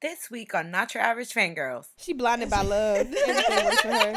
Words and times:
This 0.00 0.30
week 0.30 0.54
on 0.54 0.70
Not 0.70 0.94
Your 0.94 1.02
Average 1.02 1.34
Fangirls. 1.34 1.88
She 1.98 2.14
blinded 2.14 2.48
by 2.48 2.62
love. 2.62 3.06
Everything 3.28 3.64
works 3.66 3.80
for 3.82 3.88
her. 3.88 4.14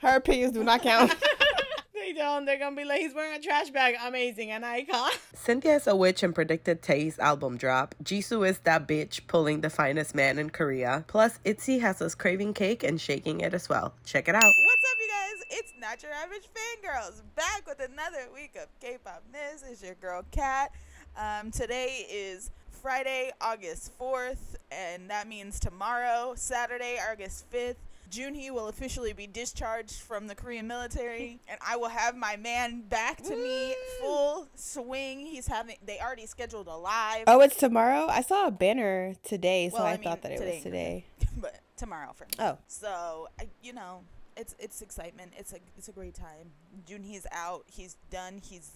Her 0.00 0.16
opinions 0.18 0.52
do 0.52 0.62
not 0.62 0.80
count. 0.80 1.12
they 1.94 2.12
don't. 2.12 2.44
They're 2.44 2.56
gonna 2.56 2.76
be 2.76 2.84
like, 2.84 3.00
he's 3.00 3.12
wearing 3.12 3.36
a 3.36 3.42
trash 3.42 3.70
bag. 3.70 3.96
Amazing, 4.00 4.52
an 4.52 4.62
icon. 4.62 5.10
Cynthia 5.34 5.74
is 5.74 5.88
a 5.88 5.96
witch 5.96 6.22
and 6.22 6.36
predicted 6.36 6.82
Tae's 6.82 7.18
album 7.18 7.56
drop. 7.56 7.96
Jisoo 8.04 8.48
is 8.48 8.60
that 8.60 8.86
bitch 8.86 9.26
pulling 9.26 9.60
the 9.60 9.70
finest 9.70 10.14
man 10.14 10.38
in 10.38 10.50
Korea. 10.50 11.04
Plus, 11.08 11.40
Itzy 11.44 11.80
has 11.80 12.00
us 12.00 12.14
craving 12.14 12.54
cake 12.54 12.84
and 12.84 13.00
shaking 13.00 13.40
it 13.40 13.54
as 13.54 13.68
well. 13.68 13.92
Check 14.04 14.28
it 14.28 14.36
out. 14.36 14.44
What's 14.44 14.84
up, 14.92 14.98
you 15.00 15.08
guys? 15.08 15.58
It's 15.58 15.72
Not 15.80 16.00
Your 16.04 16.12
Average 16.12 16.48
Fangirls 16.54 17.22
back 17.34 17.66
with 17.66 17.80
another 17.80 18.28
week 18.32 18.54
of 18.54 18.68
K-pop 18.80 19.24
news. 19.32 19.64
It's 19.68 19.82
your 19.82 19.94
girl 19.96 20.22
Kat. 20.30 20.70
Um, 21.16 21.50
today 21.50 22.06
is 22.08 22.52
Friday, 22.84 23.30
August 23.40 23.98
4th, 23.98 24.56
and 24.70 25.08
that 25.08 25.26
means 25.26 25.58
tomorrow, 25.58 26.34
Saturday, 26.36 26.98
August 27.10 27.50
5th. 27.50 27.76
Junhee 28.10 28.50
will 28.50 28.68
officially 28.68 29.14
be 29.14 29.26
discharged 29.26 30.02
from 30.02 30.26
the 30.26 30.34
Korean 30.34 30.66
military, 30.66 31.40
and 31.48 31.58
I 31.66 31.76
will 31.76 31.88
have 31.88 32.14
my 32.14 32.36
man 32.36 32.82
back 32.82 33.22
to 33.22 33.34
me 33.34 33.74
full 34.02 34.48
swing. 34.54 35.20
He's 35.20 35.46
having, 35.46 35.76
they 35.82 35.98
already 35.98 36.26
scheduled 36.26 36.66
a 36.66 36.76
live, 36.76 37.24
Oh, 37.26 37.40
it's 37.40 37.56
tomorrow? 37.56 38.06
I 38.10 38.20
saw 38.20 38.48
a 38.48 38.50
banner 38.50 39.14
today, 39.22 39.70
so 39.70 39.78
Well, 39.78 39.86
I, 39.86 39.92
I 39.92 39.96
mean, 39.96 40.04
thought 40.04 40.20
that 40.20 40.32
it 40.32 40.36
today. 40.36 40.54
was 40.56 40.62
today. 40.62 41.04
but 41.38 41.60
tomorrow 41.78 42.12
for 42.14 42.24
me. 42.24 42.32
Oh. 42.38 42.58
So, 42.68 43.28
I, 43.40 43.48
you 43.62 43.72
know, 43.72 44.02
it's 44.36 44.54
it's 44.58 44.82
excitement. 44.82 45.32
It's 45.38 45.54
a 45.54 45.58
it's 45.78 45.88
a 45.88 45.92
great 45.92 46.14
time. 46.14 46.50
Junhee's 46.86 47.26
out. 47.32 47.64
He's 47.66 47.96
done. 48.10 48.42
He's 48.44 48.72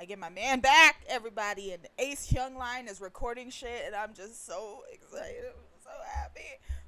I 0.00 0.04
get 0.04 0.20
my 0.20 0.28
man 0.28 0.60
back, 0.60 1.00
everybody, 1.08 1.72
and 1.72 1.82
Ace 1.98 2.30
Young 2.30 2.56
Line 2.56 2.86
is 2.86 3.00
recording 3.00 3.50
shit, 3.50 3.82
and 3.84 3.96
I'm 3.96 4.14
just 4.14 4.46
so 4.46 4.82
excited. 4.92 5.42
I'm 5.44 5.82
so 5.82 5.90
happy. 6.14 6.40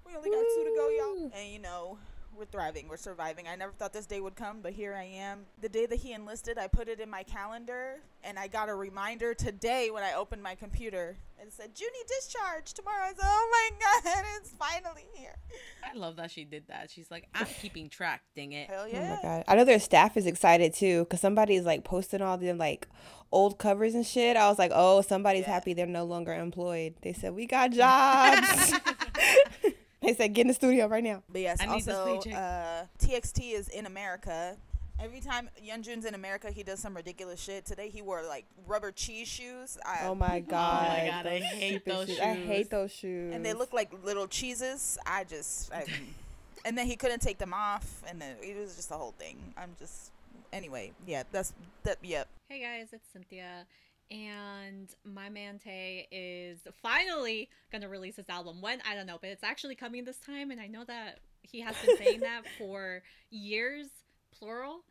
We 0.06 0.14
only 0.14 0.30
got 0.30 0.45
two 0.55 0.64
to 0.64 0.74
go, 0.77 0.88
y'all. 0.91 1.33
And 1.34 1.52
you 1.52 1.59
know, 1.59 1.98
we're 2.41 2.47
thriving, 2.47 2.89
we're 2.89 2.97
surviving. 2.97 3.47
I 3.47 3.55
never 3.55 3.70
thought 3.73 3.92
this 3.92 4.06
day 4.06 4.19
would 4.19 4.34
come, 4.34 4.61
but 4.62 4.73
here 4.73 4.95
I 4.95 5.05
am. 5.05 5.41
The 5.61 5.69
day 5.69 5.84
that 5.84 5.97
he 5.97 6.14
enlisted, 6.14 6.56
I 6.56 6.69
put 6.69 6.89
it 6.89 6.98
in 6.98 7.11
my 7.11 7.23
calendar, 7.23 7.98
and 8.25 8.39
I 8.39 8.48
got 8.48 8.70
a 8.70 8.75
reminder 8.75 9.34
today 9.34 9.91
when 9.91 10.03
I 10.03 10.14
opened 10.14 10.42
my 10.42 10.55
computer. 10.55 11.19
It 11.39 11.53
said, 11.53 11.70
Junie 11.79 11.92
discharge 12.09 12.73
tomorrow. 12.73 13.05
I 13.05 13.09
said, 13.09 13.19
oh 13.23 13.48
my 13.53 14.11
god, 14.12 14.25
it's 14.41 14.51
finally 14.51 15.05
here. 15.14 15.37
I 15.84 15.95
love 15.97 16.17
that 16.17 16.31
she 16.31 16.45
did 16.45 16.64
that. 16.69 16.91
She's 16.91 17.11
like, 17.11 17.29
I'm 17.34 17.47
keeping 17.61 17.91
track. 17.91 18.23
Dang 18.34 18.53
it. 18.53 18.70
Hell 18.70 18.89
yeah. 18.89 19.19
Oh 19.23 19.27
my 19.27 19.36
god! 19.36 19.45
I 19.47 19.55
know 19.57 19.64
their 19.67 19.79
staff 19.81 20.17
is 20.17 20.27
excited 20.27 20.73
too, 20.73 21.05
cause 21.11 21.20
somebody's 21.20 21.64
like 21.64 21.84
posting 21.84 22.23
all 22.23 22.39
them 22.39 22.57
like 22.57 22.89
old 23.33 23.59
covers 23.59 23.95
and 23.95 24.07
shit. 24.07 24.36
I 24.39 24.48
was 24.48 24.59
like, 24.59 24.73
oh, 24.75 25.03
somebody's 25.03 25.42
Yeah. 25.47 25.53
happy 25.55 25.75
they're 25.75 25.86
no 25.86 26.05
longer 26.05 26.33
employed. 26.34 26.95
They 27.03 27.12
said 27.12 27.34
we 27.34 27.47
got 27.47 27.70
jobs. 27.73 28.73
they 30.03 30.15
said 30.15 30.33
get 30.34 30.43
in 30.43 30.48
the 30.48 30.55
studio 30.55 30.87
right 30.87 31.05
now. 31.05 31.23
But 31.31 31.43
yes, 31.43 31.59
I 31.61 31.67
also 31.67 32.19
uh, 32.33 32.84
TXT 32.98 33.53
is 33.55 33.69
in 33.69 33.87
America. 33.87 34.57
Every 35.03 35.20
time 35.20 35.48
Yeonjun's 35.62 36.05
in 36.05 36.15
America, 36.15 36.51
he 36.51 36.62
does 36.62 36.79
some 36.79 36.95
ridiculous 36.95 37.41
shit. 37.41 37.65
Today 37.65 37.89
he 37.89 38.03
wore 38.03 38.23
like 38.23 38.45
rubber 38.67 38.92
cheese 38.92 39.29
shoes. 39.29 39.79
I, 39.84 40.01
Oh 40.07 40.15
my 40.15 40.41
god! 40.41 41.07
God, 41.07 41.27
I 41.27 41.39
hate 41.39 41.84
those 41.87 42.09
shoes. 42.09 42.20
I 42.20 42.34
hate 42.34 42.70
those 42.70 42.92
shoes. 42.92 43.34
and 43.34 43.45
they 43.45 43.55
look 43.55 43.73
like 43.73 43.91
little 44.05 44.27
cheeses. 44.27 44.98
I 45.07 45.25
just, 45.25 45.73
I, 45.73 45.84
and 46.67 46.77
then 46.77 46.87
he 46.87 46.97
couldn't 46.97 47.20
take 47.23 47.39
them 47.39 47.55
off, 47.55 48.03
and 48.07 48.20
then 48.20 48.37
it 48.42 48.57
was 48.59 48.77
just 48.77 48.91
the 48.91 48.97
whole 48.97 49.12
thing. 49.19 49.39
I'm 49.57 49.70
just, 49.79 50.11
anyway, 50.53 50.92
yeah, 51.07 51.23
that's 51.33 51.55
that. 51.85 51.97
Yep. 52.03 52.29
Hey 52.51 52.61
guys, 52.61 52.89
it's 52.92 53.09
Cynthia. 53.11 53.64
And 54.11 54.89
my 55.05 55.28
man 55.28 55.58
Tae 55.58 56.08
is 56.11 56.58
finally 56.83 57.48
gonna 57.70 57.89
release 57.89 58.17
his 58.17 58.28
album. 58.28 58.61
When 58.61 58.80
I 58.89 58.94
don't 58.94 59.06
know, 59.06 59.19
but 59.20 59.30
it's 59.30 59.44
actually 59.44 59.77
coming 59.77 60.05
this 60.05 60.19
time, 60.19 60.50
and 60.50 60.61
I 60.61 60.67
know 60.67 60.84
that 60.84 61.20
he 61.42 61.61
has 61.61 61.77
been 61.84 61.97
saying 61.97 62.20
that 62.20 62.42
for 62.58 63.02
years, 63.30 63.86
plural. 64.33 64.84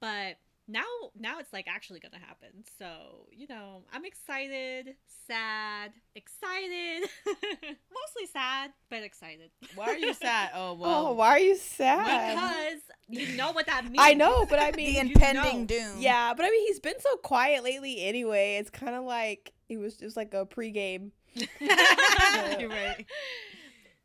But 0.00 0.36
now, 0.68 0.84
now 1.18 1.38
it's 1.40 1.52
like 1.52 1.66
actually 1.68 2.00
gonna 2.00 2.18
happen. 2.24 2.64
So 2.78 3.26
you 3.32 3.46
know, 3.48 3.82
I'm 3.92 4.04
excited, 4.04 4.94
sad, 5.26 5.92
excited, 6.14 7.08
mostly 7.26 8.26
sad, 8.32 8.70
but 8.90 9.02
excited 9.02 9.50
Why 9.74 9.86
are 9.86 9.96
you 9.98 10.14
sad? 10.20 10.50
Oh, 10.54 10.70
oh 10.70 10.74
well. 10.74 11.06
oh, 11.08 11.12
why 11.14 11.28
are 11.30 11.38
you 11.40 11.56
sad? 11.56 12.34
because 12.34 12.80
you 13.08 13.36
know 13.36 13.52
what 13.52 13.66
that 13.66 13.84
means. 13.84 13.96
I 13.98 14.14
know, 14.14 14.46
but 14.46 14.58
I 14.58 14.70
mean 14.76 14.94
The 14.94 15.00
impending 15.00 15.60
know. 15.62 15.66
doom. 15.66 15.96
yeah, 15.98 16.32
but 16.34 16.44
I 16.46 16.50
mean, 16.50 16.66
he's 16.66 16.80
been 16.80 17.00
so 17.00 17.16
quiet 17.16 17.64
lately. 17.64 18.04
Anyway, 18.04 18.56
it's 18.60 18.70
kind 18.70 18.94
of 18.94 19.04
like 19.04 19.52
it 19.68 19.78
was 19.78 19.96
just 19.96 20.16
like 20.16 20.32
a 20.34 20.46
pregame. 20.46 21.10
You're 22.58 22.68
right. 22.68 23.04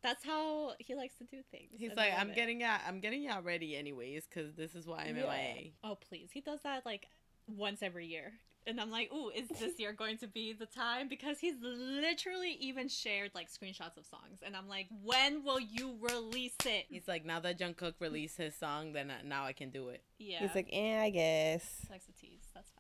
That's 0.08 0.24
how 0.24 0.72
he 0.80 0.96
likes 0.96 1.16
to 1.18 1.26
do 1.26 1.42
things. 1.52 1.72
He's 1.78 1.94
like, 1.98 2.14
I'm 2.18 2.30
it. 2.30 2.36
getting 2.36 2.62
y'all, 2.62 2.80
I'm 2.88 3.02
getting 3.02 3.24
y'all 3.24 3.42
ready 3.42 3.76
anyways, 3.76 4.26
because 4.26 4.56
this 4.56 4.74
is 4.74 4.88
why 4.88 5.00
I'm 5.00 5.18
Yeah. 5.18 5.24
MIA. 5.24 5.72
Oh 5.84 5.96
please, 5.96 6.30
he 6.32 6.40
does 6.40 6.62
that 6.64 6.86
like 6.86 7.08
once 7.46 7.84
every 7.84 8.06
year, 8.06 8.32
and 8.66 8.80
I'm 8.80 8.90
like, 8.90 9.12
ooh, 9.14 9.30
is 9.32 9.50
this 9.60 9.78
year 9.80 9.92
going 9.92 10.18
to 10.20 10.28
be 10.28 10.54
the 10.54 10.66
time? 10.66 11.10
Because 11.10 11.40
he's 11.40 11.56
literally 11.62 12.52
even 12.62 12.88
shared 12.88 13.32
like 13.36 13.50
screenshots 13.52 13.98
of 13.98 14.06
songs, 14.06 14.40
and 14.46 14.56
I'm 14.56 14.70
like, 14.70 14.88
when 15.04 15.44
will 15.44 15.60
you 15.60 15.98
release 16.00 16.56
it? 16.66 16.86
He's 16.90 17.10
like, 17.10 17.26
now 17.26 17.42
that 17.42 17.60
Jungkook 17.60 17.96
released 18.00 18.38
his 18.38 18.56
song, 18.56 18.94
then 18.94 19.12
I, 19.12 19.28
now 19.28 19.44
I 19.44 19.52
can 19.52 19.72
do 19.72 19.90
it. 19.90 20.04
Yeah, 20.20 20.40
He's 20.40 20.56
like, 20.56 20.70
eh, 20.72 21.02
I 21.02 21.10
guess. 21.10 21.86
likes 21.90 22.06
to 22.06 22.14
tease. 22.14 22.48
That's 22.56 22.70
fine. 22.70 22.77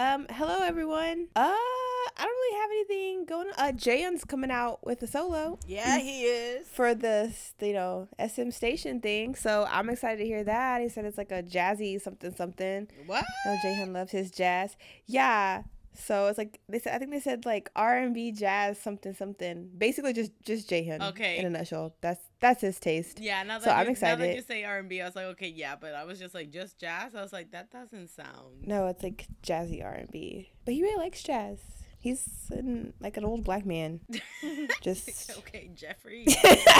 Um, 0.00 0.24
hello 0.30 0.60
everyone. 0.62 1.28
Uh, 1.36 1.40
I 1.52 2.20
don't 2.20 2.26
really 2.26 2.60
have 2.62 2.70
anything 2.70 3.24
going. 3.26 3.48
on. 3.48 3.54
Uh, 3.58 4.16
coming 4.26 4.50
out 4.50 4.78
with 4.82 5.02
a 5.02 5.06
solo 5.06 5.58
Yeah, 5.66 5.98
he 5.98 6.22
is. 6.22 6.66
for 6.68 6.94
the 6.94 7.30
you 7.60 7.74
know 7.74 8.08
SM 8.18 8.48
station 8.48 9.02
thing, 9.02 9.34
so 9.34 9.66
I'm 9.68 9.90
excited 9.90 10.16
to 10.20 10.24
hear 10.24 10.42
that. 10.44 10.80
He 10.80 10.88
said 10.88 11.04
it's 11.04 11.18
like 11.18 11.30
a 11.30 11.42
jazzy 11.42 12.00
something 12.00 12.34
something. 12.34 12.88
What? 13.04 13.26
No, 13.44 13.58
Jaehyun 13.62 13.92
loves 13.92 14.12
his 14.12 14.30
jazz. 14.30 14.74
Yeah. 15.04 15.64
So 15.94 16.28
it's 16.28 16.38
like 16.38 16.60
they 16.68 16.78
said. 16.78 16.94
I 16.94 16.98
think 16.98 17.10
they 17.10 17.20
said 17.20 17.44
like 17.44 17.70
R 17.74 17.98
and 17.98 18.14
B 18.14 18.32
jazz 18.32 18.78
something 18.78 19.14
something. 19.14 19.70
Basically, 19.76 20.12
just 20.12 20.32
just 20.44 20.70
Jaehyun. 20.70 21.08
Okay. 21.10 21.38
In 21.38 21.46
a 21.46 21.50
nutshell, 21.50 21.94
that's 22.00 22.22
that's 22.40 22.62
his 22.62 22.80
taste. 22.80 23.20
Yeah, 23.20 23.42
now 23.42 23.58
that, 23.58 23.64
So 23.64 23.70
I'm 23.70 23.88
excited. 23.88 24.18
Now 24.18 24.24
that 24.24 24.30
excited. 24.38 24.58
you 24.58 24.62
say 24.62 24.64
R&B, 24.64 25.02
I 25.02 25.04
was 25.04 25.14
like, 25.14 25.26
okay, 25.26 25.48
yeah, 25.48 25.76
but 25.78 25.94
I 25.94 26.04
was 26.04 26.18
just 26.18 26.34
like, 26.34 26.50
just 26.50 26.78
jazz? 26.78 27.14
I 27.14 27.20
was 27.20 27.34
like, 27.34 27.50
that 27.52 27.70
doesn't 27.70 28.08
sound... 28.08 28.66
No, 28.66 28.86
it's 28.86 29.02
like 29.02 29.26
jazzy 29.42 29.84
R 29.84 29.92
and 29.92 30.10
B. 30.10 30.50
But 30.64 30.74
he 30.74 30.82
really 30.82 30.96
likes 30.96 31.22
jazz. 31.22 31.58
He's 31.98 32.26
an, 32.50 32.94
like 32.98 33.18
an 33.18 33.26
old 33.26 33.44
black 33.44 33.66
man. 33.66 34.00
Just 34.80 35.30
okay, 35.38 35.68
Jeffrey. 35.74 36.24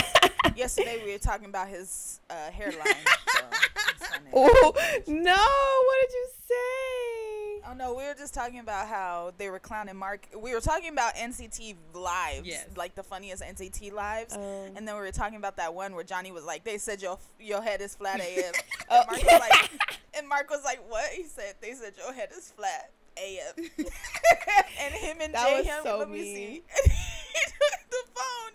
Yesterday 0.56 1.02
we 1.04 1.12
were 1.12 1.18
talking 1.18 1.44
about 1.44 1.68
his 1.68 2.20
uh, 2.30 2.50
hairline. 2.50 2.86
so 3.98 4.06
oh 4.32 4.72
no! 5.06 5.36
What 5.36 6.08
did 6.08 6.14
you 6.14 6.28
say? 6.48 7.39
Oh 7.68 7.74
no, 7.74 7.94
we 7.94 8.04
were 8.04 8.14
just 8.18 8.32
talking 8.34 8.58
about 8.58 8.88
how 8.88 9.32
they 9.38 9.50
were 9.50 9.58
clowning 9.58 9.96
Mark. 9.96 10.26
We 10.36 10.54
were 10.54 10.60
talking 10.60 10.90
about 10.90 11.14
NCT 11.14 11.76
lives, 11.94 12.46
Yes. 12.46 12.66
like 12.76 12.94
the 12.94 13.02
funniest 13.02 13.42
NCT 13.42 13.92
lives. 13.92 14.34
Um, 14.34 14.42
And 14.76 14.86
then 14.88 14.94
we 14.94 15.00
were 15.00 15.12
talking 15.12 15.36
about 15.36 15.56
that 15.56 15.74
one 15.74 15.94
where 15.94 16.04
Johnny 16.04 16.32
was 16.32 16.44
like, 16.44 16.64
"They 16.64 16.78
said 16.78 17.02
your 17.02 17.18
your 17.38 17.62
head 17.62 17.80
is 17.80 17.94
flat 17.94 18.20
AF." 18.20 18.54
And, 18.90 19.06
Mark 19.06 19.22
was 19.22 19.40
like, 19.40 19.70
and 20.14 20.28
Mark 20.28 20.50
was 20.50 20.64
like, 20.64 20.80
"What?" 20.88 21.10
He 21.12 21.24
said, 21.24 21.54
"They 21.60 21.72
said 21.74 21.94
your 21.96 22.12
head 22.12 22.30
is 22.36 22.52
flat 22.56 22.90
AF." 23.16 23.56
and 24.80 24.94
him 24.94 25.18
and 25.20 25.34
That 25.34 25.56
was 25.58 25.66
Jaehyun, 25.66 25.82
so 25.82 25.98
let 25.98 26.08
me 26.10 26.18
mean. 26.22 26.34
see. 26.34 26.62
he 26.84 27.40
took 27.46 27.90
the 27.90 28.02
phone, 28.14 28.52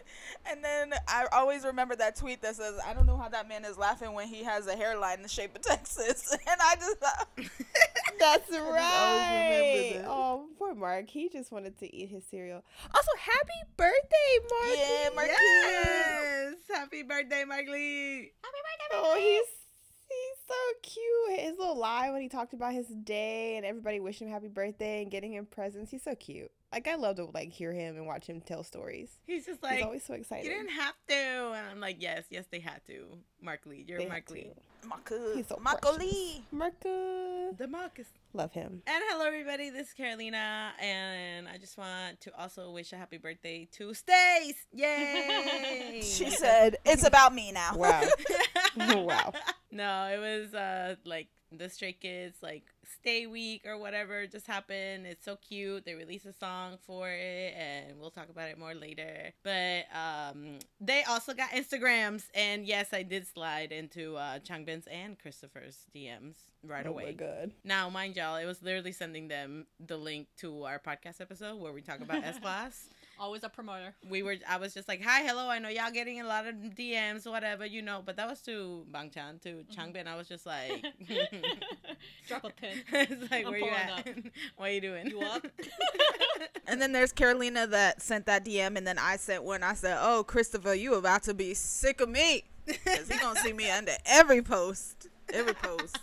and 0.49 0.63
then 0.63 0.93
I 1.07 1.25
always 1.31 1.63
remember 1.63 1.95
that 1.95 2.15
tweet 2.15 2.41
that 2.41 2.55
says, 2.55 2.79
"I 2.85 2.93
don't 2.93 3.05
know 3.05 3.17
how 3.17 3.29
that 3.29 3.47
man 3.47 3.65
is 3.65 3.77
laughing 3.77 4.13
when 4.13 4.27
he 4.27 4.43
has 4.43 4.67
a 4.67 4.75
hairline 4.75 5.17
in 5.17 5.23
the 5.23 5.29
shape 5.29 5.55
of 5.55 5.61
Texas." 5.61 6.35
And 6.47 6.61
I 6.61 6.75
just 6.75 6.97
thought, 6.99 7.27
That's 8.19 8.51
right. 8.51 9.93
that. 9.95 10.05
Oh, 10.07 10.45
poor 10.57 10.73
Mark. 10.75 11.09
He 11.09 11.27
just 11.29 11.51
wanted 11.51 11.77
to 11.79 11.93
eat 11.95 12.09
his 12.09 12.23
cereal. 12.29 12.63
Also, 12.93 13.11
happy 13.19 13.69
birthday, 13.75 14.47
Mark. 14.49 14.77
Yeah, 14.77 15.09
Mark. 15.15 15.27
yes! 15.27 16.55
Happy 16.71 17.03
birthday, 17.03 17.43
Mark 17.45 17.67
Lee! 17.67 18.31
Happy 18.41 18.61
birthday. 18.63 18.93
Oh, 18.93 19.01
Mark 19.01 19.15
oh, 19.15 19.19
he's 19.19 19.47
he's 20.07 20.37
so 20.47 20.55
cute. 20.81 21.39
His 21.39 21.57
little 21.57 21.77
lie 21.77 22.11
when 22.11 22.21
he 22.21 22.29
talked 22.29 22.53
about 22.53 22.73
his 22.73 22.87
day 22.87 23.57
and 23.57 23.65
everybody 23.65 23.99
wishing 23.99 24.27
him 24.27 24.33
happy 24.33 24.47
birthday 24.47 25.01
and 25.01 25.11
getting 25.11 25.33
him 25.33 25.45
presents. 25.45 25.91
He's 25.91 26.03
so 26.03 26.15
cute. 26.15 26.51
Like 26.75 26.89
I 26.89 26.95
love 26.95 27.15
to 27.15 27.25
like 27.33 27.53
hear 27.53 27.71
him 27.71 27.95
and 27.95 28.05
watch 28.05 28.27
him 28.27 28.41
tell 28.41 28.61
stories. 28.61 29.07
He's 29.25 29.45
just 29.45 29.61
he's 29.61 29.71
like, 29.71 29.85
always 29.85 30.03
so 30.03 30.13
excited. 30.13 30.43
you 30.43 30.51
didn't 30.51 30.71
have 30.71 30.93
to. 31.07 31.15
And 31.55 31.67
I'm 31.71 31.79
like, 31.79 32.01
yes, 32.01 32.25
yes, 32.29 32.43
they 32.51 32.59
had 32.59 32.81
to. 32.87 33.17
Mark 33.41 33.61
Lee, 33.65 33.85
you're 33.87 33.97
They 33.99 34.07
Mark 34.07 34.29
Lee. 34.29 34.41
to. 34.83 34.87
Marco, 34.89 35.33
He's 35.35 35.47
so 35.47 35.57
Marco 35.63 35.93
precious. 35.95 36.13
Lee. 36.13 36.43
Marcus. 36.51 37.55
The 37.57 37.67
Marcus. 37.69 38.07
Love 38.33 38.51
him. 38.51 38.81
And 38.85 39.03
hello, 39.07 39.25
everybody. 39.25 39.69
This 39.69 39.87
is 39.87 39.93
Carolina, 39.93 40.73
and 40.81 41.47
I 41.47 41.57
just 41.57 41.77
want 41.77 42.19
to 42.21 42.39
also 42.39 42.69
wish 42.71 42.91
a 42.91 42.97
happy 42.97 43.17
birthday 43.17 43.67
to 43.77 43.93
Stays. 43.93 44.55
Yay! 44.73 46.01
She 46.03 46.29
said, 46.29 46.75
"It's 46.85 47.05
about 47.07 47.33
me 47.33 47.51
now." 47.53 47.77
Wow. 47.77 48.03
wow. 48.77 49.31
No, 49.71 50.07
it 50.13 50.19
was 50.19 50.53
uh 50.53 50.95
like 51.05 51.29
the 51.57 51.69
Stray 51.69 51.93
Kids 51.93 52.37
like 52.41 52.63
Stay 52.99 53.25
Week 53.27 53.63
or 53.65 53.77
whatever 53.77 54.27
just 54.27 54.47
happened. 54.47 55.05
It's 55.07 55.25
so 55.25 55.37
cute. 55.37 55.85
They 55.85 55.93
released 55.95 56.25
a 56.25 56.33
song 56.33 56.77
for 56.85 57.09
it, 57.09 57.53
and 57.57 57.99
we'll 57.99 58.11
talk 58.11 58.29
about 58.29 58.49
it 58.49 58.57
more 58.57 58.73
later. 58.75 59.31
But 59.43 59.85
um, 59.95 60.59
they 60.79 61.03
also 61.03 61.33
got 61.33 61.49
Instagrams, 61.51 62.23
and 62.33 62.65
yes, 62.65 62.93
I 62.93 63.03
did 63.03 63.27
slide 63.27 63.71
into 63.71 64.15
uh, 64.17 64.39
Changbin's 64.39 64.87
and 64.87 65.17
Christopher's 65.19 65.77
DMs 65.95 66.35
right 66.63 66.85
Oh 66.85 66.89
away. 66.89 67.05
my 67.05 67.11
god. 67.11 67.51
Now, 67.63 67.89
mind 67.89 68.15
y'all, 68.15 68.37
it 68.37 68.45
was 68.45 68.61
literally 68.63 68.91
sending 68.91 69.27
them 69.27 69.67
the 69.79 69.97
link 69.97 70.27
to 70.37 70.63
our 70.63 70.79
podcast 70.79 71.21
episode 71.21 71.59
where 71.59 71.71
we 71.73 71.81
talk 71.81 72.01
about 72.01 72.23
S 72.23 72.39
class. 72.39 72.89
Always 73.17 73.43
a 73.43 73.49
promoter. 73.49 73.95
We 74.09 74.23
were, 74.23 74.35
I 74.47 74.57
was 74.57 74.73
just 74.73 74.87
like, 74.87 75.01
"Hi, 75.01 75.23
hello. 75.23 75.49
I 75.49 75.59
know 75.59 75.69
y'all 75.69 75.91
getting 75.91 76.19
a 76.19 76.25
lot 76.25 76.47
of 76.47 76.55
DMs, 76.55 77.29
whatever, 77.29 77.65
you 77.65 77.81
know." 77.81 78.01
But 78.05 78.17
that 78.17 78.29
was 78.29 78.41
to 78.41 78.85
Bangchan, 78.91 79.41
to 79.41 79.49
mm-hmm. 79.49 79.71
Changbin. 79.71 80.07
I 80.07 80.15
was 80.15 80.27
just 80.27 80.45
like, 80.45 80.85
Drop 82.27 82.43
a 82.43 82.49
pin. 82.61 82.77
"It's 82.91 83.31
like, 83.31 83.45
I'm 83.45 83.51
where 83.51 83.59
you 83.59 83.69
at? 83.69 83.99
up. 83.99 84.07
what 84.57 84.69
are 84.69 84.71
you 84.71 84.81
doing? 84.81 85.07
You 85.07 85.21
up? 85.21 85.45
And 86.67 86.81
then 86.81 86.91
there's 86.91 87.13
Carolina 87.13 87.67
that 87.67 88.01
sent 88.01 88.25
that 88.25 88.43
DM, 88.43 88.77
and 88.77 88.85
then 88.85 88.97
I 88.97 89.15
sent 89.17 89.43
one. 89.43 89.63
I 89.63 89.73
said, 89.73 89.97
"Oh, 90.01 90.23
Christopher, 90.23 90.73
you 90.73 90.95
about 90.95 91.23
to 91.23 91.33
be 91.33 91.53
sick 91.53 92.01
of 92.01 92.09
me, 92.09 92.43
cause 92.85 93.07
he 93.09 93.17
gonna 93.17 93.39
see 93.39 93.53
me 93.53 93.69
under 93.69 93.93
every 94.05 94.41
post, 94.41 95.07
every 95.31 95.53
post." 95.53 95.97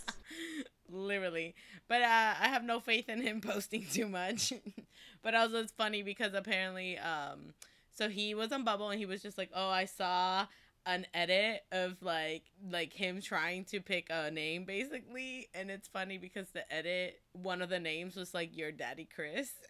Literally. 0.93 1.55
But 1.89 2.03
uh, 2.03 2.35
I 2.41 2.49
have 2.49 2.65
no 2.65 2.81
faith 2.81 3.09
in 3.09 3.21
him 3.21 3.41
posting 3.41 3.87
too 3.91 4.09
much. 4.09 4.53
but 5.23 5.35
also 5.35 5.59
it's 5.59 5.73
funny 5.73 6.03
because 6.03 6.35
apparently, 6.35 6.99
um, 6.99 7.55
so 7.95 8.09
he 8.09 8.35
was 8.35 8.53
on 8.53 8.65
Bubble 8.65 8.91
and 8.91 8.99
he 8.99 9.07
was 9.07 9.23
just 9.23 9.39
like, 9.39 9.51
"Oh, 9.55 9.69
I 9.69 9.85
saw 9.85 10.47
an 10.85 11.07
edit 11.15 11.63
of 11.71 12.03
like 12.03 12.43
like 12.71 12.93
him 12.93 13.21
trying 13.21 13.65
to 13.67 13.81
pick 13.81 14.07
a 14.11 14.31
name 14.31 14.65
basically." 14.65 15.49
And 15.55 15.71
it's 15.71 15.89
funny 15.89 16.19
because 16.19 16.49
the 16.51 16.71
edit, 16.73 17.21
one 17.33 17.63
of 17.63 17.69
the 17.69 17.81
names 17.81 18.17
was 18.17 18.35
like 18.35 18.57
your 18.57 18.73
daddy 18.73 19.09
Chris. 19.15 19.51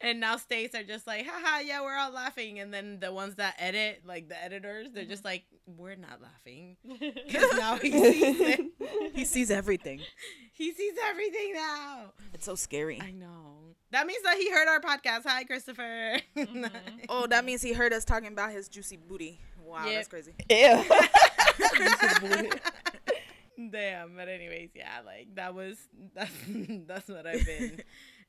and 0.00 0.20
now 0.20 0.36
states 0.36 0.74
are 0.74 0.82
just 0.82 1.06
like, 1.06 1.26
haha, 1.26 1.60
yeah, 1.60 1.82
we're 1.82 1.96
all 1.96 2.12
laughing. 2.12 2.58
And 2.58 2.72
then 2.72 3.00
the 3.00 3.12
ones 3.12 3.36
that 3.36 3.54
edit, 3.58 4.02
like 4.04 4.28
the 4.28 4.42
editors, 4.42 4.88
they're 4.92 5.04
just 5.04 5.24
like, 5.24 5.44
we're 5.66 5.96
not 5.96 6.20
laughing. 6.20 6.76
Because 7.26 7.56
now 7.56 7.76
he 7.76 7.90
sees 7.90 8.40
it. 8.40 8.60
he 9.14 9.24
sees 9.24 9.50
everything. 9.50 10.00
He 10.52 10.72
sees 10.72 10.94
everything 11.08 11.52
now. 11.54 12.12
It's 12.34 12.44
so 12.44 12.54
scary. 12.54 13.00
I 13.00 13.10
know. 13.12 13.74
That 13.90 14.06
means 14.06 14.22
that 14.22 14.36
he 14.38 14.50
heard 14.50 14.68
our 14.68 14.80
podcast. 14.80 15.22
Hi, 15.26 15.44
Christopher. 15.44 16.18
Mhm. 16.36 16.70
Oh, 17.08 17.26
that 17.26 17.44
means 17.44 17.62
he 17.62 17.72
heard 17.72 17.92
us 17.92 18.04
talking 18.04 18.28
about 18.32 18.52
his 18.52 18.68
juicy 18.68 18.96
booty. 18.96 19.40
Wow, 19.62 19.86
Yep. 19.86 19.94
that's 19.94 20.08
crazy. 20.08 20.34
Ew. 20.50 20.84
Damn. 23.70 24.16
But 24.16 24.28
anyways, 24.28 24.70
yeah, 24.74 25.00
like 25.04 25.34
that 25.34 25.54
was 25.54 25.76
that's 26.14 26.32
that's 26.86 27.08
what 27.08 27.26
I've 27.26 27.44
been 27.46 27.80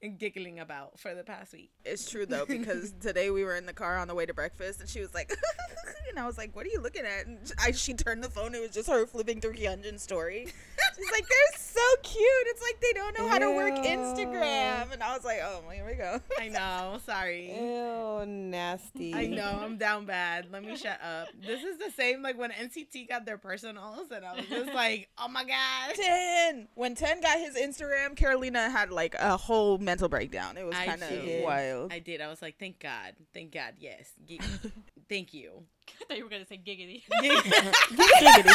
giggling 0.09 0.59
about 0.59 0.99
for 0.99 1.13
the 1.13 1.23
past 1.23 1.53
week. 1.53 1.71
It's 1.85 2.09
true 2.09 2.25
though 2.25 2.45
because 2.47 2.93
today 2.99 3.29
we 3.29 3.43
were 3.43 3.55
in 3.55 3.65
the 3.65 3.73
car 3.73 3.97
on 3.97 4.07
the 4.07 4.15
way 4.15 4.25
to 4.25 4.33
breakfast 4.33 4.79
and 4.79 4.89
she 4.89 4.99
was 4.99 5.13
like, 5.13 5.31
and 6.09 6.19
I 6.19 6.25
was 6.25 6.37
like, 6.37 6.55
"What 6.55 6.65
are 6.65 6.69
you 6.69 6.81
looking 6.81 7.05
at?" 7.05 7.25
And 7.25 7.39
I, 7.59 7.71
she 7.71 7.93
turned 7.93 8.23
the 8.23 8.29
phone. 8.29 8.55
It 8.55 8.61
was 8.61 8.71
just 8.71 8.89
her 8.89 9.05
flipping 9.05 9.41
through 9.41 9.53
Hyunjin's 9.53 10.01
story. 10.01 10.53
She's 10.95 11.11
like, 11.11 11.27
"They're 11.27 11.59
so 11.59 11.81
cute. 12.03 12.47
It's 12.47 12.61
like 12.61 12.79
they 12.81 12.93
don't 12.93 13.17
know 13.17 13.27
how 13.27 13.39
to 13.39 13.51
work 13.51 13.75
Instagram." 13.75 14.91
And 14.91 15.01
I 15.03 15.15
was 15.15 15.25
like, 15.25 15.39
"Oh, 15.43 15.61
here 15.71 15.85
we 15.85 15.95
go." 15.95 16.19
I 16.39 16.49
know. 16.49 16.99
Sorry. 17.05 17.53
Ew, 17.55 18.25
nasty. 18.25 19.13
I 19.13 19.27
know 19.27 19.59
I'm 19.61 19.77
down 19.77 20.05
bad. 20.05 20.47
Let 20.51 20.63
me 20.63 20.75
shut 20.75 20.99
up. 21.03 21.29
This 21.45 21.63
is 21.63 21.77
the 21.77 21.91
same 21.91 22.21
like 22.21 22.37
when 22.37 22.51
NCT 22.51 23.09
got 23.09 23.25
their 23.25 23.37
personals, 23.37 24.11
and 24.11 24.25
I 24.25 24.35
was 24.35 24.45
just 24.45 24.73
like, 24.73 25.09
oh 25.17 25.27
my 25.27 25.43
god. 25.43 25.95
Ten. 25.95 26.67
When 26.75 26.95
Ten 26.95 27.21
got 27.21 27.37
his 27.39 27.55
Instagram, 27.55 28.15
Carolina 28.15 28.69
had 28.69 28.91
like 28.91 29.15
a 29.19 29.37
whole 29.37 29.77
mental 29.77 30.09
breakdown. 30.09 30.57
It 30.57 30.65
was 30.65 30.75
kind 30.75 31.01
of 31.01 31.43
wild. 31.43 31.91
I 31.93 31.99
did. 31.99 32.21
I 32.21 32.27
was 32.27 32.41
like, 32.41 32.57
thank 32.59 32.79
God, 32.79 33.13
thank 33.33 33.53
God, 33.53 33.73
yes, 33.79 34.11
thank 35.09 35.33
you. 35.33 35.63
I 36.01 36.05
thought 36.05 36.17
you 36.17 36.23
were 36.23 36.29
gonna 36.29 36.45
say 36.45 36.57
giggity. 36.63 37.03
Giggity. 37.93 38.53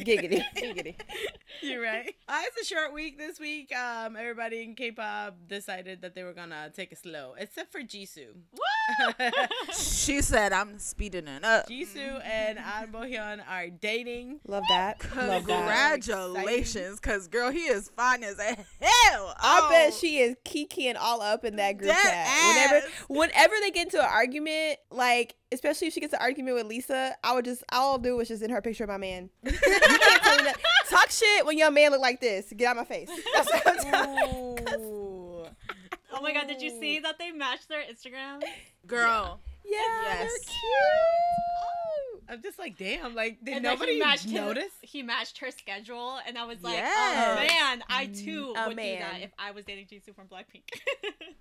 Giggity. 0.00 0.42
Giggity. 0.56 0.94
You're 1.62 1.82
right. 1.82 2.14
Uh, 2.28 2.38
it's 2.46 2.62
a 2.62 2.74
short 2.74 2.92
week 2.94 3.18
this 3.18 3.38
week. 3.40 3.74
Um, 3.74 4.16
everybody 4.16 4.62
in 4.62 4.74
K-pop 4.74 5.36
decided 5.48 6.02
that 6.02 6.14
they 6.14 6.22
were 6.22 6.32
gonna 6.32 6.70
take 6.74 6.92
it 6.92 6.98
slow, 6.98 7.34
except 7.38 7.72
for 7.72 7.80
Jisoo. 7.80 8.28
she 9.72 10.22
said, 10.22 10.52
"I'm 10.52 10.78
speeding 10.78 11.28
it 11.28 11.44
up." 11.44 11.68
Jisoo 11.68 12.20
and 12.24 12.58
Ahn 12.58 12.92
Bohyun 12.92 13.40
are 13.48 13.68
dating. 13.68 14.40
Love 14.46 14.64
that. 14.70 14.98
Congratulations, 15.00 17.00
cause 17.00 17.28
girl, 17.28 17.50
he 17.50 17.64
is 17.66 17.90
fine 17.96 18.22
as 18.24 18.38
hell. 18.40 19.34
I 19.38 19.60
Oh. 19.62 19.68
bet 19.70 19.94
she 19.94 20.18
is 20.18 20.36
kikiing 20.44 20.96
all 20.98 21.20
up 21.20 21.44
in 21.44 21.56
that 21.56 21.76
group 21.78 21.90
That 21.90 22.02
chat. 22.02 22.70
Whenever, 22.70 22.86
whenever 23.08 23.54
they 23.60 23.70
get 23.70 23.86
into 23.86 23.98
an 24.00 24.08
argument, 24.10 24.78
like 24.90 25.36
especially 25.52 25.88
if 25.88 25.94
she 25.94 26.00
gets 26.00 26.12
an 26.12 26.20
argument 26.20 26.39
with 26.46 26.66
Lisa, 26.66 27.14
I 27.22 27.34
would 27.34 27.44
just 27.44 27.62
all 27.72 27.92
I'll 27.92 27.98
do 27.98 28.18
is 28.20 28.28
just 28.28 28.42
in 28.42 28.50
her 28.50 28.60
picture 28.62 28.84
of 28.84 28.90
my 28.90 28.96
man. 28.96 29.30
you 29.44 29.50
can't 29.52 30.22
tell 30.22 30.36
me 30.38 30.44
that. 30.44 30.56
Talk 30.88 31.10
shit 31.10 31.44
when 31.46 31.58
your 31.58 31.70
man 31.70 31.90
look 31.92 32.00
like 32.00 32.20
this. 32.20 32.52
Get 32.56 32.68
out 32.68 32.76
my 32.76 32.84
face. 32.84 33.10
That's 33.34 33.52
what 33.52 33.66
I'm 33.66 33.76
telling. 33.78 34.18
Ooh. 34.80 35.44
oh 36.12 36.20
my 36.22 36.32
god, 36.32 36.46
did 36.48 36.60
you 36.62 36.70
see 36.80 36.98
that 37.00 37.18
they 37.18 37.30
matched 37.30 37.68
their 37.68 37.82
Instagram? 37.82 38.42
girl. 38.86 39.40
Yeah, 39.64 39.78
they're 40.04 40.22
Yes. 40.24 40.32
cute. 40.38 40.56
I'm 42.30 42.40
just 42.42 42.58
like, 42.58 42.78
damn. 42.78 43.14
Like, 43.14 43.38
did 43.44 43.54
and 43.54 43.64
nobody 43.64 43.94
he 43.94 43.98
matched 43.98 44.24
his- 44.24 44.32
notice? 44.32 44.72
he 44.82 45.02
matched 45.02 45.38
her 45.38 45.50
schedule, 45.50 46.18
and 46.26 46.38
I 46.38 46.44
was 46.44 46.62
like, 46.62 46.74
oh, 46.74 46.76
Yes. 46.76 47.28
oh 47.28 47.46
man, 47.46 47.84
I 47.88 48.06
mm, 48.06 48.24
too 48.24 48.54
A 48.56 48.68
would 48.68 48.76
do 48.76 48.82
that 48.98 49.20
if 49.22 49.32
I 49.38 49.50
was 49.50 49.64
dating 49.64 49.86
Jisoo 49.86 50.14
from 50.14 50.28
Blackpink. 50.28 50.62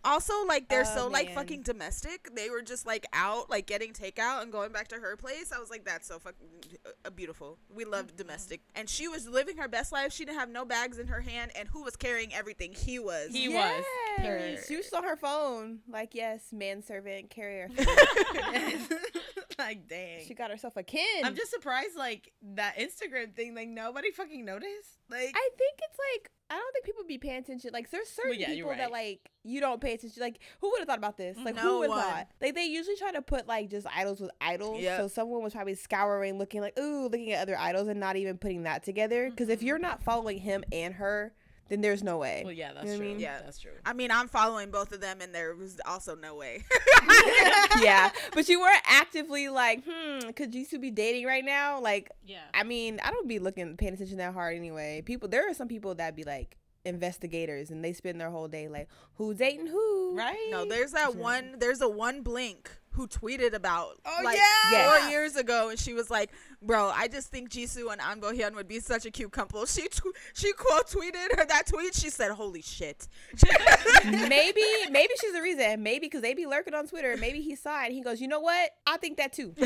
Also, 0.05 0.45
like 0.47 0.69
they're 0.69 0.85
Oh, 0.87 0.95
so 0.95 1.07
like 1.07 1.33
fucking 1.35 1.61
domestic. 1.63 2.29
They 2.33 2.49
were 2.49 2.61
just 2.61 2.87
like 2.87 3.05
out, 3.11 3.49
like 3.49 3.67
getting 3.67 3.91
takeout 3.91 4.41
and 4.41 4.51
going 4.51 4.71
back 4.71 4.87
to 4.87 4.95
her 4.95 5.17
place. 5.17 5.51
I 5.53 5.59
was 5.59 5.69
like, 5.69 5.83
that's 5.83 6.07
so 6.07 6.19
fucking 6.19 6.47
uh, 6.85 6.89
uh 7.05 7.09
beautiful. 7.09 7.57
We 7.69 7.83
loved 7.83 8.09
mm-hmm. 8.09 8.17
domestic, 8.17 8.61
and 8.75 8.89
she 8.89 9.09
was 9.09 9.27
living 9.27 9.57
her 9.57 9.67
best 9.67 9.91
life. 9.91 10.13
She 10.13 10.23
didn't 10.23 10.39
have 10.39 10.49
no 10.49 10.63
bags 10.63 10.99
in 10.99 11.07
her 11.07 11.19
hand, 11.19 11.51
and 11.53 11.67
who 11.67 11.83
was 11.83 11.97
carrying 11.97 12.33
everything? 12.33 12.73
He 12.73 12.97
was. 12.97 13.31
He 13.31 13.49
was. 13.49 13.83
Yes. 14.19 14.67
She 14.67 14.77
was 14.77 14.91
on 14.93 15.03
her 15.03 15.17
phone. 15.17 15.79
Like, 15.87 16.15
yes, 16.15 16.47
manservant, 16.53 17.29
carrier. 17.29 17.69
like, 19.67 19.87
dang. 19.87 20.25
she 20.25 20.33
got 20.33 20.49
herself 20.51 20.75
a 20.77 20.83
kin. 20.83 21.05
I'm 21.23 21.35
just 21.35 21.51
surprised, 21.51 21.95
like 21.97 22.31
that 22.55 22.77
Instagram 22.77 23.33
thing. 23.35 23.55
Like 23.55 23.67
nobody 23.69 24.11
fucking 24.11 24.43
noticed. 24.45 24.99
Like, 25.09 25.33
I 25.35 25.49
think 25.57 25.79
it's 25.81 25.97
like 26.15 26.31
I 26.51 26.55
don't 26.55 26.73
think 26.73 26.85
people 26.85 27.03
be 27.07 27.19
paying 27.19 27.37
attention. 27.37 27.71
Like 27.73 27.91
there's 27.91 28.09
certain 28.09 28.39
yeah, 28.39 28.51
you're 28.51 28.67
people 28.67 28.77
that 28.77 28.91
like 28.91 29.29
you 29.43 29.59
don't 29.59 29.79
pay 29.79 29.93
attention. 29.93 30.21
Like 30.21 30.39
who 30.61 30.71
would 30.71 30.79
have 30.79 30.87
thought 30.87 30.97
about 30.97 31.15
this? 31.17 31.37
Like 31.37 31.55
No 31.55 31.61
who 31.61 31.79
would 31.79 31.91
have 31.91 32.03
thought? 32.03 32.27
Like 32.41 32.55
they 32.55 32.65
usually 32.65 32.95
try 32.95 33.11
to 33.11 33.21
put 33.21 33.47
like 33.47 33.69
just 33.69 33.85
idols 33.95 34.19
with 34.19 34.31
idols. 34.41 34.81
Yep. 34.81 34.99
So 34.99 35.07
someone 35.07 35.43
was 35.43 35.53
probably 35.53 35.75
scouring, 35.75 36.39
looking 36.39 36.61
like 36.61 36.77
ooh, 36.79 37.03
looking 37.03 37.31
at 37.33 37.41
other 37.43 37.57
idols 37.57 37.87
and 37.87 37.99
not 37.99 38.15
even 38.15 38.37
putting 38.39 38.63
that 38.63 38.83
together. 38.83 39.29
Because 39.29 39.49
if 39.49 39.59
Mhm. 39.59 39.63
you're 39.63 39.79
not 39.79 40.01
following 40.01 40.39
him 40.39 40.63
and 40.71 40.95
her, 40.95 41.33
then 41.69 41.81
there's 41.81 42.03
no 42.03 42.17
way. 42.17 42.41
well, 42.43 42.53
yeah, 42.53 42.73
that's 42.73 42.85
You 42.85 42.91
know 42.91 42.97
what 42.97 43.03
I 43.03 43.05
true. 43.05 43.07
mean? 43.13 43.19
Yeah. 43.19 43.39
that's 43.43 43.59
true. 43.59 43.71
I 43.85 43.93
mean, 43.93 44.11
I'm 44.11 44.27
following 44.27 44.71
both 44.71 44.91
of 44.91 45.01
them, 45.01 45.21
and 45.21 45.33
there 45.33 45.55
was 45.55 45.79
also 45.85 46.15
no 46.15 46.35
way. 46.35 46.63
yeah, 47.81 48.11
but 48.33 48.49
you 48.49 48.59
weren't 48.59 48.81
actively 48.85 49.49
like, 49.49 49.83
hmm, 49.87 50.29
could 50.31 50.51
Jisoo 50.51 50.79
be 50.81 50.91
dating 50.91 51.25
right 51.25 51.45
now? 51.45 51.79
Like, 51.79 52.11
yeah. 52.25 52.39
I 52.53 52.63
mean, 52.63 52.99
I 53.03 53.11
don't 53.11 53.27
be 53.27 53.39
looking 53.39 53.77
paying 53.77 53.93
attention 53.93 54.17
that 54.17 54.33
hard 54.33 54.55
anyway. 54.55 55.01
People, 55.05 55.29
there 55.29 55.49
are 55.49 55.53
some 55.53 55.67
people 55.67 55.95
that 55.95 56.15
be 56.15 56.23
like 56.23 56.57
investigators 56.85 57.69
and 57.71 57.83
they 57.83 57.93
spend 57.93 58.19
their 58.19 58.29
whole 58.29 58.47
day 58.47 58.67
like, 58.67 58.87
who's 59.15 59.37
dating 59.37 59.67
who? 59.67 60.15
Right? 60.17 60.47
no, 60.51 60.65
there's 60.65 60.91
that 60.93 61.13
Yeah. 61.13 61.19
one. 61.21 61.55
There's 61.59 61.81
a 61.81 61.89
one 61.89 62.21
blink 62.21 62.69
who 62.91 63.07
tweeted 63.07 63.53
about 63.53 63.97
Oh, 64.05 64.21
like 64.23 64.37
yeah! 64.37 64.69
four 64.89 64.97
Yes. 64.97 65.11
years 65.11 65.35
ago, 65.35 65.69
and 65.69 65.77
she 65.79 65.93
was 65.93 66.09
like, 66.09 66.31
"Bro, 66.61 66.89
I 66.89 67.07
just 67.07 67.27
think 67.29 67.49
Jisoo 67.51 67.91
and 67.91 68.01
Ahn 68.01 68.19
Bohyun 68.19 68.55
would 68.55 68.67
be 68.67 68.79
such 68.79 69.05
a 69.05 69.11
cute 69.11 69.31
couple." 69.31 69.65
She 69.67 69.87
tw- 69.87 70.07
she 70.33 70.51
quote 70.53 70.87
tweeted 70.89 71.37
her 71.37 71.45
that 71.45 71.67
tweet. 71.67 71.93
She 71.93 72.09
said, 72.09 72.31
"Holy 72.31 72.63
shit." 72.63 73.07
maybe 74.05 74.63
maybe 74.89 75.13
she's 75.21 75.33
the 75.33 75.41
reason. 75.41 75.83
Maybe 75.83 76.07
because 76.07 76.21
they 76.23 76.33
be 76.33 76.47
lurking 76.47 76.73
on 76.73 76.87
Twitter. 76.87 77.15
Maybe 77.17 77.41
he 77.41 77.55
saw 77.55 77.83
it. 77.83 77.85
And 77.87 77.93
he 77.93 78.01
goes, 78.01 78.19
you 78.19 78.27
know 78.27 78.39
what? 78.39 78.71
I 78.87 78.97
think 78.97 79.17
that 79.17 79.33
too. 79.33 79.53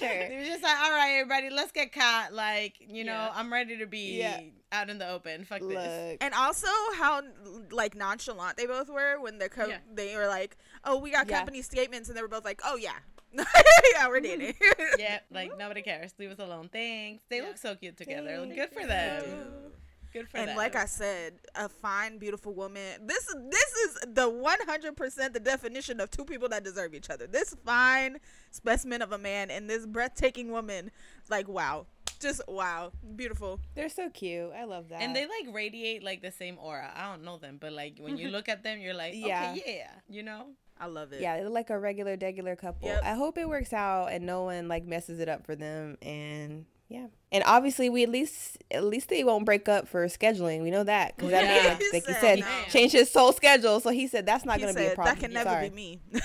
He 0.06 0.06
pursued 0.06 0.22
her. 0.22 0.28
They 0.28 0.36
were 0.38 0.44
just 0.44 0.62
like, 0.62 0.78
all 0.80 0.90
right, 0.92 1.18
everybody, 1.20 1.50
let's 1.50 1.72
get 1.72 1.92
caught. 1.92 2.32
Like, 2.32 2.74
you 2.80 3.04
know, 3.04 3.12
Yeah. 3.12 3.32
I'm 3.34 3.52
ready 3.52 3.76
to 3.78 3.86
be 3.86 4.18
Yeah. 4.18 4.40
out 4.72 4.88
in 4.90 4.98
the 4.98 5.08
open. 5.08 5.44
Fuck 5.44 5.60
this. 5.60 6.18
And 6.20 6.34
also 6.34 6.68
how 6.96 7.22
like 7.70 7.94
nonchalant 7.94 8.56
they 8.56 8.66
both 8.66 8.88
were 8.88 9.20
when 9.20 9.38
they 9.38 9.48
co- 9.48 9.66
Yeah. 9.66 9.78
they 9.92 10.16
were 10.16 10.26
like, 10.26 10.56
"Oh, 10.84 10.98
we 10.98 11.10
got 11.10 11.28
Yeah. 11.28 11.38
company 11.38 11.62
statements," 11.62 12.08
and 12.08 12.16
they 12.16 12.22
were 12.22 12.28
both 12.28 12.44
like, 12.44 12.60
"Oh 12.64 12.76
yeah, 12.76 12.92
yeah, 13.32 14.08
we're 14.08 14.20
mm-hmm. 14.20 14.40
dating." 14.40 14.54
Yeah, 14.98 15.20
like 15.30 15.56
nobody 15.58 15.82
cares. 15.82 16.12
Leave 16.18 16.30
us 16.30 16.38
alone. 16.38 16.68
Thanks. 16.72 17.22
They 17.28 17.38
Yeah. 17.38 17.42
look 17.48 17.58
so 17.58 17.74
cute 17.74 17.96
together. 17.96 18.36
Thank 18.38 18.54
Good 18.54 18.70
for 18.72 18.80
you. 18.80 18.86
them. 18.86 19.72
Good 20.12 20.28
for 20.28 20.36
and 20.38 20.48
them. 20.48 20.56
like 20.56 20.74
I 20.76 20.86
said, 20.86 21.34
a 21.54 21.68
fine, 21.68 22.18
beautiful 22.18 22.52
woman. 22.54 23.06
This 23.06 23.28
is 23.28 23.36
this 23.48 23.72
is 23.72 23.98
the 24.14 24.28
one 24.28 24.58
hundred 24.66 24.96
percent 24.96 25.34
the 25.34 25.40
definition 25.40 26.00
of 26.00 26.10
two 26.10 26.24
people 26.24 26.48
that 26.48 26.64
deserve 26.64 26.94
each 26.94 27.10
other. 27.10 27.26
This 27.26 27.54
fine 27.64 28.18
specimen 28.50 29.02
of 29.02 29.12
a 29.12 29.18
man 29.18 29.50
and 29.50 29.68
this 29.70 29.86
breathtaking 29.86 30.50
woman. 30.50 30.90
Like 31.28 31.46
wow, 31.48 31.86
Just 32.18 32.42
wow, 32.48 32.92
beautiful. 33.16 33.60
They're 33.74 33.88
so 33.88 34.10
cute. 34.10 34.50
I 34.56 34.64
love 34.64 34.88
that. 34.88 35.00
And 35.00 35.14
they 35.14 35.22
like 35.26 35.54
radiate 35.54 36.02
like 36.02 36.22
the 36.22 36.32
same 36.32 36.58
aura. 36.60 36.90
I 36.94 37.10
don't 37.10 37.24
know 37.24 37.38
them, 37.38 37.58
but 37.60 37.72
like 37.72 37.98
when 37.98 38.16
you 38.16 38.28
look 38.36 38.48
at 38.48 38.62
them, 38.64 38.80
you're 38.80 38.94
like, 38.94 39.14
Yeah. 39.14 39.54
okay, 39.56 39.76
yeah, 39.78 39.90
you 40.08 40.22
know. 40.22 40.46
I 40.82 40.86
love 40.86 41.12
it. 41.12 41.20
yeah, 41.20 41.36
they're 41.36 41.50
like 41.50 41.68
a 41.68 41.78
regular, 41.78 42.16
regular 42.20 42.56
couple. 42.56 42.88
Yep. 42.88 43.02
I 43.04 43.12
hope 43.12 43.36
it 43.36 43.46
works 43.46 43.74
out 43.74 44.06
and 44.06 44.24
no 44.24 44.44
one 44.44 44.66
like 44.66 44.86
messes 44.86 45.20
it 45.20 45.28
up 45.28 45.44
for 45.44 45.54
them. 45.54 45.98
And 46.00 46.64
yeah, 46.90 47.06
and 47.32 47.42
obviously 47.46 47.88
we 47.88 48.02
at 48.02 48.08
least 48.10 48.58
at 48.70 48.84
least 48.84 49.08
they 49.08 49.24
won't 49.24 49.46
break 49.46 49.68
up 49.68 49.88
for 49.88 50.04
scheduling. 50.06 50.62
We 50.62 50.70
know 50.70 50.84
that 50.84 51.16
because 51.16 51.30
that 51.30 51.44
Yeah. 51.44 51.68
man, 51.70 51.76
He 51.78 51.90
like 51.92 52.06
you 52.08 52.14
said 52.14 52.20
said, 52.20 52.40
no. 52.40 52.46
changed 52.68 52.92
his 52.94 53.14
whole 53.14 53.32
schedule. 53.32 53.80
So 53.80 53.90
he 53.90 54.06
said 54.08 54.26
that's 54.26 54.44
not 54.44 54.56
He 54.58 54.62
gonna 54.62 54.74
be 54.74 54.86
a 54.86 54.94
problem. 54.94 55.14
that 55.16 55.20
can 55.24 55.32
never 55.32 55.48
Sorry. 55.50 55.68
be 55.70 55.74
me. 55.74 56.00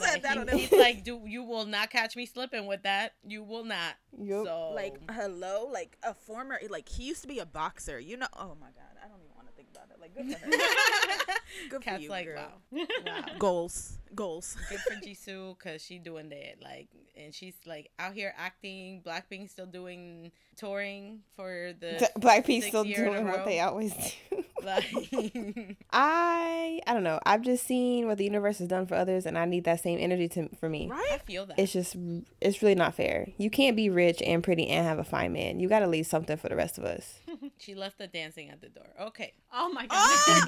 Like, 0.00 0.10
said 0.12 0.22
that'll 0.22 0.46
he- 0.56 0.66
he's 0.66 0.78
like, 0.78 1.02
do 1.02 1.20
you 1.26 1.42
will 1.42 1.64
not 1.66 1.90
catch 1.90 2.14
me 2.14 2.24
slipping 2.26 2.66
with 2.66 2.82
that. 2.84 3.14
You 3.26 3.42
will 3.42 3.64
not. 3.64 3.94
Yup. 4.20 4.46
So 4.46 4.70
like 4.74 4.96
hello, 5.10 5.68
like 5.72 5.96
a 6.04 6.14
former 6.14 6.60
like 6.68 6.88
he 6.88 7.04
used 7.04 7.22
to 7.22 7.28
be 7.28 7.38
a 7.40 7.46
boxer. 7.46 7.98
You 7.98 8.16
know? 8.16 8.26
Oh 8.36 8.56
my 8.60 8.66
god, 8.68 8.94
I 9.04 9.08
don't 9.08 9.18
even 9.18 9.34
want 9.36 9.48
to 9.48 9.54
think 9.54 9.68
about 9.72 9.88
it. 9.90 10.00
Like 10.00 10.14
good 10.14 10.36
for 10.36 10.46
her. 10.46 10.50
good 11.70 11.82
for 11.82 11.84
Cat's 11.90 12.02
you, 12.04 12.10
like, 12.10 12.26
girl. 12.26 12.46
wow, 12.70 12.86
wow. 13.06 13.24
Goals, 13.40 13.98
goals. 14.14 14.56
Good 14.68 14.80
for 14.80 14.94
Jisoo 15.06 15.56
because 15.58 15.82
she 15.82 15.98
doing 15.98 16.28
that. 16.30 16.56
Like, 16.62 16.88
and 17.16 17.34
she's 17.34 17.54
like 17.66 17.90
out 17.98 18.14
here 18.14 18.34
acting. 18.36 19.02
Blackpink 19.06 19.50
still 19.50 19.66
doing 19.66 20.32
touring 20.56 21.20
for 21.36 21.72
the 21.78 22.10
Blackpink 22.18 22.62
sixth 22.62 22.68
still 22.68 22.84
year 22.84 23.04
doing 23.04 23.26
what 23.26 23.44
they 23.44 23.60
always 23.60 23.94
do. 24.30 24.44
like. 24.62 24.84
I 25.92 26.80
I 26.86 26.94
don't 26.94 27.04
know. 27.04 27.20
I've 27.24 27.42
just 27.42 27.66
seen 27.66 28.06
what 28.06 28.18
the 28.18 28.24
universe 28.24 28.58
has 28.58 28.68
done 28.68 28.86
for 28.86 28.94
others, 28.94 29.26
and 29.26 29.38
I 29.38 29.44
need 29.44 29.64
that 29.64 29.80
same 29.80 29.98
energy 30.00 30.28
to 30.30 30.48
for 30.60 30.68
me. 30.68 30.88
Right, 30.88 31.12
I 31.12 31.18
feel 31.18 31.46
that. 31.46 31.58
It's 31.58 31.72
just 31.72 31.96
it's 32.40 32.62
really 32.62 32.74
not 32.74 32.94
fair. 32.94 33.28
You 33.38 33.50
can't 33.50 33.76
be 33.76 33.90
rich 33.90 34.22
and 34.22 34.42
pretty 34.42 34.68
and 34.68 34.86
have 34.86 34.98
a 34.98 35.04
fine 35.04 35.32
man. 35.32 35.60
You 35.60 35.68
got 35.68 35.80
to 35.80 35.86
leave 35.86 36.06
something 36.06 36.36
for 36.36 36.48
the 36.48 36.56
rest 36.56 36.78
of 36.78 36.84
us. 36.84 37.20
She 37.58 37.74
left 37.74 37.98
the 37.98 38.06
dancing 38.06 38.50
at 38.50 38.60
the 38.60 38.68
door. 38.68 38.86
Okay. 39.00 39.32
Oh 39.52 39.70
my 39.72 39.82
god. 39.82 39.90
Ah! 39.92 40.46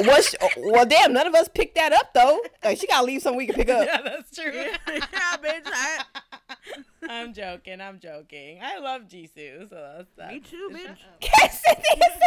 well, 0.00 0.22
sh- 0.22 0.34
well, 0.56 0.86
damn, 0.86 1.12
none 1.12 1.26
of 1.26 1.34
us 1.34 1.48
picked 1.48 1.74
that 1.74 1.92
up 1.92 2.14
though. 2.14 2.40
Like 2.64 2.78
she 2.78 2.86
got 2.86 2.97
to 3.00 3.06
leave 3.06 3.22
something 3.22 3.38
we 3.38 3.46
can 3.46 3.54
pick 3.54 3.68
up. 3.70 3.84
yeah, 3.86 4.00
that's 4.02 4.34
true. 4.34 4.52
yeah, 4.52 4.76
bitch. 5.42 5.62
I, 5.66 6.04
I'm 7.08 7.32
joking. 7.32 7.80
I'm 7.80 7.98
joking. 7.98 8.60
I 8.62 8.78
love 8.78 9.02
Jisoo, 9.02 9.68
so 9.68 9.94
that's 9.96 10.10
that. 10.16 10.32
me 10.32 10.40
too, 10.40 10.70
bitch. 10.72 10.98
Cassidy, 11.20 11.82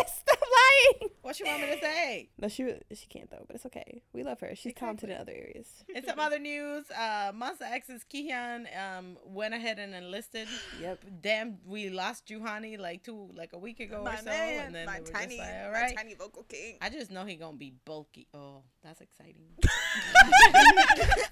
stop 0.08 0.40
lying. 0.42 1.11
What 1.32 1.40
you 1.40 1.46
want 1.46 1.62
me 1.62 1.68
to 1.76 1.82
say? 1.82 2.30
No, 2.42 2.48
she 2.50 2.74
she 2.92 3.06
can't 3.08 3.30
though, 3.32 3.46
but 3.48 3.56
it's 3.56 3.66
okay. 3.68 4.02
We 4.12 4.24
love 4.24 4.42
her. 4.42 4.54
She's 4.54 4.74
talented 4.74 5.10
in 5.10 5.18
other 5.18 5.32
areas. 5.32 5.68
In 5.96 6.04
some 6.06 6.20
other 6.20 6.40
news, 6.40 6.86
uh, 6.92 7.32
Monsta 7.32 7.72
X's 7.72 8.04
Kihyun 8.12 8.66
um 8.78 9.18
went 9.26 9.54
ahead 9.54 9.80
and 9.80 9.94
enlisted. 9.96 10.50
Yep. 10.82 11.06
Damn, 11.22 11.60
we 11.66 11.90
lost 11.90 12.28
Juhani 12.28 12.78
like 12.78 13.04
two 13.04 13.30
like 13.34 13.54
a 13.54 13.58
week 13.58 13.80
ago 13.80 14.02
My 14.04 14.16
or 14.16 14.18
so, 14.18 14.26
man, 14.26 14.66
and 14.66 14.76
then 14.76 14.86
my 14.88 14.96
they 14.96 15.00
were 15.02 15.08
tiny, 15.08 15.38
just 15.38 15.48
like, 15.48 15.66
all 15.66 15.72
my 15.72 15.94
tiny 15.96 16.14
vocal 16.16 16.44
king. 16.44 16.78
I 16.82 16.90
just 16.90 17.12
know 17.12 17.24
he 17.24 17.36
gonna 17.36 17.56
be 17.56 17.74
bulky. 17.86 18.28
Oh, 18.34 18.64
that's 18.84 19.00
exciting. 19.00 19.46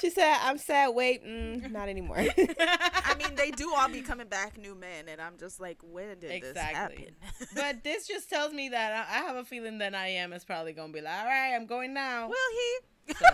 She 0.00 0.10
said, 0.10 0.36
"I'm 0.42 0.58
sad. 0.58 0.88
Wait, 0.94 1.24
mm, 1.24 1.70
not 1.72 1.88
anymore." 1.88 2.18
I 2.38 3.14
mean, 3.18 3.34
they 3.34 3.50
do 3.50 3.72
all 3.74 3.88
be 3.88 4.02
coming 4.02 4.28
back 4.28 4.58
new 4.58 4.74
men, 4.74 5.06
and 5.08 5.20
I'm 5.20 5.38
just 5.38 5.58
like, 5.60 5.78
when 5.82 6.18
did 6.18 6.42
this 6.42 6.56
happen? 6.56 7.16
but 7.54 7.82
this 7.82 8.06
just 8.06 8.28
tells 8.28 8.52
me 8.52 8.68
that 8.70 8.92
I, 9.08 9.18
I 9.18 9.22
have 9.22 9.36
a 9.36 9.44
feeling 9.44 9.78
that 9.78 9.94
I.M 9.94 10.32
is 10.32 10.44
probably 10.44 10.72
gonna 10.72 10.92
be 10.92 11.00
like, 11.00 11.14
all 11.18 11.24
right, 11.26 11.54
I'm 11.54 11.66
going 11.66 11.94
now. 11.94 12.28
Will 12.28 12.34
he? 12.52 13.14
So, 13.14 13.24
I 13.26 13.30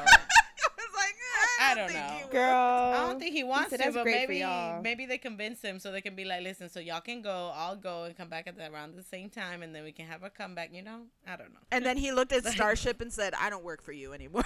was 0.76 0.94
like, 0.96 1.14
eh, 1.14 1.64
I 1.64 1.72
I 1.72 1.74
don't 1.74 1.76
don't, 1.76 1.88
think 1.92 2.06
know. 2.06 2.26
he. 2.26 2.32
Girl, 2.32 2.54
I 2.56 3.06
don't 3.08 3.18
think 3.18 3.34
he 3.34 3.44
wants 3.44 3.70
said, 3.70 3.80
to, 3.80 3.92
but 3.92 4.04
maybe 4.04 4.44
maybe 4.82 5.06
they 5.06 5.18
convince 5.18 5.60
him 5.62 5.78
so 5.80 5.90
they 5.90 6.00
can 6.00 6.14
be 6.14 6.24
like, 6.24 6.42
listen, 6.42 6.68
so 6.68 6.78
y'all 6.80 7.00
can 7.00 7.22
go, 7.22 7.50
I'll 7.54 7.76
go 7.76 8.04
and 8.04 8.16
come 8.16 8.28
back 8.28 8.46
at 8.46 8.56
the, 8.56 8.70
around 8.70 8.94
the 8.96 9.02
same 9.02 9.30
time, 9.30 9.62
and 9.62 9.74
then 9.74 9.82
we 9.84 9.92
can 9.92 10.06
have 10.06 10.22
a 10.22 10.30
comeback. 10.30 10.70
You 10.72 10.82
know, 10.82 11.00
I 11.26 11.36
don't 11.36 11.52
know. 11.52 11.60
And 11.72 11.84
then 11.84 11.96
he 11.96 12.12
looked 12.12 12.32
at 12.32 12.44
Starship 12.44 13.00
and 13.00 13.12
said, 13.12 13.34
I 13.34 13.50
don't 13.50 13.64
work 13.64 13.82
for 13.82 13.92
you 13.92 14.12
anymore. 14.12 14.44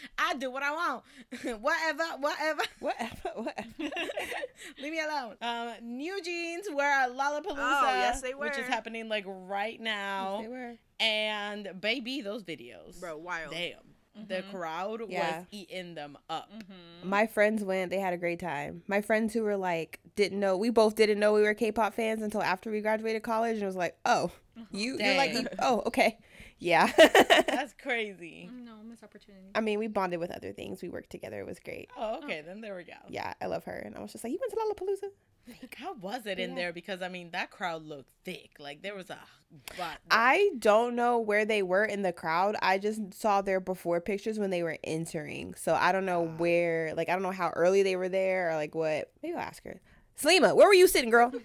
I 0.18 0.34
do 0.34 0.50
what 0.50 0.62
I 0.62 0.72
want. 0.72 1.04
whatever, 1.60 2.04
whatever. 2.18 2.62
whatever, 2.80 3.30
whatever. 3.34 3.94
Leave 4.80 4.92
me 4.92 5.00
alone. 5.00 5.36
Um, 5.42 5.70
New 5.82 6.22
Jeans 6.22 6.66
were 6.72 6.82
at 6.82 7.10
Lollapalooza, 7.10 7.56
Oh, 7.58 7.94
yes, 7.94 8.20
they 8.22 8.34
were. 8.34 8.46
which 8.46 8.58
is 8.58 8.66
happening 8.66 9.08
like 9.08 9.24
right 9.26 9.80
now. 9.80 10.40
They 10.42 10.48
were. 10.48 10.72
And 11.00 11.80
baby, 11.80 12.20
those 12.22 12.42
videos, 12.42 12.98
Bro, 13.00 13.18
wild. 13.18 13.52
Damn, 13.52 14.26
the 14.28 14.42
crowd 14.50 15.02
Yeah. 15.08 15.38
was 15.38 15.46
eating 15.50 15.94
them 15.94 16.16
up. 16.30 16.50
Mm-hmm. 16.50 17.08
My 17.08 17.26
friends 17.26 17.62
went. 17.62 17.90
They 17.90 17.98
had 18.00 18.14
a 18.14 18.16
great 18.16 18.40
time. 18.40 18.82
My 18.88 19.02
friends 19.02 19.34
who 19.34 19.42
were 19.42 19.56
like 19.58 20.00
didn't 20.14 20.40
know. 20.40 20.56
We 20.56 20.70
both 20.70 20.94
didn't 20.96 21.18
know 21.20 21.34
we 21.34 21.42
were 21.42 21.52
K-pop 21.52 21.92
fans 21.94 22.22
until 22.22 22.42
after 22.42 22.70
we 22.70 22.80
graduated 22.80 23.22
college, 23.22 23.54
and 23.54 23.62
it 23.62 23.66
was 23.66 23.76
like, 23.76 23.98
oh, 24.06 24.30
you, 24.72 24.96
you're 24.98 25.16
like, 25.16 25.34
oh, 25.58 25.82
okay, 25.86 26.18
yeah. 26.58 26.90
That's 26.96 27.74
crazy. 27.74 28.50
No 28.52 28.76
missed 28.88 29.04
opportunity. 29.04 29.48
I 29.54 29.60
mean, 29.60 29.78
we 29.78 29.86
bonded 29.88 30.20
with 30.20 30.30
other 30.30 30.52
things. 30.52 30.82
We 30.82 30.88
worked 30.88 31.10
together. 31.10 31.40
It 31.40 31.46
was 31.46 31.58
great. 31.60 31.90
Oh, 31.96 32.18
okay, 32.18 32.40
oh. 32.42 32.46
then 32.46 32.60
there 32.60 32.76
we 32.76 32.84
go. 32.84 32.94
Yeah, 33.08 33.34
I 33.40 33.46
love 33.46 33.64
her, 33.64 33.76
and 33.76 33.96
I 33.96 34.00
was 34.00 34.12
just 34.12 34.24
like, 34.24 34.32
you 34.32 34.38
went 34.40 34.52
to 34.52 34.84
Lollapalooza? 34.84 35.10
How 35.76 35.94
was 35.94 36.26
it 36.26 36.38
in 36.38 36.50
Yeah. 36.50 36.56
there? 36.56 36.72
Because 36.72 37.02
I 37.02 37.08
mean, 37.08 37.30
that 37.30 37.50
crowd 37.50 37.84
looked 37.84 38.10
thick. 38.24 38.56
Like 38.58 38.82
there 38.82 38.94
was 38.94 39.10
a, 39.10 39.18
but 39.76 39.98
I 40.10 40.50
don't 40.58 40.96
know 40.96 41.18
where 41.18 41.44
they 41.44 41.62
were 41.62 41.84
in 41.84 42.02
the 42.02 42.12
crowd. 42.12 42.56
I 42.60 42.78
just 42.78 43.14
saw 43.14 43.42
their 43.42 43.60
before 43.60 44.00
pictures 44.00 44.38
when 44.38 44.50
they 44.50 44.64
were 44.64 44.78
entering. 44.82 45.54
So 45.54 45.74
I 45.74 45.92
don't 45.92 46.06
know 46.06 46.28
ah. 46.32 46.38
where, 46.38 46.94
like, 46.96 47.08
I 47.08 47.12
don't 47.12 47.22
know 47.22 47.30
how 47.30 47.50
early 47.50 47.82
they 47.84 47.94
were 47.96 48.08
there 48.08 48.50
or 48.50 48.54
like 48.56 48.74
what. 48.74 49.12
Maybe 49.22 49.34
I'll 49.34 49.40
ask 49.40 49.62
her. 49.64 49.80
Salima, 50.20 50.56
where 50.56 50.66
were 50.66 50.74
you 50.74 50.88
sitting, 50.88 51.10
girl? 51.10 51.30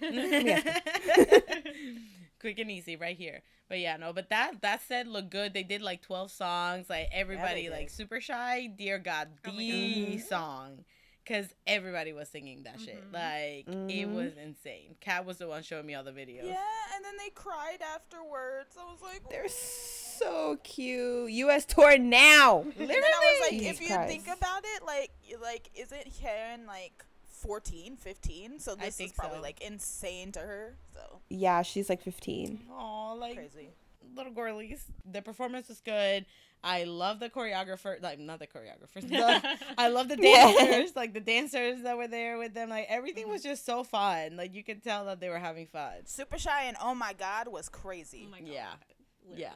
me 2.42 2.48
ask 2.48 2.56
quick 2.56 2.58
and 2.58 2.70
easy 2.70 2.96
right 2.96 3.16
here. 3.16 3.42
But 3.68 3.78
yeah, 3.78 3.96
no. 3.96 4.12
But 4.12 4.28
that 4.30 4.60
that 4.62 4.82
said, 4.82 5.06
looked 5.08 5.30
good. 5.30 5.54
They 5.54 5.62
did 5.62 5.82
like 5.82 6.02
twelve 6.02 6.30
songs. 6.30 6.90
Like 6.90 7.08
everybody, 7.12 7.62
did. 7.64 7.72
like 7.72 7.90
super 7.90 8.20
shy. 8.20 8.66
Dear 8.66 8.98
God, 8.98 9.28
Oh 9.46 9.50
the 9.50 10.16
God. 10.16 10.26
song. 10.26 10.84
Cause 11.24 11.54
everybody 11.68 12.12
was 12.12 12.28
singing 12.28 12.64
that 12.64 12.80
shit. 12.80 13.00
Mhm. 13.10 13.12
Like 13.14 13.68
it 13.88 14.08
Mhm. 14.08 14.14
was 14.14 14.32
insane. 14.36 14.96
Kat 15.00 15.24
was 15.24 15.38
the 15.38 15.46
one 15.46 15.62
showing 15.62 15.86
me 15.86 15.94
all 15.94 16.02
the 16.02 16.10
videos. 16.10 16.44
Yeah, 16.44 16.58
and 16.96 17.04
then 17.04 17.16
they 17.16 17.30
cried 17.30 17.80
afterwards. 17.80 18.76
I 18.76 18.84
was 18.90 19.00
like, 19.00 19.30
They're 19.30 19.48
so 19.48 20.58
cute. 20.64 21.30
U.S. 21.30 21.64
tour 21.64 21.96
now. 21.96 22.62
And 22.62 22.90
then 22.90 22.90
I 22.90 23.40
was 23.40 23.40
like, 23.52 23.60
Jesus 23.60 23.80
if 23.80 23.88
you 23.88 23.96
think 24.08 24.24
about 24.26 24.64
it, 24.64 24.84
like, 24.84 25.12
like, 25.40 25.70
isn't 25.76 26.12
Karen 26.20 26.66
like 26.66 27.04
14, 27.42 27.96
15? 27.96 28.58
So 28.60 28.74
this 28.74 28.98
is 29.00 29.12
probably 29.12 29.38
so. 29.38 29.42
like 29.42 29.60
insane 29.62 30.32
to 30.32 30.40
her. 30.40 30.76
So 30.94 31.20
Yeah, 31.28 31.62
she's 31.62 31.88
like 31.88 32.02
15. 32.02 32.60
Oh, 32.70 33.16
like 33.18 33.34
crazy. 33.36 33.70
little 34.16 34.32
girlies. 34.32 34.84
The 35.10 35.22
performance 35.22 35.68
was 35.68 35.80
good. 35.80 36.26
I 36.64 36.84
love 36.84 37.18
the 37.18 37.28
choreographer, 37.28 38.00
like 38.00 38.20
not 38.20 38.38
the 38.38 38.46
choreographers. 38.46 39.08
The, 39.08 39.58
I 39.78 39.88
love 39.88 40.08
the 40.08 40.16
Yeah. 40.20 40.52
dancers, 40.52 40.94
like 40.94 41.12
the 41.12 41.20
dancers 41.20 41.82
that 41.82 41.96
were 41.96 42.06
there 42.06 42.38
with 42.38 42.54
them. 42.54 42.68
Like 42.70 42.86
everything 42.88 43.24
Mm-hmm. 43.24 43.32
was 43.32 43.42
just 43.42 43.66
so 43.66 43.82
fun. 43.82 44.36
Like 44.36 44.54
you 44.54 44.62
could 44.62 44.82
tell 44.84 45.04
that 45.06 45.18
they 45.20 45.28
were 45.28 45.38
having 45.40 45.66
fun. 45.66 46.06
Super 46.06 46.38
shy 46.38 46.64
and 46.64 46.76
oh 46.80 46.94
my 46.94 47.12
god 47.14 47.48
was 47.48 47.68
crazy. 47.68 48.24
Oh 48.28 48.30
my 48.30 48.40
god. 48.40 48.48
Yeah. 48.48 48.66
Yeah. 49.36 49.52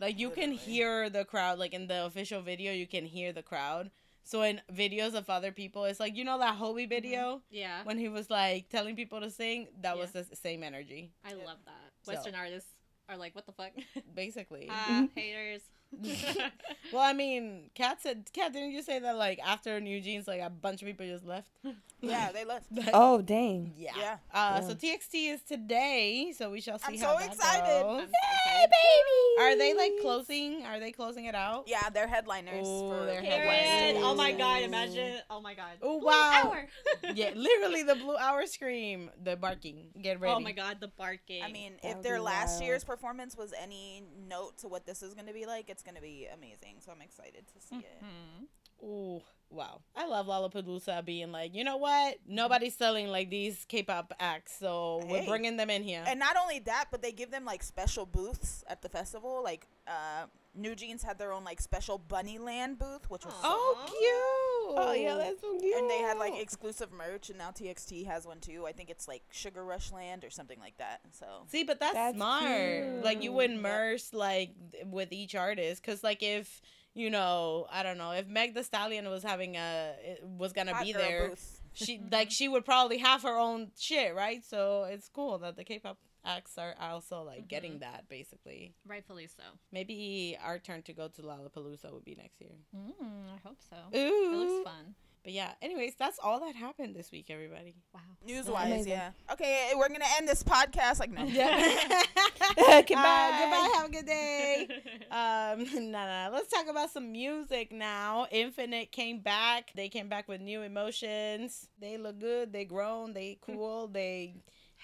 Like 0.00 0.18
you 0.18 0.30
can 0.30 0.52
hear 0.66 1.10
the 1.10 1.24
crowd. 1.26 1.58
Like 1.58 1.74
in 1.74 1.86
the 1.88 2.06
official 2.06 2.40
video, 2.40 2.72
you 2.72 2.86
can 2.86 3.04
hear 3.04 3.32
the 3.34 3.42
crowd. 3.42 3.90
So 4.26 4.42
in 4.42 4.60
videos 4.74 5.14
of 5.14 5.30
other 5.30 5.52
people, 5.52 5.84
it's 5.84 6.00
like 6.00 6.16
you 6.16 6.24
know 6.24 6.38
that 6.40 6.58
Hobi 6.58 6.88
video 6.88 7.42
Yeah. 7.48 7.84
when 7.84 7.96
he 7.96 8.08
was 8.08 8.28
like 8.28 8.68
telling 8.68 8.96
people 8.96 9.20
to 9.20 9.30
sing. 9.30 9.68
That 9.82 9.96
was 9.96 10.10
the 10.10 10.24
same 10.34 10.64
energy, 10.64 11.12
I 11.24 11.34
love 11.34 11.58
that. 11.64 11.92
So- 12.02 12.12
Western 12.12 12.34
artists 12.34 12.70
are 13.08 13.16
like, 13.16 13.36
what 13.36 13.46
the 13.46 13.52
fuck? 13.52 13.70
basically. 14.14 14.66
Ah, 14.68 15.06
haters. 15.14 15.62
Well, 16.92 17.02
I 17.02 17.14
mean, 17.14 17.70
Kat 17.74 18.00
said, 18.00 18.28
Kat, 18.32 18.52
didn't 18.52 18.70
you 18.70 18.80
say 18.82 19.00
that 19.00 19.16
like 19.16 19.40
after 19.44 19.80
New 19.80 20.00
Jeans, 20.00 20.28
like 20.28 20.40
a 20.40 20.48
bunch 20.50 20.82
of 20.82 20.86
people 20.86 21.06
just 21.06 21.24
left? 21.26 21.48
Yeah, 22.02 22.30
they 22.30 22.44
left. 22.44 22.66
Like, 22.70 22.90
Oh, 22.94 23.22
dang. 23.22 23.72
yeah. 23.76 23.90
Yeah. 23.98 24.16
Uh, 24.32 24.60
Yeah. 24.60 24.68
So 24.68 24.74
TXT 24.74 25.32
is 25.32 25.40
today, 25.42 26.32
so 26.36 26.50
we 26.50 26.60
shall 26.60 26.78
see 26.78 26.84
I'm 26.94 26.98
how 26.98 27.14
so 27.14 27.18
that 27.24 27.32
excited. 27.32 27.82
goes. 27.82 28.00
I'm 28.02 28.06
so 28.06 28.12
excited. 28.44 29.40
Are 29.40 29.56
they 29.58 29.74
like 29.74 29.92
closing? 30.02 30.64
Are 30.66 30.78
they 30.78 30.92
closing 30.92 31.24
it 31.24 31.34
out? 31.34 31.64
Yeah, 31.66 31.88
they're 31.92 32.06
headliners 32.06 32.66
Oh, 32.66 32.90
for 32.90 33.06
they're 33.06 33.22
Wednesday. 33.22 33.92
Period. 33.92 34.02
Oh 34.04 34.14
my 34.14 34.32
god, 34.32 34.62
imagine. 34.62 35.18
Oh 35.30 35.40
my 35.40 35.54
god. 35.54 35.72
Oh, 35.82 35.96
wow. 35.96 36.42
hour. 36.52 36.68
yeah, 37.14 37.30
literally 37.34 37.82
the 37.82 37.94
blue 37.96 38.16
hour 38.16 38.46
scream, 38.46 39.10
the 39.24 39.34
barking. 39.36 39.86
Get 40.00 40.20
ready. 40.20 40.34
Oh 40.34 40.40
my 40.40 40.52
god, 40.52 40.76
the 40.80 40.88
barking. 40.88 41.42
I 41.42 41.50
mean, 41.50 41.72
That 41.82 41.96
if 41.96 42.02
their 42.02 42.20
last 42.20 42.56
wild. 42.56 42.64
year's 42.64 42.84
performance 42.84 43.36
was 43.36 43.52
any 43.60 44.04
note 44.28 44.58
to 44.58 44.68
what 44.68 44.84
this 44.86 45.02
is 45.02 45.14
going 45.14 45.26
to 45.26 45.32
be 45.34 45.46
like, 45.46 45.70
it's 45.76 45.82
going 45.82 45.94
to 45.94 46.00
be 46.00 46.26
amazing. 46.32 46.76
So 46.80 46.90
I'm 46.90 47.02
excited 47.02 47.44
to 47.48 47.60
see 47.60 47.76
it. 47.76 48.02
Mhm. 48.02 48.46
Ooh, 48.82 49.20
wow. 49.50 49.82
I 49.94 50.06
love 50.06 50.26
Lollapalooza 50.26 51.04
being 51.04 51.32
like, 51.32 51.54
you 51.54 51.64
know 51.64 51.76
what? 51.76 52.16
Nobody's 52.26 52.74
selling 52.74 53.08
like 53.08 53.28
these 53.28 53.66
K-pop 53.68 54.14
acts, 54.18 54.56
so 54.58 55.02
we're 55.06 55.26
bringing 55.26 55.58
them 55.58 55.68
in 55.68 55.82
here. 55.82 56.02
And 56.06 56.18
not 56.18 56.36
only 56.38 56.60
that, 56.60 56.86
but 56.90 57.02
they 57.02 57.12
give 57.12 57.30
them 57.30 57.44
like 57.44 57.62
special 57.62 58.06
booths 58.06 58.64
at 58.68 58.80
the 58.80 58.88
festival. 58.88 59.42
Like 59.44 59.66
uh, 59.86 60.26
New 60.56 60.74
Jeans 60.74 61.02
had 61.02 61.18
their 61.18 61.32
own 61.32 61.44
like 61.44 61.60
special 61.60 61.98
Bunny 61.98 62.38
Land 62.38 62.78
booth, 62.78 63.08
which 63.10 63.24
was 63.24 63.34
so 63.34 63.40
Oh, 63.44 63.84
cute. 63.86 64.78
Oh 64.78 64.92
yeah, 64.92 65.14
that's 65.16 65.40
so 65.40 65.56
cute. 65.58 65.76
and 65.76 65.88
they 65.90 65.98
had 65.98 66.18
like 66.18 66.34
exclusive 66.36 66.90
merch, 66.92 67.28
and 67.28 67.38
now 67.38 67.50
TXT 67.50 68.06
has 68.06 68.26
one 68.26 68.40
too. 68.40 68.66
I 68.66 68.72
think 68.72 68.90
it's 68.90 69.06
like 69.06 69.22
Sugar 69.30 69.64
Rush 69.64 69.92
Land 69.92 70.24
or 70.24 70.30
something 70.30 70.58
like 70.58 70.76
that. 70.78 71.00
So 71.12 71.26
See, 71.48 71.62
but 71.64 71.78
that's, 71.80 71.94
That's 71.94 72.16
smart. 72.16 73.04
Like 73.04 73.16
you 73.18 73.30
cute. 73.30 73.34
would 73.34 73.50
immerse 73.52 74.12
like 74.12 74.50
with 74.84 75.12
each 75.12 75.34
artist, 75.34 75.82
because 75.82 76.02
like 76.02 76.22
if 76.22 76.60
you 76.94 77.10
know, 77.10 77.66
I 77.70 77.82
don't 77.82 77.98
know, 77.98 78.12
if 78.12 78.26
Meg 78.26 78.54
The 78.54 78.64
Stallion 78.64 79.08
was 79.10 79.22
having 79.22 79.56
a 79.56 79.94
was 80.24 80.52
gonna 80.52 80.74
Hot 80.74 80.84
be 80.84 80.92
girl 80.94 81.02
there, 81.02 81.28
booth. 81.28 81.60
she 81.74 82.00
like 82.10 82.30
she 82.30 82.48
would 82.48 82.64
probably 82.64 82.98
have 82.98 83.22
her 83.22 83.36
own 83.38 83.68
shit, 83.78 84.14
right? 84.14 84.42
So 84.44 84.84
it's 84.84 85.08
cool 85.08 85.38
that 85.38 85.56
the 85.56 85.64
K-pop 85.64 85.98
acts 86.26 86.58
are 86.58 86.74
also 86.80 87.22
like 87.22 87.48
getting 87.48 87.78
that 87.78 88.08
basically. 88.08 88.74
Rightfully 88.86 89.28
so. 89.28 89.42
Maybe 89.72 90.36
our 90.42 90.58
turn 90.58 90.82
to 90.82 90.92
go 90.92 91.08
to 91.08 91.22
Lollapalooza 91.22 91.92
would 91.92 92.04
be 92.04 92.14
next 92.16 92.40
year. 92.40 92.56
Mm, 92.74 92.92
I 93.34 93.48
hope 93.48 93.58
so. 93.70 93.76
Ooh, 93.96 94.32
It 94.32 94.36
looks 94.36 94.68
fun. 94.68 94.94
But 95.24 95.32
yeah, 95.32 95.54
anyways, 95.60 95.94
that's 95.98 96.20
all 96.22 96.38
that 96.46 96.54
happened 96.54 96.94
this 96.94 97.10
week, 97.10 97.30
everybody. 97.30 97.74
Wow. 97.92 98.00
News 98.24 98.46
wise, 98.46 98.86
yeah. 98.86 99.10
Okay, 99.32 99.72
we're 99.74 99.88
gonna 99.88 100.04
end 100.18 100.28
this 100.28 100.44
podcast 100.44 101.00
like 101.00 101.10
no. 101.10 101.24
goodbye. 101.26 102.82
Goodbye. 102.82 102.82
goodbye. 102.86 103.70
Have 103.74 103.86
a 103.86 103.90
good 103.90 104.06
day. 104.06 104.68
Um, 105.08 105.64
nah, 105.92 106.04
nah. 106.06 106.28
Let's 106.32 106.48
talk 106.48 106.66
about 106.68 106.90
some 106.90 107.10
music 107.12 107.72
now. 107.72 108.26
Infinite 108.30 108.92
came 108.92 109.20
back. 109.20 109.70
They 109.74 109.88
came 109.88 110.08
back 110.08 110.28
with 110.28 110.40
new 110.40 110.62
emotions. 110.62 111.68
They 111.80 111.96
look 111.96 112.18
good. 112.18 112.52
They 112.52 112.64
grown. 112.64 113.12
They 113.14 113.38
cool. 113.40 113.86
They 113.88 114.34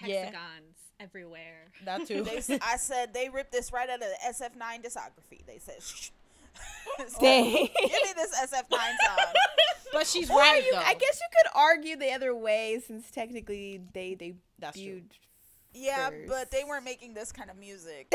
yeah, 0.09 0.25
Hexagons 0.25 0.77
everywhere. 0.99 1.65
that 1.85 2.07
too. 2.07 2.23
They, 2.23 2.37
s- 2.37 2.49
I 2.61 2.77
said 2.77 3.13
they 3.13 3.29
ripped 3.29 3.51
this 3.51 3.71
right 3.71 3.89
out 3.89 4.01
of 4.01 4.07
the 4.07 4.17
SF9 4.45 4.83
discography. 4.85 5.45
They 5.45 5.59
said, 5.59 5.81
Shh. 5.81 6.09
Dang. 7.19 7.51
give 7.51 7.73
me 7.75 8.13
this 8.15 8.31
SF9 8.39 8.69
song. 8.69 9.33
but 9.91 10.05
she's 10.05 10.29
Or 10.29 10.37
right 10.37 10.63
you, 10.63 10.71
though. 10.71 10.77
I 10.77 10.93
guess 10.93 11.19
you 11.19 11.27
could 11.41 11.51
argue 11.55 11.95
the 11.97 12.11
other 12.11 12.35
way 12.35 12.81
since 12.85 13.09
technically 13.11 13.81
they 13.93 14.13
they 14.15 14.35
That's 14.59 14.79
true. 14.79 15.01
Yeah, 15.75 16.09
First. 16.09 16.27
but 16.29 16.51
they 16.51 16.63
weren't 16.63 16.85
making 16.85 17.15
this 17.15 17.31
kind 17.31 17.49
of 17.49 17.57
music. 17.57 18.07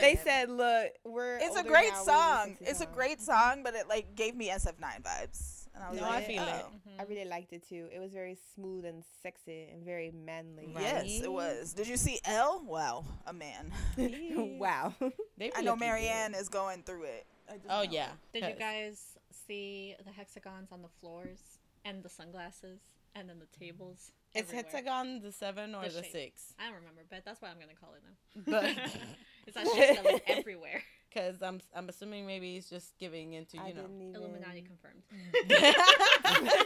they 0.00 0.16
said, 0.24 0.50
"Look, 0.50 0.88
we're." 1.04 1.36
it's 1.36 1.56
a 1.56 1.62
great 1.62 1.92
now, 1.92 2.02
song. 2.02 2.56
It's 2.60 2.80
a 2.80 2.86
great 2.86 3.18
mm-hmm. 3.18 3.24
song, 3.52 3.62
but 3.62 3.74
it 3.74 3.88
like 3.88 4.16
gave 4.16 4.34
me 4.34 4.48
SF9 4.48 5.02
vibes. 5.04 5.53
And 5.74 5.82
I 5.84 5.90
was 5.90 6.00
No, 6.00 6.06
I 6.06 6.10
like, 6.16 6.26
feel 6.26 6.42
it. 6.42 6.48
oh. 6.48 6.66
Mm-hmm. 6.68 7.00
I 7.00 7.04
really 7.04 7.24
liked 7.28 7.52
it 7.52 7.68
too. 7.68 7.88
It 7.92 7.98
was 7.98 8.12
very 8.12 8.36
smooth 8.54 8.84
and 8.84 9.02
sexy 9.22 9.68
and 9.72 9.84
very 9.84 10.12
manly. 10.12 10.68
Right. 10.74 10.82
Yes, 10.82 11.20
it 11.22 11.32
was. 11.32 11.72
Did 11.72 11.88
you 11.88 11.96
see 11.96 12.20
L? 12.24 12.62
Wow, 12.64 13.04
a 13.26 13.32
man. 13.32 13.72
wow. 14.58 14.94
They 15.38 15.50
I 15.56 15.62
know 15.62 15.74
Marianne 15.74 16.32
good. 16.32 16.40
is 16.40 16.48
going 16.48 16.82
through 16.84 17.04
it. 17.04 17.26
I 17.50 17.54
just 17.54 17.66
Oh 17.68 17.82
know. 17.82 17.90
yeah. 17.90 18.08
Did 18.32 18.44
you 18.44 18.54
guys 18.54 19.18
see 19.48 19.96
the 20.04 20.12
hexagons 20.12 20.70
on 20.70 20.80
the 20.82 20.88
floors 21.00 21.40
and 21.84 22.02
the 22.04 22.08
sunglasses 22.08 22.78
and 23.16 23.28
then 23.28 23.40
the 23.40 23.58
tables? 23.58 24.12
It's 24.32 24.48
everywhere? 24.52 24.64
hexagon 24.72 25.20
the 25.22 25.32
seven 25.32 25.74
or 25.74 25.82
The 25.88 26.02
the, 26.02 26.04
six? 26.04 26.54
I 26.58 26.66
don't 26.66 26.74
remember, 26.76 27.02
but 27.10 27.24
that's 27.24 27.42
what 27.42 27.50
I'm 27.50 27.58
gonna 27.58 27.74
call 27.78 27.94
it 27.94 28.02
now. 28.06 28.42
But 28.60 28.64
it's 29.46 29.54
that 29.56 29.66
shit 29.74 30.02
that 30.04 30.22
everywhere. 30.38 30.82
Because 31.14 31.40
I'm 31.42 31.60
I'm 31.74 31.88
assuming 31.88 32.26
maybe 32.26 32.54
he's 32.54 32.68
just 32.68 32.98
giving 32.98 33.34
into 33.34 33.58
I 33.60 33.68
you 33.68 33.74
know 33.74 33.82
didn't 33.82 34.02
even. 34.02 34.16
Illuminati 34.16 34.62
confirmed. 34.62 35.02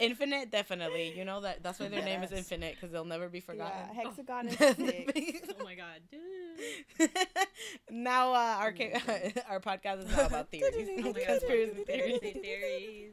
Infinite, 0.00 0.50
definitely. 0.50 1.16
You 1.16 1.24
know 1.24 1.40
that 1.42 1.62
that's 1.62 1.78
why 1.78 1.88
their 1.88 2.02
name 2.02 2.22
is 2.22 2.32
Infinite 2.32 2.74
because 2.74 2.90
they'll 2.92 3.04
never 3.04 3.28
be 3.28 3.40
forgotten. 3.40 3.94
Yeah, 3.94 4.02
hexagon 4.02 4.48
is 4.48 4.56
sick. 4.76 5.54
oh 5.58 5.64
my 5.64 5.74
god. 5.74 6.00
now 7.90 8.32
uh, 8.32 8.56
our 8.60 8.72
ca- 8.72 9.00
our 9.48 9.60
podcast 9.60 10.04
is 10.04 10.16
now 10.16 10.26
about 10.26 10.50
theories, 10.50 10.88
Oh 10.98 11.02
my 11.02 11.12
god. 11.12 11.24
conspiracy 11.26 11.84
theories. 11.84 12.18
Conspiracy 12.20 12.38
theories. 12.40 13.12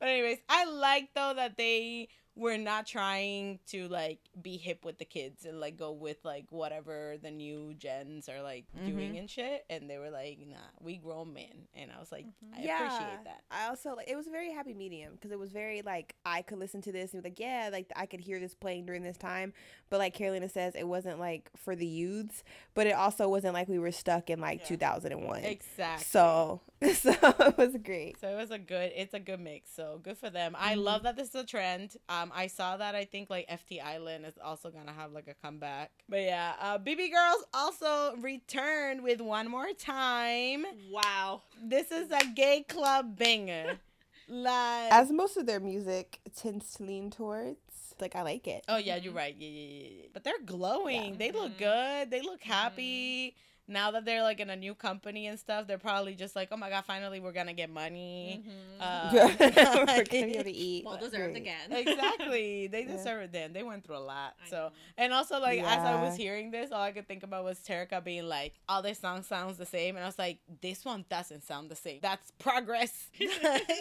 But 0.00 0.08
anyways, 0.10 0.38
I 0.48 0.64
like 0.64 1.10
though 1.14 1.32
that 1.36 1.56
they 1.56 2.08
were 2.38 2.56
not 2.56 2.86
trying 2.86 3.58
to 3.66 3.88
like 3.88 4.20
be 4.40 4.56
hip 4.56 4.84
with 4.84 4.98
the 4.98 5.04
kids 5.04 5.44
and 5.44 5.60
like 5.60 5.76
go 5.76 5.90
with 5.90 6.18
like 6.24 6.46
whatever 6.50 7.16
the 7.20 7.30
new 7.32 7.74
gens 7.76 8.28
are 8.28 8.40
like 8.40 8.64
mm-hmm. 8.76 8.86
doing 8.86 9.18
and 9.18 9.28
shit. 9.28 9.64
And 9.68 9.90
they 9.90 9.98
were 9.98 10.10
like, 10.10 10.38
"Nah, 10.48 10.56
we 10.80 10.96
grown 10.96 11.34
men," 11.34 11.66
and 11.74 11.90
I 11.94 11.98
was 11.98 12.12
like, 12.12 12.26
mm-hmm. 12.26 12.54
I 12.54 12.74
appreciate 12.74 13.24
that. 13.24 13.42
I 13.50 13.66
also 13.66 13.96
like 13.96 14.08
it 14.08 14.16
was 14.16 14.28
a 14.28 14.30
very 14.30 14.52
happy 14.52 14.72
medium 14.72 15.14
because 15.14 15.32
it 15.32 15.38
was 15.38 15.50
very 15.50 15.82
like 15.82 16.14
I 16.24 16.42
could 16.42 16.58
listen 16.58 16.80
to 16.82 16.92
this 16.92 17.12
and 17.12 17.22
be 17.22 17.30
like, 17.30 17.40
yeah, 17.40 17.70
like 17.72 17.90
I 17.96 18.06
could 18.06 18.20
hear 18.20 18.38
this 18.38 18.54
playing 18.54 18.86
during 18.86 19.02
this 19.02 19.16
time. 19.16 19.52
But 19.90 19.98
like 19.98 20.14
Carolina 20.14 20.48
says, 20.48 20.74
it 20.76 20.86
wasn't 20.86 21.18
like 21.18 21.50
for 21.56 21.74
the 21.74 21.86
youths, 21.86 22.44
but 22.74 22.86
it 22.86 22.92
also 22.92 23.28
wasn't 23.28 23.54
like 23.54 23.68
we 23.68 23.80
were 23.80 23.92
stuck 23.92 24.30
in 24.30 24.40
like 24.40 24.60
Yeah. 24.60 24.66
2001. 24.66 25.44
Exactly. 25.44 26.04
So 26.04 26.60
so 26.94 27.10
it 27.12 27.58
was 27.58 27.76
great. 27.82 28.20
So 28.20 28.28
it 28.28 28.36
was 28.36 28.50
a 28.52 28.58
good, 28.58 28.92
it's 28.94 29.12
a 29.14 29.18
good 29.18 29.40
mix. 29.40 29.70
So 29.74 30.00
good 30.02 30.16
for 30.16 30.30
them. 30.30 30.54
I 30.58 30.74
love 30.74 31.02
that 31.02 31.16
this 31.16 31.28
is 31.30 31.34
a 31.34 31.44
trend. 31.44 31.96
Um, 32.08 32.30
I 32.34 32.46
saw 32.46 32.76
that. 32.76 32.94
I 32.94 33.04
think 33.04 33.30
like 33.30 33.48
FT 33.48 33.82
Island 33.82 34.24
is 34.24 34.34
also 34.42 34.70
gonna 34.70 34.92
have 34.92 35.12
like 35.12 35.26
a 35.28 35.34
comeback. 35.34 35.90
But 36.08 36.22
yeah, 36.22 36.52
uh, 36.60 36.78
BB 36.78 37.10
Girls 37.12 37.44
also 37.52 38.14
returned 38.20 39.02
with 39.02 39.20
one 39.20 39.48
more 39.50 39.72
time. 39.78 40.64
Wow. 40.90 41.42
This 41.62 41.90
is 41.90 42.10
a 42.12 42.24
gay 42.34 42.64
club 42.68 43.16
banger. 43.18 43.78
Like, 44.30 44.92
As 44.92 45.10
most 45.10 45.38
of 45.38 45.46
their 45.46 45.58
music 45.58 46.20
tends 46.36 46.74
to 46.74 46.82
lean 46.82 47.10
towards, 47.10 47.56
like 47.98 48.14
I 48.14 48.20
like 48.20 48.46
it. 48.46 48.62
oh 48.68 48.76
yeah, 48.76 48.96
you're 48.96 49.14
right. 49.14 49.34
Yeah, 49.38 49.48
yeah, 49.48 49.68
yeah. 49.70 49.88
yeah. 50.02 50.06
But 50.12 50.22
they're 50.22 50.42
glowing. 50.44 51.16
They 51.16 51.32
look 51.32 51.52
Mhm. 51.52 51.58
good. 51.58 52.10
They 52.10 52.20
look 52.20 52.42
happy. 52.42 53.34
Now 53.70 53.90
that 53.90 54.04
they're 54.06 54.22
like 54.22 54.40
in 54.40 54.48
a 54.48 54.56
new 54.56 54.74
company 54.74 55.26
and 55.26 55.38
stuff, 55.38 55.66
they're 55.66 55.76
probably 55.78 56.14
just 56.14 56.34
like, 56.34 56.48
oh 56.50 56.56
my 56.56 56.70
god, 56.70 56.84
finally 56.86 57.20
we're 57.20 57.32
gonna 57.32 57.52
get 57.52 57.68
money. 57.70 58.42
Mhm. 58.48 58.80
Uh, 58.80 59.10
We're 59.38 60.04
gonna 60.04 60.04
be 60.10 60.16
able 60.34 60.44
to 60.44 60.50
eat. 60.50 60.84
well 60.84 60.96
deserved 60.96 61.32
Great. 61.34 61.36
again. 61.36 61.70
exactly. 61.72 62.66
They 62.72 62.82
Yeah. 62.84 62.96
deserve 62.96 63.22
it 63.24 63.32
then. 63.32 63.52
They 63.52 63.62
went 63.62 63.84
through 63.84 63.98
a 63.98 64.06
lot. 64.14 64.34
I 64.44 64.48
So 64.48 64.56
know. 64.56 64.70
and 64.96 65.12
also 65.12 65.38
like 65.40 65.60
as 65.60 65.78
I 65.78 66.02
was 66.02 66.16
hearing 66.16 66.50
this, 66.50 66.72
all 66.72 66.80
I 66.80 66.92
could 66.92 67.06
think 67.06 67.22
about 67.22 67.44
was 67.44 67.58
Terica 67.60 68.02
being 68.02 68.26
like, 68.28 68.54
all 68.68 68.80
their 68.82 68.94
songs 68.94 69.26
sounds 69.26 69.58
the 69.58 69.66
same. 69.66 69.96
And 69.96 70.04
I 70.04 70.08
was 70.08 70.18
like, 70.18 70.38
this 70.62 70.84
one 70.84 71.04
doesn't 71.10 71.44
sound 71.44 71.70
the 71.70 71.76
same. 71.76 71.98
That's 72.00 72.30
progress. 72.38 73.10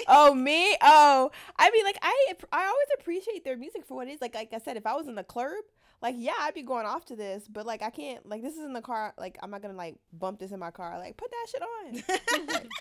Oh 0.07 0.33
me? 0.33 0.75
Oh, 0.81 1.31
I 1.57 1.71
mean, 1.71 1.83
like 1.85 1.97
I 2.01 2.33
I 2.51 2.65
always 2.65 2.87
appreciate 2.99 3.43
their 3.43 3.57
music 3.57 3.85
for 3.85 3.95
what 3.95 4.07
it 4.07 4.11
is. 4.11 4.21
Like 4.21 4.35
like 4.35 4.49
I 4.53 4.59
said, 4.59 4.77
if 4.77 4.85
I 4.85 4.95
was 4.95 5.07
in 5.07 5.15
the 5.15 5.23
club, 5.23 5.51
like 6.01 6.15
yeah, 6.17 6.33
I'd 6.41 6.53
be 6.53 6.61
going 6.63 6.85
off 6.85 7.05
to 7.05 7.15
this. 7.15 7.47
But 7.47 7.65
like 7.65 7.81
I 7.81 7.89
can't. 7.89 8.27
Like 8.27 8.41
this 8.41 8.53
is 8.55 8.63
in 8.63 8.73
the 8.73 8.81
car. 8.81 9.13
Like 9.17 9.37
I'm 9.41 9.49
not 9.51 9.61
gonna 9.61 9.73
like 9.75 9.95
bump 10.13 10.39
this 10.39 10.51
in 10.51 10.59
my 10.59 10.71
car. 10.71 10.97
Like 10.99 11.17
put 11.17 11.31
that 11.31 11.47
shit 11.49 11.61
on. 11.61 12.67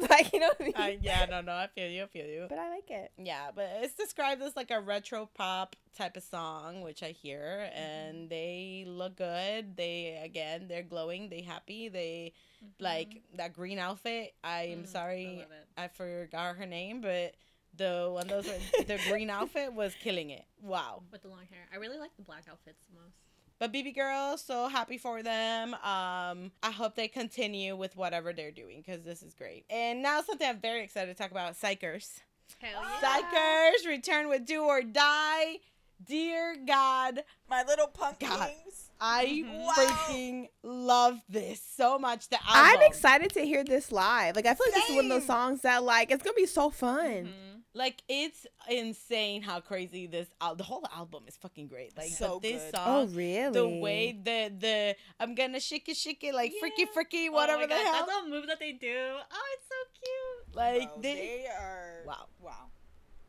like 0.08 0.32
you 0.32 0.40
know 0.40 0.48
what 0.48 0.60
I 0.60 0.64
mean? 0.64 0.72
Uh, 0.76 0.98
yeah, 1.02 1.26
no, 1.28 1.40
no, 1.40 1.52
I 1.52 1.66
feel 1.74 1.88
you, 1.88 2.04
I 2.04 2.06
feel 2.06 2.26
you. 2.26 2.46
But 2.48 2.58
I 2.58 2.70
like 2.70 2.90
it. 2.90 3.12
Yeah, 3.18 3.50
but 3.54 3.68
it's 3.80 3.94
described 3.94 4.42
as 4.42 4.54
like 4.54 4.70
a 4.70 4.80
retro 4.80 5.28
pop 5.34 5.74
type 5.96 6.16
of 6.16 6.22
song, 6.22 6.82
which 6.82 7.02
I 7.02 7.10
hear, 7.10 7.40
Mm-hmm. 7.40 7.78
and 7.80 8.30
they 8.30 8.84
look 8.86 9.16
good. 9.16 9.76
They 9.76 10.20
again, 10.22 10.66
they're 10.68 10.82
glowing. 10.82 11.28
They 11.28 11.40
happy. 11.42 11.88
They 11.88 12.34
like 12.78 13.22
that 13.36 13.52
green 13.54 13.78
outfit. 13.78 14.34
I 14.44 14.62
am 14.64 14.70
Mm-hmm. 14.70 14.84
Mm, 14.84 14.88
I 14.88 14.92
sorry. 14.92 15.46
I 15.76 15.88
forgot 15.88 16.56
her 16.56 16.66
name, 16.66 17.00
but 17.00 17.34
the 17.76 18.10
one 18.12 18.26
those 18.28 18.46
were, 18.46 18.84
the 18.84 18.98
green 19.08 19.30
outfit 19.30 19.72
was 19.72 19.94
killing 19.94 20.30
it. 20.30 20.44
Wow. 20.62 21.02
With 21.12 21.22
the 21.22 21.28
long 21.28 21.46
hair. 21.50 21.66
I 21.72 21.76
really 21.76 21.98
like 21.98 22.10
the 22.16 22.22
black 22.22 22.44
outfits 22.50 22.84
the 22.92 23.00
most. 23.00 23.14
But 23.58 23.72
BB 23.74 23.94
girls, 23.94 24.40
so 24.42 24.68
happy 24.68 24.96
for 24.96 25.22
them. 25.22 25.74
Um, 25.74 26.50
I 26.62 26.70
hope 26.72 26.94
they 26.94 27.08
continue 27.08 27.76
with 27.76 27.94
whatever 27.94 28.32
they're 28.32 28.50
doing 28.50 28.78
because 28.84 29.02
this 29.02 29.22
is 29.22 29.34
great. 29.34 29.64
And 29.68 30.02
now 30.02 30.22
something 30.22 30.48
I'm 30.48 30.60
very 30.60 30.82
excited 30.82 31.14
to 31.14 31.22
talk 31.22 31.30
about: 31.30 31.54
Xikers. 31.60 32.20
Hell 32.60 32.82
yeah. 33.02 33.20
Xikers 33.20 33.86
return 33.86 34.28
with 34.28 34.46
Do 34.46 34.62
or 34.64 34.80
Die. 34.82 35.56
Dear 36.02 36.56
God, 36.66 37.22
My 37.50 37.62
little 37.62 37.86
punk 37.86 38.20
God. 38.20 38.48
kings. 38.48 38.88
I 38.98 39.44
Wow. 39.46 39.72
freaking 39.76 40.48
love 40.62 41.20
this 41.28 41.60
so 41.76 41.98
much. 41.98 42.28
The 42.30 42.36
album. 42.36 42.80
I'm 42.80 42.82
excited 42.90 43.30
to 43.34 43.40
hear 43.42 43.62
this 43.64 43.92
live. 43.92 44.34
Like 44.36 44.46
I 44.46 44.54
feel 44.54 44.66
like 44.68 44.74
this 44.74 44.88
is 44.90 44.96
one 44.96 45.04
of 45.04 45.10
those 45.10 45.26
songs 45.26 45.60
that 45.60 45.82
like 45.84 46.10
it's 46.10 46.22
gonna 46.22 46.32
be 46.34 46.46
so 46.46 46.70
fun. 46.70 47.26
Mhm. 47.26 47.49
Like 47.72 48.02
it's 48.08 48.46
insane 48.68 49.42
how 49.42 49.60
crazy 49.60 50.06
this 50.08 50.26
al- 50.40 50.56
the 50.56 50.64
whole 50.64 50.84
album 50.94 51.22
is 51.28 51.36
fucking 51.36 51.68
great. 51.68 51.96
Like 51.96 52.08
So 52.10 52.34
but 52.34 52.42
this 52.42 52.62
good. 52.72 52.80
Oh 52.84 53.06
really? 53.06 53.52
the 53.52 53.68
way 53.80 54.12
the 54.12 54.52
the 54.58 54.96
I'm 55.20 55.34
gonna 55.36 55.60
shake 55.60 55.88
it 55.88 55.96
shake 55.96 56.24
it 56.24 56.34
like 56.34 56.52
freaky 56.58 56.82
Yeah. 56.82 56.86
freaky 56.92 57.28
Oh 57.28 57.32
whatever 57.32 57.60
my 57.60 57.66
the 57.66 57.74
God, 57.74 57.84
hell. 57.84 58.06
That 58.06 58.12
little 58.24 58.28
move 58.30 58.46
that 58.48 58.58
they 58.58 58.72
do. 58.72 58.92
Oh, 58.96 59.46
it's 59.54 59.68
so 59.68 60.00
cute. 60.02 60.56
Like 60.56 60.88
Bro, 60.94 61.02
they, 61.02 61.14
they 61.14 61.46
are. 61.46 62.02
Wow. 62.06 62.26
Wow. 62.40 62.66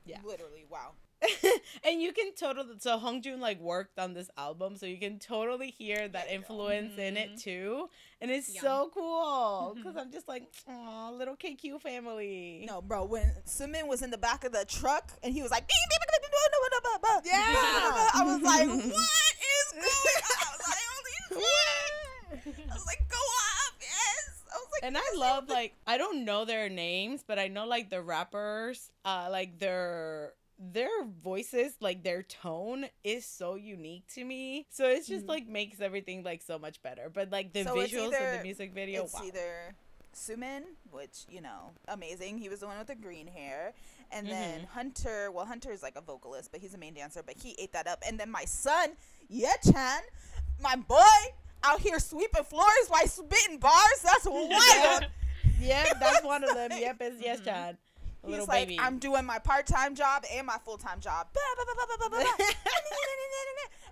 Yeah. 0.06 0.18
Literally, 0.26 0.66
wow. 0.70 0.94
and 1.84 2.02
you 2.02 2.12
can 2.14 2.34
totally 2.34 2.76
so 2.80 2.98
Hongjoong 2.98 3.40
like 3.40 3.60
worked 3.60 4.00
on 4.00 4.14
this 4.14 4.30
album, 4.38 4.76
so 4.76 4.86
you 4.86 4.98
can 4.98 5.20
totally 5.20 5.70
hear 5.70 6.08
that 6.08 6.30
influence 6.32 6.94
mm-hmm. 6.94 7.02
in 7.02 7.18
it 7.18 7.38
too, 7.38 7.90
and 8.20 8.32
it's 8.32 8.60
so 8.60 8.90
cool 8.94 9.74
because 9.76 9.96
I'm 9.96 10.12
just 10.12 10.28
like, 10.28 10.44
oh, 10.68 11.14
little 11.18 11.36
KQ 11.36 11.82
family. 11.82 12.66
No, 12.68 12.82
bro, 12.82 13.06
when 13.06 13.32
Simon 13.46 13.88
was 13.88 14.02
in 14.02 14.10
the 14.10 14.18
back 14.18 14.44
of 14.44 14.52
the 14.52 14.66
truck 14.66 15.12
and 15.24 15.34
he 15.34 15.42
was 15.42 15.52
like, 15.52 15.70
yeah, 17.26 18.10
I 18.14 18.24
was 18.24 18.42
like, 18.42 18.68
what 18.68 18.74
is 18.74 19.74
going? 19.74 19.86
on? 19.86 20.52
I 21.42 21.44
was 22.34 22.46
like, 22.46 22.60
I 22.70 22.74
was 22.74 22.86
like, 22.86 23.10
go 23.10 23.18
off, 23.18 23.74
yes. 23.80 24.44
I 24.52 24.58
like, 24.58 24.84
and 24.84 24.98
I 24.98 25.18
love 25.18 25.50
like 25.50 25.76
I 25.86 25.98
don't 25.98 26.26
know 26.26 26.46
their 26.46 26.70
names, 26.70 27.24
but 27.26 27.38
I 27.40 27.48
know 27.48 27.66
like 27.66 27.90
the 27.90 28.02
rappers, 28.02 28.90
uh, 29.06 29.28
like 29.32 29.60
their 29.60 30.34
their 30.64 31.04
voices, 31.24 31.74
like 31.80 32.04
their 32.04 32.22
tone 32.22 32.86
is 33.04 33.26
so 33.26 33.56
unique 33.56 34.06
to 34.14 34.24
me. 34.24 34.68
So 34.70 34.88
it's 34.88 35.08
just 35.08 35.26
Mhm. 35.26 35.30
like 35.30 35.48
makes 35.48 35.82
everything 35.82 36.24
like 36.24 36.42
so 36.44 36.60
much 36.60 36.82
better. 36.84 37.10
But 37.10 37.32
like 37.32 37.52
the 37.52 37.64
So 37.64 37.76
visuals 37.76 38.14
of 38.14 38.38
the 38.38 38.44
music 38.44 38.72
video, 38.74 39.04
it's 39.06 39.14
wow. 39.16 39.24
either 39.26 39.76
Sumin, 40.14 40.64
which 40.92 41.26
you 41.30 41.42
know, 41.42 41.72
amazing. 41.88 42.38
He 42.38 42.48
was 42.50 42.60
the 42.60 42.68
one 42.68 42.78
with 42.78 42.88
the 42.88 42.96
green 42.96 43.26
hair, 43.28 43.74
and 44.12 44.28
then 44.28 44.60
Mm-hmm. 44.62 44.74
Hunter. 44.74 45.32
Well, 45.32 45.46
Hunter 45.46 45.72
is 45.72 45.82
like 45.82 45.96
a 45.96 46.02
vocalist, 46.02 46.52
but 46.52 46.62
he's 46.62 46.74
a 46.74 46.78
main 46.78 46.94
dancer. 46.94 47.24
But 47.24 47.38
he 47.38 47.56
ate 47.58 47.72
that 47.74 47.88
up. 47.88 48.04
And 48.06 48.20
then 48.20 48.30
my 48.30 48.46
son, 48.46 48.92
Yechan, 49.34 50.02
my 50.60 50.76
boy, 50.76 51.00
out 51.64 51.80
here 51.80 51.98
sweeping 52.00 52.44
floors 52.44 52.88
while 52.90 53.08
spitting 53.08 53.58
bars. 53.58 54.02
That's 54.04 54.26
wild. 54.30 55.08
Yep, 55.60 56.00
that's 56.00 56.24
one 56.34 56.44
of 56.44 56.54
them. 56.54 56.72
Yep, 56.78 56.98
it's 57.02 57.22
yes, 57.22 57.40
John. 57.40 57.78
A 58.24 58.28
He's 58.28 58.32
little 58.32 58.46
like, 58.48 58.68
baby. 58.68 58.80
I'm 58.80 59.00
doing 59.00 59.26
my 59.26 59.40
part 59.40 59.66
time 59.68 59.96
job 59.96 60.24
and 60.34 60.46
my 60.48 60.58
full 60.64 60.78
time 60.78 61.00
job. 61.00 61.28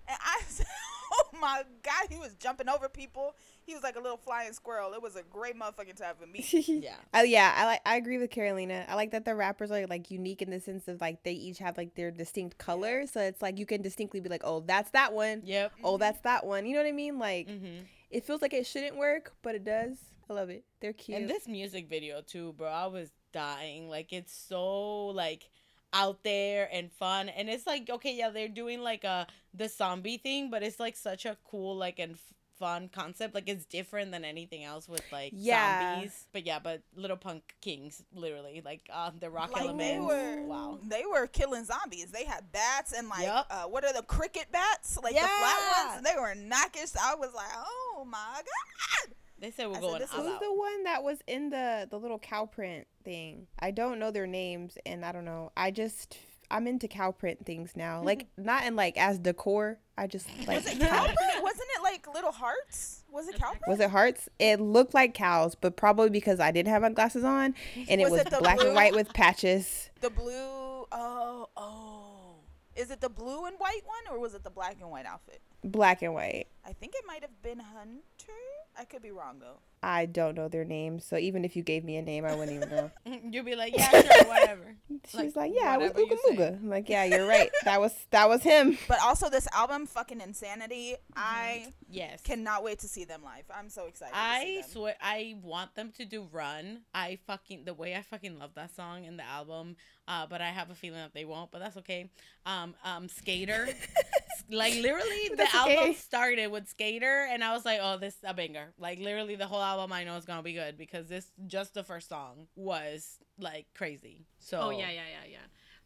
And 0.08 0.18
I, 0.26 0.40
oh 1.14 1.28
my 1.40 1.62
god, 1.84 2.08
he 2.10 2.18
was 2.18 2.34
jumping 2.36 2.68
over 2.68 2.90
people. 2.90 3.36
He 3.66 3.76
was 3.76 3.84
like 3.84 3.96
a 3.96 4.00
little 4.00 4.18
flying 4.18 4.54
squirrel. 4.54 4.94
It 4.94 5.02
was 5.02 5.16
a 5.16 5.22
great 5.22 5.56
motherfucking 5.56 5.96
time 5.98 6.16
for 6.20 6.26
me. 6.26 6.44
yeah. 6.84 6.96
Oh 7.14 7.22
yeah, 7.22 7.54
I 7.56 7.66
like 7.66 7.82
I 7.86 7.96
agree 7.98 8.18
with 8.18 8.32
Carolina. 8.32 8.86
I 8.88 8.96
like 8.96 9.12
that 9.12 9.26
the 9.26 9.36
rappers 9.36 9.70
are 9.72 9.86
like 9.86 10.10
unique 10.10 10.42
in 10.42 10.50
the 10.50 10.60
sense 10.60 10.88
of 10.88 11.00
like 11.00 11.24
they 11.24 11.34
each 11.34 11.60
have 11.60 11.78
like 11.78 11.94
their 11.96 12.10
distinct 12.10 12.58
color. 12.58 13.06
so 13.06 13.22
it's 13.22 13.42
like 13.42 13.60
you 13.60 13.66
can 13.68 13.82
distinctly 13.84 14.20
be 14.20 14.30
like, 14.30 14.42
oh, 14.44 14.62
that's 14.62 14.90
that 14.92 15.14
one. 15.14 15.44
Yep. 15.46 15.74
Oh, 15.84 15.98
that's 15.98 16.22
that 16.22 16.46
one. 16.46 16.66
You 16.66 16.74
know 16.74 16.82
what 16.82 16.90
I 16.90 16.94
mean? 16.94 17.20
Like 17.20 17.48
hmm 17.48 17.80
it 18.10 18.26
feels 18.26 18.42
like 18.42 18.54
it 18.54 18.66
shouldn't 18.66 18.98
work, 18.98 19.34
but 19.44 19.54
it 19.54 19.64
does. 19.64 20.00
I 20.28 20.34
love 20.34 20.50
it. 20.50 20.64
They're 20.82 20.94
cute. 20.94 21.16
And 21.16 21.30
this 21.30 21.48
music 21.48 21.88
video 21.88 22.22
too, 22.22 22.54
bro. 22.54 22.68
I 22.68 22.88
was 22.88 23.12
dying. 23.32 23.90
Like 23.90 24.12
it's 24.14 24.34
so 24.34 25.08
like 25.08 25.50
out 25.94 26.24
there 26.24 26.70
and 26.72 26.92
fun. 26.92 27.30
And 27.30 27.50
it's 27.50 27.66
like 27.68 27.90
okay, 27.90 28.16
yeah, 28.16 28.30
they're 28.30 28.48
doing 28.48 28.82
like 28.82 29.04
a 29.04 29.28
the 29.54 29.68
zombie 29.70 30.18
thing, 30.18 30.50
but 30.50 30.64
it's 30.64 30.80
like 30.80 30.96
such 30.96 31.26
a 31.26 31.38
cool 31.50 31.76
like 31.76 31.98
and 32.00 32.14
f- 32.14 32.34
fun 32.60 32.90
concept. 32.94 33.34
Like 33.34 33.48
it's 33.48 33.66
different 33.66 34.12
than 34.12 34.24
anything 34.26 34.64
else 34.66 34.88
with 34.90 35.02
like 35.12 35.32
Yeah. 35.34 35.96
zombies. 35.96 36.26
But 36.34 36.46
yeah, 36.46 36.60
but 36.60 36.82
Little 36.96 37.16
Punk 37.18 37.56
Kings, 37.62 38.04
literally 38.14 38.62
like 38.64 38.82
uh, 38.94 39.12
the 39.20 39.30
rock 39.30 39.52
Like 39.54 39.64
they 39.78 39.96
elements. 39.96 40.06
were, 40.08 40.44
wow. 40.46 40.80
they 40.84 41.04
were 41.10 41.26
killing 41.28 41.64
zombies. 41.64 42.12
They 42.12 42.26
had 42.26 42.52
bats 42.52 42.92
and 42.92 43.08
like, 43.10 43.24
Yup. 43.24 43.48
uh, 43.50 43.64
what 43.64 43.84
are 43.86 43.94
the 43.94 44.04
cricket 44.04 44.52
bats? 44.52 45.00
Like 45.02 45.14
the 45.16 45.22
flat 45.22 45.88
ones. 45.96 46.04
They 46.04 46.20
were 46.20 46.36
knocking. 46.36 46.86
So 46.86 47.00
I 47.02 47.16
was 47.16 47.34
like, 47.34 47.48
oh 47.56 48.06
my 48.06 48.42
god. 48.44 49.16
They 49.40 49.52
said 49.52 49.68
we're 49.68 49.74
I 49.74 49.76
said, 49.76 49.82
going 49.82 50.00
this 50.00 50.14
all 50.14 50.24
the 50.40 50.54
one 50.54 50.84
that 50.84 51.04
was 51.04 51.20
in 51.28 51.50
the 51.50 51.88
the 51.90 51.98
little 51.98 52.20
cow 52.20 52.46
print 52.46 52.88
thing? 53.04 53.48
I 53.60 53.72
don't 53.72 54.00
know 54.00 54.12
their 54.12 54.28
names, 54.28 54.78
and 54.86 55.06
I 55.06 55.12
don't 55.12 55.26
know. 55.26 55.52
I 55.56 55.72
just 55.72 56.18
I'm 56.52 56.68
into 56.68 56.88
cow 56.88 57.12
print 57.12 57.46
things 57.46 57.74
now. 57.76 58.02
Like 58.06 58.28
not 58.38 58.66
in 58.66 58.76
like 58.76 58.98
as 58.98 59.18
decor. 59.20 59.80
I 59.98 60.08
just 60.08 60.28
like. 60.48 60.58
Was 60.58 60.66
it 60.68 60.70
kinda- 60.80 60.88
cowprint? 60.88 61.42
Wasn't 61.44 61.68
it 61.78 61.84
like 61.84 62.08
little 62.14 62.32
hearts? 62.32 63.04
Was 63.12 63.28
it 63.28 63.36
cowprint? 63.40 63.68
Was 63.68 63.80
it 63.80 63.90
hearts? 63.90 64.30
It 64.40 64.60
looked 64.60 64.94
like 64.94 65.14
cows, 65.14 65.56
but 65.56 65.76
probably 65.78 66.10
because 66.10 66.40
I 66.40 66.52
didn't 66.52 66.70
have 66.70 66.82
my 66.82 66.90
glasses 66.92 67.24
on, 67.24 67.56
and 67.90 68.02
it 68.02 68.04
Was 68.06 68.12
was 68.12 68.22
it 68.22 68.40
black 68.40 68.58
blue? 68.58 68.68
and 68.68 68.76
white 68.76 68.94
with 68.94 69.14
patches. 69.14 69.90
The 70.02 70.10
blue. 70.10 70.86
Oh, 70.92 71.48
oh. 71.58 72.36
Is 72.76 72.92
it 72.92 73.02
the 73.02 73.10
blue 73.10 73.46
and 73.46 73.56
white 73.58 73.82
one, 73.86 74.16
or 74.16 74.20
was 74.20 74.34
it 74.34 74.44
the 74.44 74.50
black 74.50 74.78
and 74.80 74.90
white 74.90 75.06
outfit? 75.06 75.42
Black 75.64 76.02
and 76.02 76.14
white. 76.14 76.48
I 76.66 76.72
think 76.74 76.94
it 76.96 77.04
might 77.06 77.22
have 77.24 77.42
been 77.42 77.60
Hunter. 77.60 78.32
I 78.80 78.86
could 78.86 79.02
be 79.02 79.12
wrong 79.12 79.40
though. 79.40 79.60
I 79.82 80.08
don't 80.08 80.36
know 80.36 80.50
their 80.50 80.66
names, 80.66 81.06
so 81.06 81.18
even 81.18 81.46
if 81.46 81.56
you 81.56 81.64
gave 81.64 81.86
me 81.86 81.96
a 81.96 82.02
name, 82.02 82.26
I 82.26 82.36
wouldn't 82.36 82.56
even 82.58 82.70
know. 82.70 82.92
You'd 83.32 83.46
be 83.46 83.56
like, 83.56 83.78
yeah, 83.78 83.90
sure, 83.90 84.26
whatever. 84.28 84.76
She's 85.08 85.16
Like, 85.16 85.36
like, 85.36 85.52
"Yeah, 85.56 85.76
it 85.76 85.80
was 85.80 85.92
Ooga. 85.94 86.18
Mooga." 86.38 86.56
I'm 86.62 86.70
like, 86.70 86.90
"Yeah, 86.90 87.06
you're 87.06 87.26
right. 87.26 87.50
That 87.64 87.80
was 87.80 87.94
that 88.12 88.28
was 88.28 88.44
him." 88.44 88.78
But 88.90 89.00
also 89.02 89.30
this 89.30 89.48
album, 89.54 89.86
fucking 89.86 90.20
insanity. 90.20 90.96
I 91.16 91.68
Yes. 91.90 92.22
cannot 92.22 92.64
wait 92.64 92.80
to 92.80 92.88
see 92.88 93.06
them 93.06 93.24
live. 93.24 93.46
I'm 93.56 93.70
so 93.70 93.86
excited. 93.86 94.14
to 94.14 94.20
I 94.20 94.44
see 94.44 94.62
them. 94.62 94.70
swear 94.72 94.96
I 95.02 95.36
want 95.42 95.76
them 95.76 95.92
to 95.98 96.06
do 96.06 96.28
Run. 96.32 96.82
I 96.94 97.18
fucking 97.26 97.64
the 97.66 97.74
way 97.74 97.96
I 97.96 98.02
fucking 98.02 98.38
love 98.38 98.52
that 98.56 98.76
song 98.76 99.06
in 99.06 99.16
the 99.18 99.24
album. 99.26 99.78
Uh, 100.08 100.26
but 100.28 100.42
I 100.42 100.50
have 100.50 100.70
a 100.72 100.76
feeling 100.76 101.00
that 101.00 101.14
they 101.14 101.24
won't. 101.26 101.52
But 101.52 101.60
that's 101.60 101.78
okay. 101.78 102.10
Um, 102.46 102.76
um, 102.84 103.08
Skater. 103.08 103.70
like 104.50 104.74
literally, 104.76 105.30
the 105.30 105.36
That's 105.38 105.56
album 105.56 105.94
started 105.96 106.48
with 106.52 106.68
Skater, 106.68 107.28
and 107.32 107.44
I 107.44 107.54
was 107.54 107.64
like, 107.66 107.80
oh, 107.82 107.98
this 107.98 108.14
is 108.16 108.20
a 108.24 108.34
banger. 108.34 108.74
Like 108.80 109.00
literally, 109.00 109.36
the 109.36 109.46
whole 109.48 109.62
album 109.70 109.94
I 109.94 110.04
know 110.04 110.16
is 110.18 110.26
gonna 110.26 110.44
be 110.44 110.54
good 110.54 110.78
because 110.78 111.08
this 111.08 111.32
just 111.48 111.74
the 111.74 111.84
first 111.84 112.10
song 112.10 112.48
was 112.56 113.18
like 113.40 113.68
crazy. 113.76 114.26
So 114.40 114.60
Oh 114.62 114.70
yeah, 114.72 114.90
yeah, 114.90 115.02
yeah, 115.12 115.32
yeah. 115.32 115.38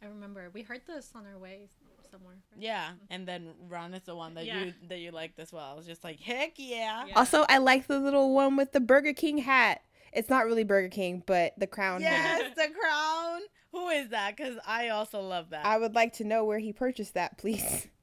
I 0.02 0.08
remember 0.08 0.50
we 0.54 0.62
heard 0.63 0.82
this 0.88 1.12
on 1.15 1.26
our 1.26 1.38
way 1.38 1.69
somewhere. 2.12 2.36
right? 2.52 2.62
Yeah, 2.62 2.91
and 3.10 3.28
then 3.28 3.54
Run 3.69 3.93
is 3.93 4.04
the 4.04 4.15
one 4.15 4.34
that 4.36 4.46
Yeah. 4.46 4.60
you 4.65 4.74
that 4.89 5.00
you 5.00 5.12
liked 5.12 5.39
as 5.39 5.52
well. 5.52 5.72
I 5.72 5.76
was 5.76 5.86
just 5.86 6.04
like, 6.04 6.19
heck 6.19 6.54
yeah. 6.58 7.06
Yeah. 7.08 7.13
Also, 7.19 7.46
I 7.50 7.58
like 7.60 7.88
the 7.88 8.00
little 8.00 8.34
one 8.34 8.56
with 8.56 8.72
the 8.72 8.80
Burger 8.80 9.13
King 9.13 9.39
hat. 9.39 9.82
It's 10.12 10.30
not 10.30 10.46
really 10.46 10.63
Burger 10.63 10.89
King, 10.89 11.24
but 11.26 11.54
the 11.58 11.67
crown 11.67 12.02
hat. 12.02 12.39
Yes, 12.39 12.52
the 12.56 12.74
crown. 12.80 13.41
Who 13.72 13.89
is 13.89 14.10
that? 14.10 14.38
Because 14.38 14.58
I 14.67 14.89
also 14.89 15.22
love 15.22 15.50
that. 15.50 15.65
I 15.65 15.78
would 15.80 15.96
like 15.96 16.13
to 16.13 16.24
know 16.24 16.46
where 16.46 16.60
he 16.60 16.72
purchased 16.72 17.15
that, 17.15 17.38
please. 17.38 17.88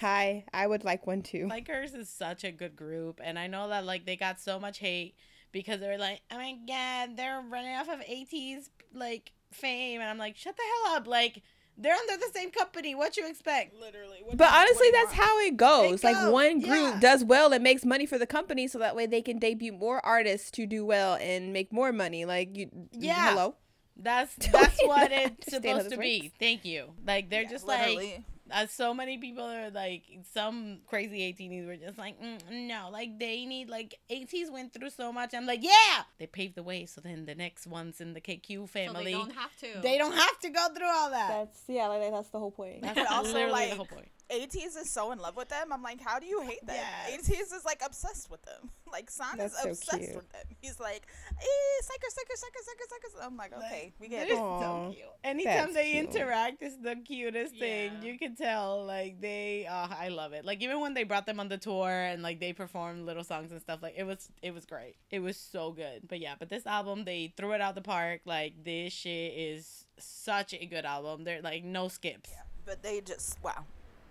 Hi, 0.00 0.44
I 0.52 0.66
would 0.66 0.84
like 0.84 1.06
one 1.06 1.22
too. 1.22 1.48
Xikers 1.50 1.94
is 1.96 2.08
such 2.08 2.44
a 2.44 2.52
good 2.52 2.76
group, 2.76 3.20
and 3.22 3.38
I 3.38 3.46
know 3.46 3.68
that 3.68 3.84
like 3.84 4.06
they 4.06 4.16
got 4.16 4.40
so 4.40 4.58
much 4.60 4.78
hate 4.78 5.14
because 5.52 5.80
they 5.80 5.88
were 5.88 5.98
like, 5.98 6.20
"Oh 6.30 6.36
my 6.36 6.56
god, 6.66 7.16
they're 7.16 7.42
running 7.48 7.74
off 7.74 7.88
of 7.88 8.00
ATEEZ's 8.00 8.70
like 8.92 9.32
fame," 9.52 10.00
and 10.00 10.08
I'm 10.10 10.18
like, 10.18 10.36
"Shut 10.36 10.56
the 10.56 10.62
hell 10.86 10.96
up!" 10.96 11.06
Like 11.06 11.42
they're 11.76 11.94
under 11.94 12.16
the 12.16 12.30
same 12.32 12.50
company. 12.52 12.94
What 12.94 13.16
you 13.16 13.26
expect? 13.28 13.74
literally. 13.80 14.18
What 14.24 14.36
But 14.36 14.44
do 14.44 14.44
you- 14.44 14.50
what 14.58 14.68
honestly, 14.68 14.90
that's 14.92 15.16
want? 15.16 15.28
how 15.28 15.38
it 15.40 15.56
goes. 15.56 16.00
It 16.00 16.04
like 16.04 16.16
goes, 16.16 16.32
one 16.32 16.60
group 16.60 16.94
yeah. 16.94 17.00
does 17.00 17.24
well 17.24 17.52
and 17.52 17.64
makes 17.64 17.84
money 17.84 18.06
for 18.06 18.16
the 18.18 18.26
company, 18.26 18.68
so 18.68 18.78
that 18.78 18.94
way 18.94 19.06
they 19.06 19.22
can 19.22 19.38
debut 19.38 19.72
more 19.72 20.04
artists 20.06 20.50
to 20.52 20.66
do 20.66 20.84
well 20.86 21.14
and 21.20 21.52
make 21.52 21.72
more 21.72 21.92
money. 21.92 22.24
Like 22.24 22.56
you, 22.56 22.70
Yeah. 22.92 23.30
hello. 23.30 23.56
That's 23.96 24.34
that's 24.52 24.78
what 24.84 25.10
it's 25.12 25.50
supposed 25.50 25.86
this 25.86 25.92
to 25.92 25.98
be. 25.98 26.32
Thank 26.38 26.64
you. 26.64 26.94
Like 27.06 27.30
they're 27.30 27.42
Yeah, 27.42 27.50
just 27.50 27.66
like 27.66 27.80
literally. 27.86 28.24
Uh, 28.54 28.66
so 28.66 28.94
many 28.94 29.18
people 29.18 29.44
are 29.44 29.70
like 29.70 30.04
some 30.32 30.78
crazy 30.86 31.20
18s 31.20 31.66
were 31.66 31.76
just 31.76 31.98
like 31.98 32.20
mm, 32.22 32.40
no 32.50 32.88
like 32.92 33.18
they 33.18 33.44
need 33.44 33.68
like 33.68 33.98
18s 34.10 34.50
went 34.50 34.72
through 34.72 34.90
so 34.90 35.12
much. 35.12 35.34
I'm 35.34 35.46
like 35.46 35.62
yeah! 35.62 36.04
They 36.18 36.26
paved 36.26 36.54
the 36.54 36.62
way 36.62 36.86
so 36.86 37.00
then 37.00 37.26
the 37.26 37.34
next 37.34 37.66
ones 37.66 38.00
in 38.00 38.14
the 38.14 38.20
kq 38.20 38.60
So 38.62 38.66
family. 38.66 39.04
they 39.04 39.12
don't 39.12 39.32
have 39.32 39.56
to. 39.56 39.80
they 39.82 39.98
don't 39.98 40.14
have 40.14 40.38
to 40.40 40.50
go 40.50 40.68
through 40.74 40.88
all 40.88 41.10
that. 41.10 41.28
That's 41.28 41.60
yeah, 41.68 41.88
like 41.88 42.10
that's 42.10 42.28
the 42.30 42.38
whole 42.38 42.50
point. 42.52 42.82
that's 42.82 43.10
also, 43.10 43.32
literally 43.32 43.52
like, 43.52 43.70
the 43.70 43.76
whole 43.76 43.86
point 43.86 44.08
ATEEZ 44.30 44.76
is 44.76 44.90
so 44.90 45.12
in 45.12 45.18
love 45.18 45.36
with 45.36 45.48
them. 45.48 45.72
I'm 45.72 45.82
like, 45.82 46.00
how 46.00 46.18
do 46.18 46.26
you 46.26 46.40
hate 46.40 46.64
them? 46.66 46.76
Yes. 46.76 47.28
ATEEZ 47.28 47.52
is 47.54 47.64
like 47.64 47.82
obsessed 47.84 48.30
with 48.30 48.42
them. 48.42 48.70
Like 48.94 49.10
San 49.10 49.40
is 49.40 49.50
That's 49.52 49.60
so 49.60 49.70
obsessed 49.70 49.98
cute. 50.04 50.14
with 50.14 50.30
them. 50.30 50.42
He's 50.62 50.78
like, 50.78 51.04
eh, 51.32 51.82
psycho, 51.82 52.06
psycho, 52.10 52.34
psycho, 52.36 52.60
psycho, 52.64 53.08
psycho. 53.18 53.26
I'm 53.26 53.36
like, 53.36 53.52
okay, 53.52 53.92
we 53.98 54.06
get 54.06 54.28
it. 54.28 54.38
Aw, 54.38 54.60
so 54.60 54.92
cute 54.94 55.04
anytime 55.24 55.54
that's 55.54 55.74
they 55.74 55.92
cute. 55.92 56.14
interact 56.14 56.62
it's 56.62 56.76
the 56.76 56.94
cutest 57.04 57.58
thing 57.58 57.90
you 58.02 58.16
can 58.18 58.36
tell 58.36 58.84
like 58.84 59.20
they 59.22 59.66
uh, 59.66 59.88
i 59.98 60.08
love 60.08 60.32
it 60.34 60.44
like 60.44 60.62
even 60.62 60.80
when 60.80 60.92
they 60.94 61.02
brought 61.02 61.24
them 61.24 61.40
on 61.40 61.48
the 61.48 61.56
tour 61.56 61.88
and 61.90 62.22
like 62.22 62.38
they 62.40 62.52
performed 62.52 63.06
little 63.06 63.24
songs 63.24 63.50
and 63.50 63.58
stuff 63.60 63.80
like 63.82 63.94
it 63.96 64.04
was 64.04 64.28
it 64.42 64.52
was 64.52 64.66
great 64.66 64.94
it 65.10 65.20
was 65.20 65.36
so 65.38 65.72
good 65.72 66.06
but 66.06 66.20
yeah 66.20 66.34
but 66.38 66.50
this 66.50 66.66
album 66.66 67.04
they 67.06 67.32
threw 67.38 67.52
it 67.52 67.60
out 67.62 67.74
the 67.74 67.80
park 67.80 68.20
like 68.26 68.52
this 68.64 68.92
shit 68.92 69.32
is 69.34 69.86
such 69.98 70.52
a 70.52 70.66
good 70.66 70.84
album 70.84 71.24
they're 71.24 71.40
like 71.42 71.64
no 71.64 71.88
skips 71.88 72.30
Yeah, 72.32 72.42
But 72.66 72.82
they 72.82 73.00
just, 73.00 73.42
wow. 73.42 73.64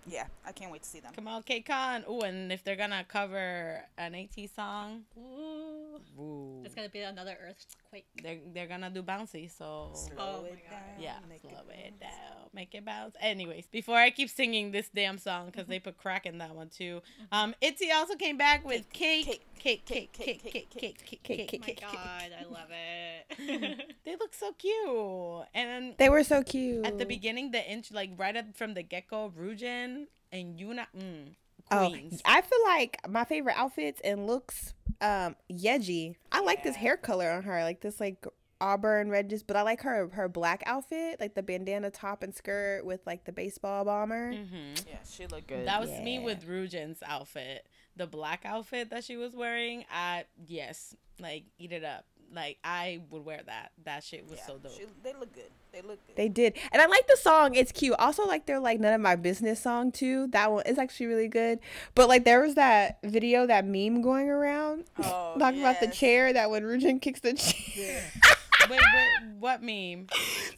Yeah, 0.05 0.25
I 0.45 0.51
can't 0.51 0.71
wait 0.71 0.83
to 0.83 0.89
see 0.89 0.99
them. 0.99 1.13
Come 1.15 1.27
on, 1.27 1.43
K 1.43 1.61
Con. 1.61 2.03
Ooh, 2.09 2.21
and 2.21 2.51
if 2.51 2.63
they're 2.63 2.75
gonna 2.75 3.05
cover 3.07 3.83
an 3.97 4.13
ATEEZ 4.13 4.55
song, 4.55 5.03
Ooh. 5.17 5.82
Ooh, 6.19 6.61
It's 6.65 6.73
gonna 6.75 6.89
be 6.89 6.99
another 6.99 7.37
earthquake. 7.41 8.05
they're 8.21 8.39
they're 8.53 8.67
gonna 8.67 8.89
do 8.89 9.03
bouncy. 9.03 9.49
So 9.51 9.91
Slow 9.93 10.15
Oh 10.17 10.45
it 10.45 10.59
down, 10.69 10.79
yeah, 10.99 11.15
make 11.29 11.41
slow 11.41 11.51
it 11.69 11.99
bounce. 11.99 12.11
down, 12.11 12.49
make 12.53 12.73
it 12.75 12.85
bounce. 12.85 13.15
Anyways, 13.21 13.67
before 13.67 13.97
I 13.97 14.09
keep 14.09 14.29
singing 14.29 14.71
this 14.71 14.89
damn 14.93 15.17
song 15.17 15.47
because 15.47 15.67
they 15.67 15.79
put 15.79 15.97
crack 15.97 16.25
in 16.25 16.37
that 16.39 16.55
one 16.55 16.69
too. 16.69 17.01
Um, 17.31 17.53
Itzy 17.61 17.91
also 17.91 18.15
came 18.15 18.37
back 18.37 18.65
with 18.65 18.89
cake, 18.91 19.25
cake, 19.25 19.85
cake, 19.85 19.85
cake, 19.85 20.13
cake, 20.13 20.43
cake, 20.43 20.69
cake, 20.69 21.05
cake, 21.05 21.23
cake, 21.23 21.61
cake. 21.61 21.79
Oh 21.83 21.87
my 21.87 21.93
god, 21.93 22.31
I 22.39 22.43
love 22.45 22.69
it. 22.71 23.87
They 24.05 24.15
look 24.15 24.33
so 24.33 24.51
cute, 24.53 25.47
and 25.53 25.95
They 25.97 26.09
were 26.09 26.23
so 26.23 26.43
cute. 26.43 26.85
at 26.85 26.97
the 26.97 27.05
beginning, 27.05 27.51
the 27.51 27.63
inch 27.71 27.91
like 27.91 28.11
right 28.17 28.35
up 28.35 28.55
from 28.55 28.73
the 28.73 28.83
get 28.83 29.07
go, 29.07 29.31
Ryujin 29.37 30.05
and 30.31 30.57
Yuna, 30.59 30.87
mm, 30.97 31.35
Oh. 31.71 31.95
I 32.25 32.41
feel 32.41 32.59
like 32.65 32.97
my 33.07 33.23
favorite 33.23 33.55
outfits 33.57 34.01
and 34.03 34.27
looks, 34.27 34.73
um, 35.03 35.35
Yeji. 35.51 36.15
I 36.31 36.41
like 36.41 36.63
this 36.63 36.75
hair 36.75 36.97
color 36.97 37.29
on 37.29 37.43
her, 37.43 37.61
like 37.63 37.81
this 37.81 37.99
like 37.99 38.25
auburn 38.61 39.09
red, 39.09 39.29
just. 39.29 39.45
But 39.45 39.57
I 39.57 39.61
like 39.61 39.81
her 39.81 40.09
her 40.13 40.27
black 40.27 40.63
outfit, 40.65 41.19
like 41.19 41.35
the 41.35 41.43
bandana 41.43 41.91
top 41.91 42.23
and 42.23 42.33
skirt 42.33 42.85
with 42.85 43.01
like 43.05 43.25
the 43.25 43.31
baseball 43.31 43.85
bomber. 43.85 44.31
Mm-hmm. 44.31 44.87
Yeah, 44.87 44.95
she 45.07 45.27
looked 45.27 45.47
good. 45.47 45.67
That 45.67 45.81
was 45.81 45.91
me 45.91 46.19
with 46.19 46.47
Ryujin's 46.47 47.03
outfit. 47.05 47.67
The 47.95 48.07
black 48.07 48.43
outfit 48.45 48.89
that 48.89 49.03
she 49.03 49.17
was 49.17 49.33
wearing. 49.33 49.85
I 49.93 50.23
yes, 50.47 50.95
like 51.19 51.43
eat 51.59 51.71
it 51.71 51.83
up. 51.83 52.05
Like 52.33 52.57
I 52.63 53.01
would 53.09 53.25
wear 53.25 53.41
that. 53.45 53.71
That 53.85 54.03
shit 54.03 54.23
was 54.29 54.39
Yeah, 54.39 54.47
so 54.47 54.57
dope. 54.57 54.71
she, 54.77 54.85
they 55.03 55.13
look 55.13 55.33
good. 55.33 55.49
They 55.71 55.81
look 55.81 55.99
good. 56.07 56.15
They 56.15 56.29
did. 56.29 56.53
And 56.71 56.81
I 56.81 56.85
like 56.87 57.07
the 57.07 57.17
song. 57.17 57.55
It's 57.55 57.71
cute. 57.71 57.95
Also 57.99 58.25
like 58.27 58.45
they're 58.45 58.59
like 58.59 58.79
none 58.79 58.93
of 58.93 59.01
my 59.01 59.15
business 59.15 59.59
song 59.59 59.91
too. 59.91 60.27
That 60.27 60.51
one 60.51 60.63
is 60.65 60.77
actually 60.77 61.07
really 61.07 61.27
good. 61.27 61.59
But 61.95 62.09
like 62.09 62.25
there 62.25 62.41
was 62.41 62.55
that 62.55 62.99
video, 63.03 63.45
that 63.47 63.65
meme 63.65 64.01
going 64.01 64.29
around 64.29 64.85
Oh, 65.03 65.35
talking 65.39 65.59
about 65.61 65.79
the 65.79 65.87
chair 65.87 66.31
that 66.33 66.49
when 66.49 66.63
Ryujin 66.63 67.01
kicks 67.01 67.19
the 67.21 67.33
chair. 67.33 68.03
Wait, 68.69 68.79
wait, 68.79 69.33
what 69.39 69.61
meme? 69.61 70.07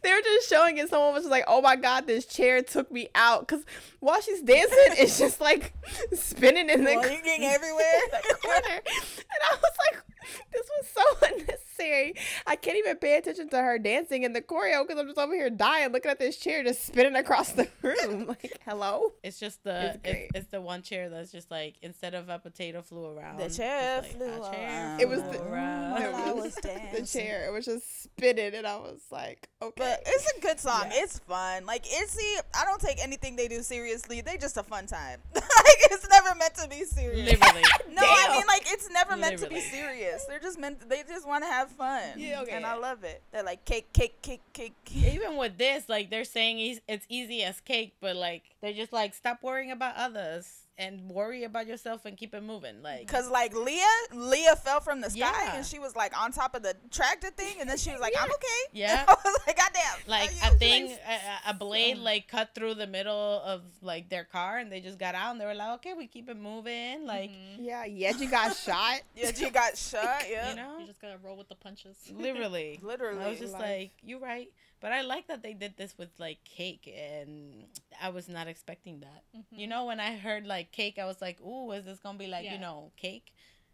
they 0.03 0.11
were 0.13 0.21
just 0.21 0.47
showing 0.47 0.77
it. 0.77 0.89
Someone 0.89 1.11
was 1.15 1.23
just 1.23 1.31
like, 1.31 1.43
"Oh 1.47 1.59
my 1.59 1.75
god, 1.75 2.05
this 2.05 2.27
chair 2.27 2.61
took 2.61 2.91
me 2.91 3.09
out." 3.15 3.47
Because 3.47 3.65
while 3.99 4.21
she's 4.21 4.43
dancing, 4.43 4.77
it's 5.03 5.17
just 5.17 5.41
like 5.41 5.73
spinning 6.13 6.69
in 6.69 6.83
the, 6.83 6.91
Boinging 6.91 7.39
everywhere. 7.41 7.91
the 8.11 8.35
corner, 8.43 8.61
and 8.85 9.41
I 9.49 9.55
was 9.55 9.71
like, 9.91 10.03
"This 10.51 10.69
was 10.77 10.87
so 10.87 11.27
unnecessary." 11.27 11.74
I 11.79 12.55
can't 12.55 12.77
even 12.77 12.97
pay 12.97 13.17
attention 13.17 13.49
to 13.49 13.57
her 13.61 13.77
dancing 13.77 14.23
in 14.23 14.33
the 14.33 14.41
choreo 14.41 14.85
because 14.87 14.99
I'm 14.99 15.07
just 15.07 15.17
over 15.17 15.33
here 15.33 15.49
dying, 15.49 15.91
looking 15.91 16.11
at 16.11 16.19
this 16.19 16.37
chair 16.37 16.63
just 16.63 16.85
spinning 16.85 17.15
across 17.15 17.51
the 17.51 17.67
room. 17.81 18.27
Like, 18.27 18.59
hello. 18.65 19.13
It's 19.23 19.39
just 19.39 19.63
the 19.63 19.95
It's 19.95 19.99
it's, 20.03 20.31
it's, 20.35 20.47
the 20.51 20.61
one 20.61 20.81
chair 20.81 21.09
that's 21.09 21.31
just 21.31 21.51
like 21.51 21.75
instead 21.81 22.13
of 22.13 22.29
a 22.29 22.39
potato 22.39 22.81
flew 22.81 23.05
around. 23.05 23.37
The 23.37 23.49
chair 23.49 24.01
like, 24.01 24.11
flew 24.11 24.25
a 24.25 24.51
chair 24.51 24.85
around. 24.85 25.01
It 25.01 25.09
was 25.09 25.21
the- 25.23 25.43
around. 25.43 26.01
it 26.01 26.13
I 26.13 26.31
was 26.31 26.43
was 26.55 26.55
The 26.55 27.05
chair, 27.05 27.45
it 27.47 27.51
was 27.51 27.65
just 27.65 28.03
spinning, 28.03 28.53
and 28.53 28.65
I 28.67 28.77
was 28.77 29.01
like, 29.11 29.47
"Okay." 29.61 29.73
But 29.77 30.03
it's 30.05 30.31
a 30.37 30.41
good 30.41 30.59
song. 30.59 30.85
Yeah. 30.91 31.03
It's 31.03 31.19
fun. 31.19 31.65
Like 31.65 31.85
Itzy, 31.85 32.21
I 32.53 32.65
don't 32.65 32.81
take 32.81 33.03
anything 33.03 33.35
they 33.35 33.47
do 33.47 33.61
seriously. 33.61 34.21
They 34.21 34.37
just 34.37 34.57
a 34.57 34.63
fun 34.63 34.85
time. 34.85 35.19
like 35.35 35.43
it's 35.91 36.07
never 36.09 36.35
meant 36.35 36.55
to 36.55 36.67
be 36.67 36.83
serious. 36.83 37.31
Literally. 37.31 37.63
No, 37.91 38.01
I 38.03 38.37
mean 38.37 38.47
like 38.47 38.63
it's 38.71 38.89
never 38.91 39.17
meant 39.17 39.39
to 39.39 39.47
be 39.49 39.59
serious. 39.59 40.25
They're 40.25 40.39
just 40.39 40.59
meant. 40.59 40.87
They 40.89 41.03
just 41.07 41.27
want 41.27 41.43
to 41.43 41.49
have 41.49 41.64
fun. 41.67 42.01
Yeah, 42.17 42.41
okay. 42.41 42.51
And 42.51 42.65
I 42.65 42.75
love 42.75 43.03
it. 43.03 43.21
They're 43.31 43.43
like 43.43 43.65
cake, 43.65 43.91
cake, 43.93 44.21
cake, 44.21 44.41
cake. 44.53 44.73
cake. 44.85 45.13
Even 45.13 45.37
with 45.37 45.57
this, 45.57 45.87
like 45.89 46.09
they're 46.09 46.23
saying 46.23 46.79
it's 46.87 47.05
easy 47.09 47.43
as 47.43 47.59
cake, 47.61 47.93
but 48.01 48.15
like 48.15 48.43
they're 48.61 48.73
just 48.73 48.93
like 48.93 49.13
stop 49.13 49.43
worrying 49.43 49.71
about 49.71 49.95
others 49.95 50.64
and 50.77 51.09
worry 51.09 51.43
about 51.45 51.67
yourself 51.67 52.03
and 52.05 52.17
keep 52.17 52.33
it 52.33 52.43
moving. 52.43 52.81
Like 52.83 53.07
Cause 53.07 53.29
like 53.29 53.55
Lia, 53.55 53.85
Lia 54.13 54.55
fell 54.57 54.79
from 54.81 54.99
the 55.01 55.09
sky 55.09 55.17
Yeah. 55.19 55.55
and 55.55 55.65
she 55.65 55.79
was 55.79 55.95
like 55.95 56.11
on 56.21 56.31
top 56.33 56.53
of 56.55 56.63
the 56.63 56.75
tractor 56.91 57.29
thing, 57.29 57.55
and 57.61 57.69
then 57.69 57.77
she 57.77 57.91
was 57.91 58.01
like, 58.01 58.13
"I'm 58.19 58.29
okay." 58.39 58.45
Yeah. 58.73 59.05
I 59.07 59.13
was 59.13 59.39
like, 59.47 59.57
"Goddamn!" 59.57 59.99
like 60.07 60.31
a 60.43 60.51
thing, 60.57 60.87
like, 60.89 60.99
a, 61.45 61.51
a 61.51 61.53
blade 61.53 61.97
like 61.99 62.27
cut 62.27 62.53
through 62.53 62.73
the 62.75 62.87
middle 62.87 63.41
of 63.45 63.61
like 63.81 64.09
their 64.09 64.25
car, 64.25 64.57
and 64.57 64.71
they 64.71 64.81
just 64.81 64.99
got 64.99 65.15
out 65.15 65.31
and 65.31 65.39
they 65.39 65.45
were 65.45 65.53
like, 65.55 65.75
okay, 65.75 65.93
we 65.93 66.07
keep 66.07 66.29
it 66.29 66.37
moving. 66.37 66.99
Mm-hmm. 66.99 67.07
Like 67.07 67.31
yeah, 67.57 67.85
Yeji 67.87 68.29
got 68.31 68.55
shot. 68.55 69.01
Yeah, 69.15 69.31
she 69.33 69.49
got 69.49 69.77
shot. 69.77 70.23
Yeah, 70.29 70.49
you 70.49 70.55
know, 70.57 70.79
You 70.79 70.87
just 70.87 71.01
gotta 71.01 71.17
roll 71.23 71.37
with 71.37 71.47
the 71.47 71.55
punches. 71.55 71.95
literally. 72.13 72.79
literally. 72.81 73.23
I 73.23 73.29
was 73.29 73.39
just 73.39 73.53
Life. 73.53 73.61
like, 73.61 73.91
you're 74.03 74.19
right. 74.19 74.49
But 74.81 74.91
I 74.91 75.01
like 75.01 75.27
that 75.27 75.41
they 75.41 75.53
did 75.53 75.77
this 75.77 75.97
with 75.97 76.09
like 76.19 76.39
cake, 76.43 76.93
and 76.95 77.65
I 78.01 78.09
was 78.09 78.27
not 78.29 78.47
expecting 78.47 78.99
that. 78.99 79.23
Mm-hmm. 79.35 79.55
You 79.59 79.67
know, 79.67 79.85
when 79.85 79.99
I 79.99 80.15
heard 80.17 80.45
like 80.45 80.71
cake, 80.71 80.99
I 80.99 81.05
was 81.05 81.21
like, 81.21 81.41
ooh, 81.41 81.71
is 81.71 81.85
this 81.85 81.99
gonna 81.99 82.17
be 82.17 82.27
like 82.27 82.45
Yeah. 82.45 82.53
you 82.53 82.59
know 82.59 82.91
cake? 82.97 83.33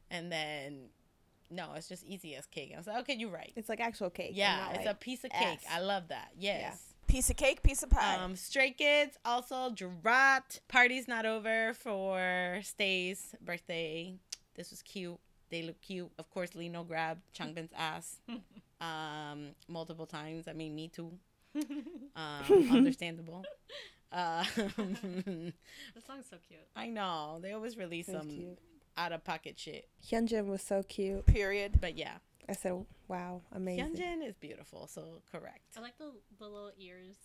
And 0.10 0.32
then 0.32 0.90
no, 1.50 1.74
it's 1.76 1.90
just 1.90 2.06
easy 2.06 2.36
as 2.36 2.46
cake. 2.46 2.72
I 2.74 2.78
was 2.78 2.88
like, 2.88 3.00
okay, 3.02 3.16
you're 3.16 3.30
right. 3.30 3.52
It's 3.58 3.68
like 3.68 3.82
actual 3.82 4.10
cake. 4.10 4.32
Yeah, 4.34 4.56
not, 4.58 4.76
it's 4.76 4.86
like- 4.86 4.96
a 4.96 4.98
piece 4.98 5.24
of 5.26 5.32
cake. 5.32 5.60
ass. 5.66 5.66
I 5.70 5.80
love 5.82 6.08
that. 6.10 6.30
Yes. 6.38 6.82
piece 7.08 7.30
of 7.30 7.36
cake, 7.36 7.62
piece 7.62 7.84
of 7.84 7.90
pie. 7.90 8.16
Um, 8.16 8.38
Stray 8.38 8.72
Kids 8.72 9.18
also 9.26 9.70
dropped. 9.72 10.62
Party's 10.70 11.10
not 11.10 11.26
over 11.26 11.74
for 11.74 12.60
Stay's 12.64 13.36
birthday. 13.42 14.16
This 14.56 14.70
was 14.70 14.82
cute. 14.82 15.20
They 15.50 15.62
look 15.64 15.82
cute. 15.82 16.10
Of 16.18 16.30
course, 16.30 16.56
Lee 16.56 16.70
Know 16.70 16.86
grabbed 16.86 17.22
Changbin's 17.38 17.74
ass 17.78 18.20
um, 18.82 19.50
multiple 19.70 20.06
times. 20.06 20.48
I 20.48 20.54
mean, 20.54 20.76
me 20.76 20.90
too. 20.90 21.12
Um, 22.16 22.70
understandable. 22.72 23.44
Uh, 24.14 24.44
The 24.56 25.54
song's 26.06 26.26
so 26.30 26.36
cute. 26.46 26.60
I 26.76 26.88
know 26.88 27.40
they 27.42 27.54
always 27.54 27.78
release 27.78 28.08
some 28.08 28.28
cute. 28.30 28.60
out 28.98 29.14
of 29.14 29.24
pocket 29.24 29.58
shit, 29.58 29.88
Hyunjin 30.06 30.48
was 30.48 30.62
so 30.62 30.84
cute. 30.84 31.26
Period. 31.26 31.80
but 31.80 31.98
yeah, 31.98 32.16
I 32.50 32.54
said, 32.54 32.74
"Wow, 33.08 33.42
amazing." 33.54 33.96
Hyunjin 33.96 34.28
is 34.28 34.36
beautiful. 34.36 34.88
So 34.88 35.22
correct. 35.32 35.62
I 35.78 35.80
like 35.80 35.98
the, 35.98 36.12
the 36.40 36.44
little 36.46 36.72
ears. 36.78 37.16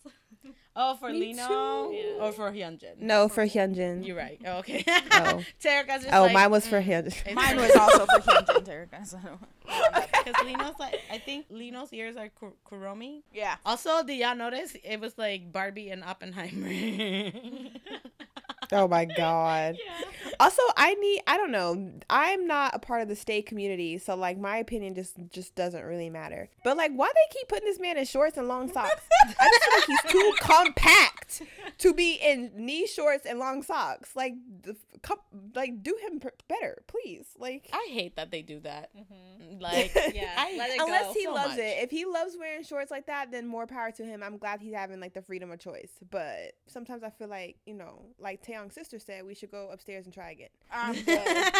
Oh, 0.78 0.94
for 0.96 1.08
Me 1.08 1.18
Lee 1.20 1.32
Know 1.32 1.88
too. 1.90 1.96
Yeah. 1.96 2.22
or 2.24 2.32
for 2.32 2.52
Hyunjin? 2.52 2.98
No, 3.00 3.28
for 3.28 3.46
Hyunjin. 3.46 4.06
You're 4.06 4.14
right. 4.16 4.38
Okay. 4.46 4.84
Oh. 4.86 5.42
Terika's 5.60 6.02
just 6.04 6.12
Oh, 6.14 6.24
like, 6.24 6.34
mine 6.34 6.50
was 6.50 6.66
for 6.68 6.80
mm. 6.82 6.86
Hyunjin. 6.86 7.34
Mine 7.34 7.56
was 7.56 7.74
also 7.74 8.04
for 8.06 8.20
Hyunjin 8.20 8.62
Terika. 8.64 9.06
So. 9.06 9.18
Because 10.26 10.44
Lee 10.44 10.56
Know's 10.56 10.78
like, 10.80 11.00
I 11.10 11.18
think 11.18 11.46
Lee 11.50 11.70
Know's 11.70 11.92
ears 11.92 12.16
are 12.16 12.28
Kur- 12.28 12.52
Kuromi. 12.68 13.22
Yeah. 13.32 13.56
Also, 13.64 14.02
did 14.02 14.14
y'all 14.18 14.34
notice 14.34 14.76
it 14.82 15.00
was 15.00 15.16
like 15.16 15.52
Barbie 15.52 15.90
and 15.90 16.02
Oppenheimer? 16.02 16.68
Oh 18.72 18.88
my 18.88 19.04
god. 19.04 19.76
Also, 20.38 20.60
I 20.76 20.92
need 20.94 21.22
I 21.26 21.38
don't 21.38 21.50
know. 21.52 21.92
I'm 22.10 22.46
not 22.46 22.74
a 22.74 22.78
part 22.78 23.00
of 23.00 23.08
the 23.08 23.16
state 23.16 23.46
community, 23.46 23.96
so 23.96 24.14
like 24.16 24.36
my 24.38 24.58
opinion 24.58 24.94
just 24.94 25.14
just 25.30 25.54
doesn't 25.54 25.82
really 25.84 26.10
matter. 26.10 26.50
But 26.62 26.76
like 26.76 26.90
why 26.92 27.06
they 27.06 27.38
keep 27.38 27.48
putting 27.48 27.64
this 27.64 27.80
man 27.80 27.96
in 27.96 28.04
shorts 28.04 28.36
and 28.36 28.46
long 28.46 28.70
socks? 28.70 29.00
I 29.40 29.48
just 29.48 29.64
feel 29.64 29.74
like 29.96 30.02
he's 30.04 30.12
too 30.12 30.32
compact 30.40 31.42
to 31.78 31.94
be 31.94 32.14
in 32.20 32.50
knee 32.54 32.86
shorts 32.86 33.24
and 33.24 33.38
long 33.38 33.62
socks. 33.62 34.14
Like 34.14 34.34
the, 34.62 34.76
com- 35.00 35.20
like 35.54 35.82
do 35.82 35.96
him 36.02 36.20
p- 36.20 36.28
better, 36.48 36.82
please. 36.86 37.28
Like 37.38 37.70
I 37.72 37.86
hate 37.90 38.16
that 38.16 38.30
they 38.30 38.42
do 38.42 38.60
that. 38.60 38.90
Mm-hmm. 38.94 39.60
Like, 39.60 39.94
Yeah, 40.14 40.34
I, 40.36 40.54
let 40.58 40.70
it 40.70 40.80
Unless 40.82 41.06
go 41.06 41.12
he 41.14 41.24
so 41.24 41.32
loves 41.32 41.48
much. 41.50 41.58
it. 41.60 41.82
If 41.84 41.90
he 41.90 42.04
loves 42.04 42.36
wearing 42.38 42.62
shorts 42.64 42.90
like 42.90 43.06
that, 43.06 43.30
then 43.30 43.46
more 43.46 43.66
power 43.66 43.90
to 43.92 44.04
him. 44.04 44.22
I'm 44.22 44.36
glad 44.36 44.60
he's 44.60 44.74
having 44.74 45.00
like 45.00 45.14
the 45.14 45.22
freedom 45.22 45.50
of 45.50 45.60
choice. 45.60 45.92
But 46.10 46.54
sometimes 46.66 47.02
I 47.02 47.10
feel 47.10 47.28
like, 47.28 47.56
you 47.64 47.74
know, 47.74 48.02
like 48.18 48.42
Taeyong's 48.56 48.74
sister 48.74 48.98
said, 48.98 49.24
we 49.26 49.34
should 49.34 49.50
go 49.50 49.70
upstairs 49.70 50.04
and 50.06 50.14
try 50.14 50.30
again. 50.30 50.48
I'm 50.70 50.94
dead. 51.04 51.52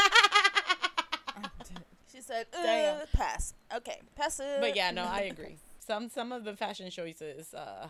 I'm 1.37 1.43
dead. 1.43 1.85
She 2.13 2.21
said, 2.23 2.47
uh, 2.57 2.63
Damn. 2.63 3.07
pass. 3.13 3.55
Okay, 3.75 4.01
pass 4.15 4.41
it. 4.41 4.61
but 4.61 4.75
yeah, 4.77 4.91
no, 4.91 5.05
I 5.11 5.23
agree. 5.23 5.57
Some 5.81 6.09
some 6.09 6.33
of 6.33 6.45
the 6.45 6.57
fashion 6.57 6.91
choices 6.91 7.55
uh 7.55 7.89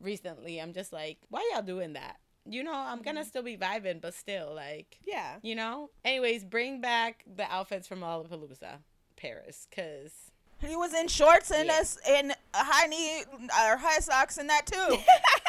recently, 0.00 0.58
I'm 0.60 0.72
just 0.72 0.92
like, 0.92 1.18
why 1.28 1.48
y'all 1.52 1.62
doing 1.62 1.92
that? 1.94 2.16
You 2.48 2.62
know, 2.62 2.72
I'm 2.74 3.02
gonna 3.02 3.24
still 3.24 3.42
be 3.42 3.56
vibing, 3.56 4.00
but 4.00 4.14
still, 4.14 4.52
like, 4.54 4.98
Yeah. 5.06 5.36
you 5.42 5.54
know. 5.56 5.90
Anyways, 6.04 6.44
bring 6.44 6.80
back 6.80 7.24
the 7.36 7.44
outfits 7.52 7.86
from 7.88 8.00
Lollapalooza, 8.00 8.78
Paris, 9.16 9.66
cause 9.74 10.12
He 10.60 10.74
was 10.76 10.94
in 10.94 11.08
shorts 11.08 11.50
and 11.50 11.66
Yeah. 11.66 11.76
a 11.78 11.80
s 11.80 11.98
and 12.08 12.30
a 12.54 12.64
high 12.64 12.86
knee 12.86 13.24
or 13.32 13.76
high 13.76 13.98
socks 13.98 14.38
and 14.38 14.48
that 14.48 14.66
too. 14.66 14.96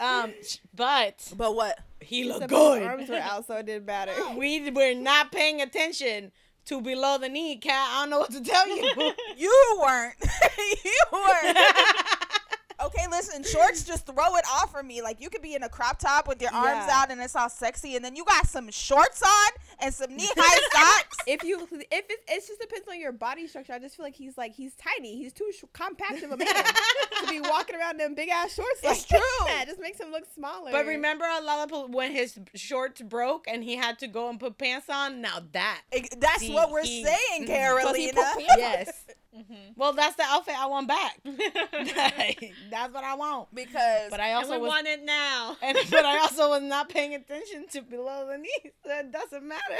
um, 0.00 0.32
but 0.74 1.32
but 1.36 1.54
what? 1.54 1.78
he 2.00 2.24
looked 2.24 2.48
good. 2.48 2.82
arms 2.82 3.08
were 3.08 3.16
out, 3.16 3.46
so 3.46 3.56
it 3.56 3.66
didn't 3.66 3.86
matter. 3.86 4.12
we 4.36 4.70
were 4.70 4.94
not 4.94 5.32
paying 5.32 5.60
attention 5.62 6.32
to 6.66 6.80
below 6.80 7.18
the 7.18 7.28
knee, 7.28 7.56
cat. 7.56 7.88
I 7.92 8.02
don't 8.02 8.10
know 8.10 8.18
what 8.20 8.30
to 8.32 8.42
tell 8.42 8.68
you. 8.68 9.12
You 9.36 9.78
weren't. 9.82 10.14
you 10.84 11.00
weren't. 11.12 11.58
Okay, 12.84 13.06
listen, 13.10 13.42
shorts 13.44 13.84
just 13.84 14.04
throw 14.06 14.36
it 14.36 14.44
off 14.52 14.72
for 14.72 14.82
me. 14.82 15.00
Like 15.00 15.20
you 15.20 15.30
could 15.30 15.42
be 15.42 15.54
in 15.54 15.62
a 15.62 15.68
crop 15.68 15.98
top 15.98 16.26
with 16.28 16.42
your 16.42 16.52
arms 16.52 16.84
Yeah. 16.88 17.02
out 17.02 17.10
and 17.10 17.20
it's 17.20 17.36
all 17.36 17.48
sexy, 17.48 17.96
and 17.96 18.04
then 18.04 18.16
you 18.16 18.24
got 18.24 18.46
some 18.48 18.70
shorts 18.70 19.22
on 19.22 19.50
and 19.84 19.94
some 19.94 20.16
knee 20.16 20.28
high 20.36 20.96
socks. 20.98 21.16
If 21.26 21.42
you, 21.42 21.58
if 21.62 21.72
it, 21.72 22.10
it 22.28 22.46
just 22.46 22.60
depends 22.60 22.86
on 22.86 23.00
your 23.00 23.10
body 23.12 23.46
structure. 23.46 23.72
I 23.72 23.78
just 23.78 23.96
feel 23.96 24.04
like 24.04 24.14
he's 24.14 24.36
like 24.36 24.52
he's 24.54 24.74
tiny. 24.74 25.16
He's 25.16 25.32
too 25.32 25.50
sh- 25.58 25.64
compact 25.72 26.22
of 26.22 26.32
a 26.32 26.36
man 26.36 26.46
to 27.22 27.26
be 27.30 27.40
walking 27.40 27.76
around 27.76 27.98
in 27.98 28.14
big 28.14 28.28
ass 28.28 28.52
shorts. 28.54 28.80
It's 28.82 29.10
like 29.10 29.20
true. 29.20 29.46
That. 29.46 29.62
It 29.62 29.68
just 29.68 29.80
makes 29.80 29.98
him 29.98 30.10
look 30.12 30.24
smaller. 30.34 30.70
but 30.70 30.84
remember 30.86 31.24
on 31.24 31.44
Lollapalooza 31.46 31.94
when 31.94 32.12
his 32.12 32.38
shorts 32.54 33.00
broke 33.00 33.46
and 33.48 33.64
he 33.64 33.74
had 33.76 33.98
to 34.00 34.06
go 34.06 34.28
and 34.28 34.38
put 34.38 34.58
pants 34.58 34.90
on? 34.90 35.22
Now 35.22 35.38
that. 35.52 35.80
Ex- 35.92 36.10
That's 36.18 36.40
See, 36.40 36.52
what 36.52 36.70
we're 36.70 36.82
he- 36.82 37.02
saying, 37.04 37.44
Mhm. 37.44 37.46
Carolina. 37.46 38.12
Yes. 38.58 39.04
Mm-hmm. 39.34 39.54
Well, 39.76 39.94
that's 39.94 40.14
the 40.14 40.22
outfit 40.24 40.54
I 40.56 40.66
want 40.66 40.86
back. 40.86 41.18
that's 41.24 42.92
what 42.94 43.02
I 43.04 43.14
want. 43.14 43.52
Because 43.54 44.10
But 44.10 44.20
I 44.20 44.34
also 44.34 44.58
was 44.60 44.68
want 44.68 44.86
it 44.86 45.02
now. 45.04 45.56
and 45.62 45.76
but 45.90 46.04
I 46.04 46.18
also 46.18 46.50
was 46.50 46.62
not 46.62 46.88
paying 46.88 47.14
attention 47.14 47.66
to 47.72 47.82
below 47.82 48.28
the 48.30 48.38
knee. 48.38 48.72
So 48.84 48.90
it 48.98 49.10
doesn't 49.10 49.42
matter. 49.46 49.73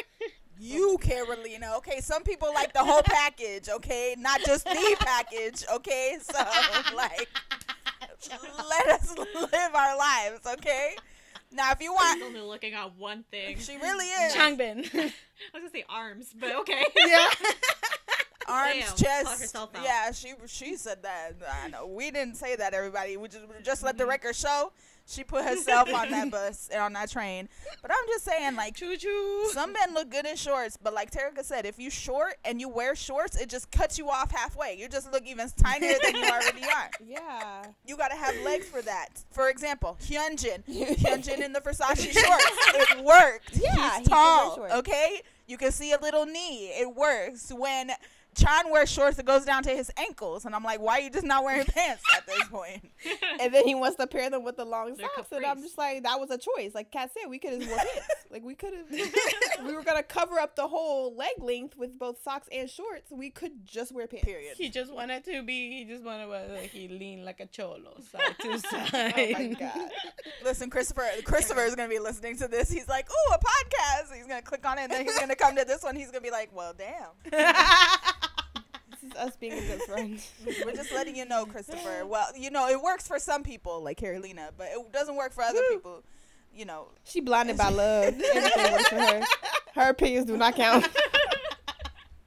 You, 0.59 0.99
Carolina, 1.01 1.75
okay, 1.79 2.01
some 2.01 2.23
people 2.23 2.49
like 2.55 2.73
the 2.73 2.79
whole 2.85 3.03
package, 3.03 3.69
okay, 3.69 4.15
not 4.19 4.41
just 4.45 4.65
the 4.65 4.97
package, 5.01 5.65
okay. 5.75 6.17
So 6.23 6.39
like, 6.97 7.29
let 8.69 8.87
us 8.89 9.15
live 9.17 9.75
our 9.75 9.97
lives, 9.99 10.41
okay. 10.55 10.95
Now, 11.53 11.71
if 11.71 11.81
you 11.81 11.93
He's 11.93 12.01
want, 12.01 12.23
only 12.25 12.41
looking 12.41 12.73
at 12.75 12.97
one 12.97 13.25
thing. 13.31 13.59
she 13.59 13.77
really 13.77 14.07
is. 14.07 14.35
Changbin. 14.35 14.79
I 14.95 14.99
was 15.05 15.13
gonna 15.53 15.71
say 15.71 15.85
arms, 15.89 16.35
but 16.39 16.53
okay. 16.57 16.85
yeah. 17.07 17.29
arms, 18.49 18.93
Damn, 18.97 19.25
chest. 19.25 19.57
Yeah, 19.83 20.11
she 20.11 20.33
she 20.47 20.77
said 20.77 21.03
that. 21.05 21.33
I 21.65 21.69
know 21.69 21.87
we 21.87 22.11
didn't 22.11 22.37
say 22.37 22.57
that. 22.57 22.75
Everybody, 22.75 23.17
we 23.17 23.29
just 23.29 23.45
just 23.63 23.83
let 23.85 23.95
Mm-hmm. 23.95 23.99
the 23.99 24.07
record 24.07 24.35
show. 24.35 24.73
She 25.07 25.23
put 25.23 25.45
herself 25.45 25.93
on 25.93 26.11
that 26.11 26.31
bus 26.31 26.69
and 26.73 26.81
on 26.81 26.95
that 26.95 27.11
train. 27.11 27.49
But 27.83 27.90
I'm 27.90 28.07
just 28.09 28.25
saying, 28.25 28.57
like, 28.57 28.75
Choo 28.75 28.97
choo. 28.97 29.49
some 29.53 29.73
men 29.73 29.93
look 29.93 30.11
good 30.11 30.25
in 30.25 30.35
shorts, 30.37 30.79
but 30.83 30.95
like 30.95 31.11
Terika 31.11 31.45
said, 31.45 31.67
if 31.67 31.79
you 31.79 31.90
short 31.90 32.37
and 32.45 32.59
you 32.59 32.69
wear 32.71 32.95
shorts, 32.97 33.37
it 33.38 33.51
just 33.51 33.71
cuts 33.71 33.99
you 33.99 34.09
off 34.09 34.31
halfway. 34.31 34.77
You 34.79 34.88
just 34.88 35.12
look 35.12 35.27
even 35.27 35.49
tinier 35.57 35.97
than 36.03 36.17
you 36.17 36.25
already 36.25 36.62
are. 36.75 36.90
Yeah. 37.07 37.64
You 37.87 37.97
gotta 37.99 38.17
have 38.17 38.35
legs 38.45 38.67
for 38.67 38.81
that. 38.83 39.09
For 39.31 39.51
example, 39.51 39.99
Hyunjin. 40.03 40.64
Hyunjin 40.69 41.38
in 41.45 41.53
the 41.53 41.61
Versace 41.61 42.11
shorts. 42.11 42.45
It 42.75 43.05
worked. 43.05 43.57
Yeah, 43.62 43.99
He's 43.99 44.09
can 44.09 44.17
tall. 44.17 44.67
Okay? 44.77 45.21
You 45.47 45.59
can 45.59 45.71
see 45.73 45.93
a 45.93 45.99
little 46.01 46.25
knee. 46.25 46.69
It 46.69 46.95
works. 46.97 47.53
When 47.55 47.90
Chan 48.35 48.70
wears 48.70 48.90
shorts 48.90 49.16
that 49.16 49.27
goes 49.27 49.44
down 49.44 49.62
to 49.64 49.70
his 49.70 49.90
ankles, 49.97 50.44
and 50.44 50.55
I'm 50.55 50.62
like, 50.64 50.81
why 50.81 50.94
are 50.99 51.01
you 51.01 51.11
just 51.11 51.25
not 51.25 51.44
wearing 51.44 51.64
pants 51.66 52.03
at 52.16 52.27
this 52.27 52.44
point? 52.49 52.90
And 53.40 53.53
then 53.53 53.64
he 53.66 53.75
wants 53.75 53.97
to 53.97 54.07
pair 54.07 54.31
them 54.31 54.44
with 54.44 54.57
the 54.57 54.64
long 54.64 54.94
They're 54.94 55.09
socks, 55.16 55.29
and 55.33 55.44
I'm 55.44 55.61
just 55.61 55.77
like, 55.77 56.05
that 56.05 56.18
was 56.18 56.31
a 56.31 56.38
choice. 56.38 56.75
Like 56.75 56.90
Kat 56.90 57.11
said, 57.12 57.29
we 57.29 57.38
could 57.38 57.61
have 57.61 57.68
wore 57.68 57.79
pants. 57.79 58.09
Like 58.31 58.42
we 58.42 58.57
could 58.57 58.73
have, 58.75 59.64
we 59.64 59.75
were 59.77 59.83
gonna 59.85 60.03
cover 60.03 60.40
up 60.40 60.57
the 60.57 60.66
whole 60.66 61.14
leg 61.14 61.35
length 61.38 61.77
with 61.77 61.97
both 61.97 62.20
socks 62.20 62.49
and 62.51 62.68
shorts. 62.68 63.12
We 63.12 63.31
could 63.31 63.64
just 63.64 63.92
wear 63.92 64.09
pants. 64.09 64.25
Period. 64.25 64.57
He 64.57 64.70
just 64.70 64.92
wanted 64.92 65.25
to 65.27 65.42
be. 65.44 65.79
He 65.79 65.85
just 65.85 66.03
wanted 66.03 66.25
to 66.25 66.53
like 66.55 66.70
he 66.70 66.88
leaned 66.88 67.25
like 67.25 67.38
a 67.38 67.47
cholo, 67.47 67.94
side 68.11 68.35
to 68.40 68.59
side. 68.59 69.12
Oh 69.16 69.33
my 69.38 69.55
god. 69.57 69.90
Listen, 70.42 70.68
Christopher. 70.68 71.05
Christopher 71.25 71.61
is 71.61 71.77
gonna 71.77 71.88
be 71.88 72.01
listening 72.01 72.37
to 72.38 72.49
this. 72.49 72.68
He's 72.70 72.88
like, 72.88 73.09
"Ooh, 73.09 73.35
a 73.35 73.38
podcast." 73.38 74.16
He's 74.16 74.27
gonna 74.27 74.42
click 74.42 74.66
on 74.66 74.79
it, 74.79 74.83
and 74.85 74.92
then 74.92 75.05
he's 75.05 75.18
gonna 75.18 75.37
come 75.37 75.55
to 75.55 75.64
this 75.64 75.85
one. 75.85 75.94
He's 75.94 76.11
gonna 76.11 76.20
be 76.20 76.33
like, 76.33 76.51
"Well, 76.53 76.75
damn." 76.77 77.11
This 79.05 79.12
is 79.12 79.19
us 79.19 79.37
being 79.37 79.53
a 79.53 79.61
good 79.61 79.83
friend. 79.83 80.21
We're 80.64 80.73
just 80.73 80.93
letting 80.93 81.17
you 81.17 81.25
know, 81.27 81.45
Christopher. 81.47 82.05
Well, 82.07 82.27
you 82.37 82.51
know, 82.51 82.69
it 82.69 82.81
works 82.81 83.07
for 83.09 83.19
some 83.19 83.43
people, 83.43 83.83
like 83.83 83.97
Carolina, 83.99 84.51
but 84.57 84.69
it 84.73 84.93
doesn't 84.93 85.17
work 85.17 85.33
for 85.33 85.43
other 85.43 85.61
people. 85.71 86.03
You 86.55 86.64
know, 86.64 86.88
She 87.05 87.21
blinded 87.21 87.57
by 87.59 87.69
love. 87.71 88.14
Everything 88.14 88.73
works 88.73 88.88
for 88.88 88.97
her. 89.01 89.23
Her 89.75 89.90
opinions 89.90 90.27
do 90.27 90.37
not 90.37 90.55
count. 90.55 90.87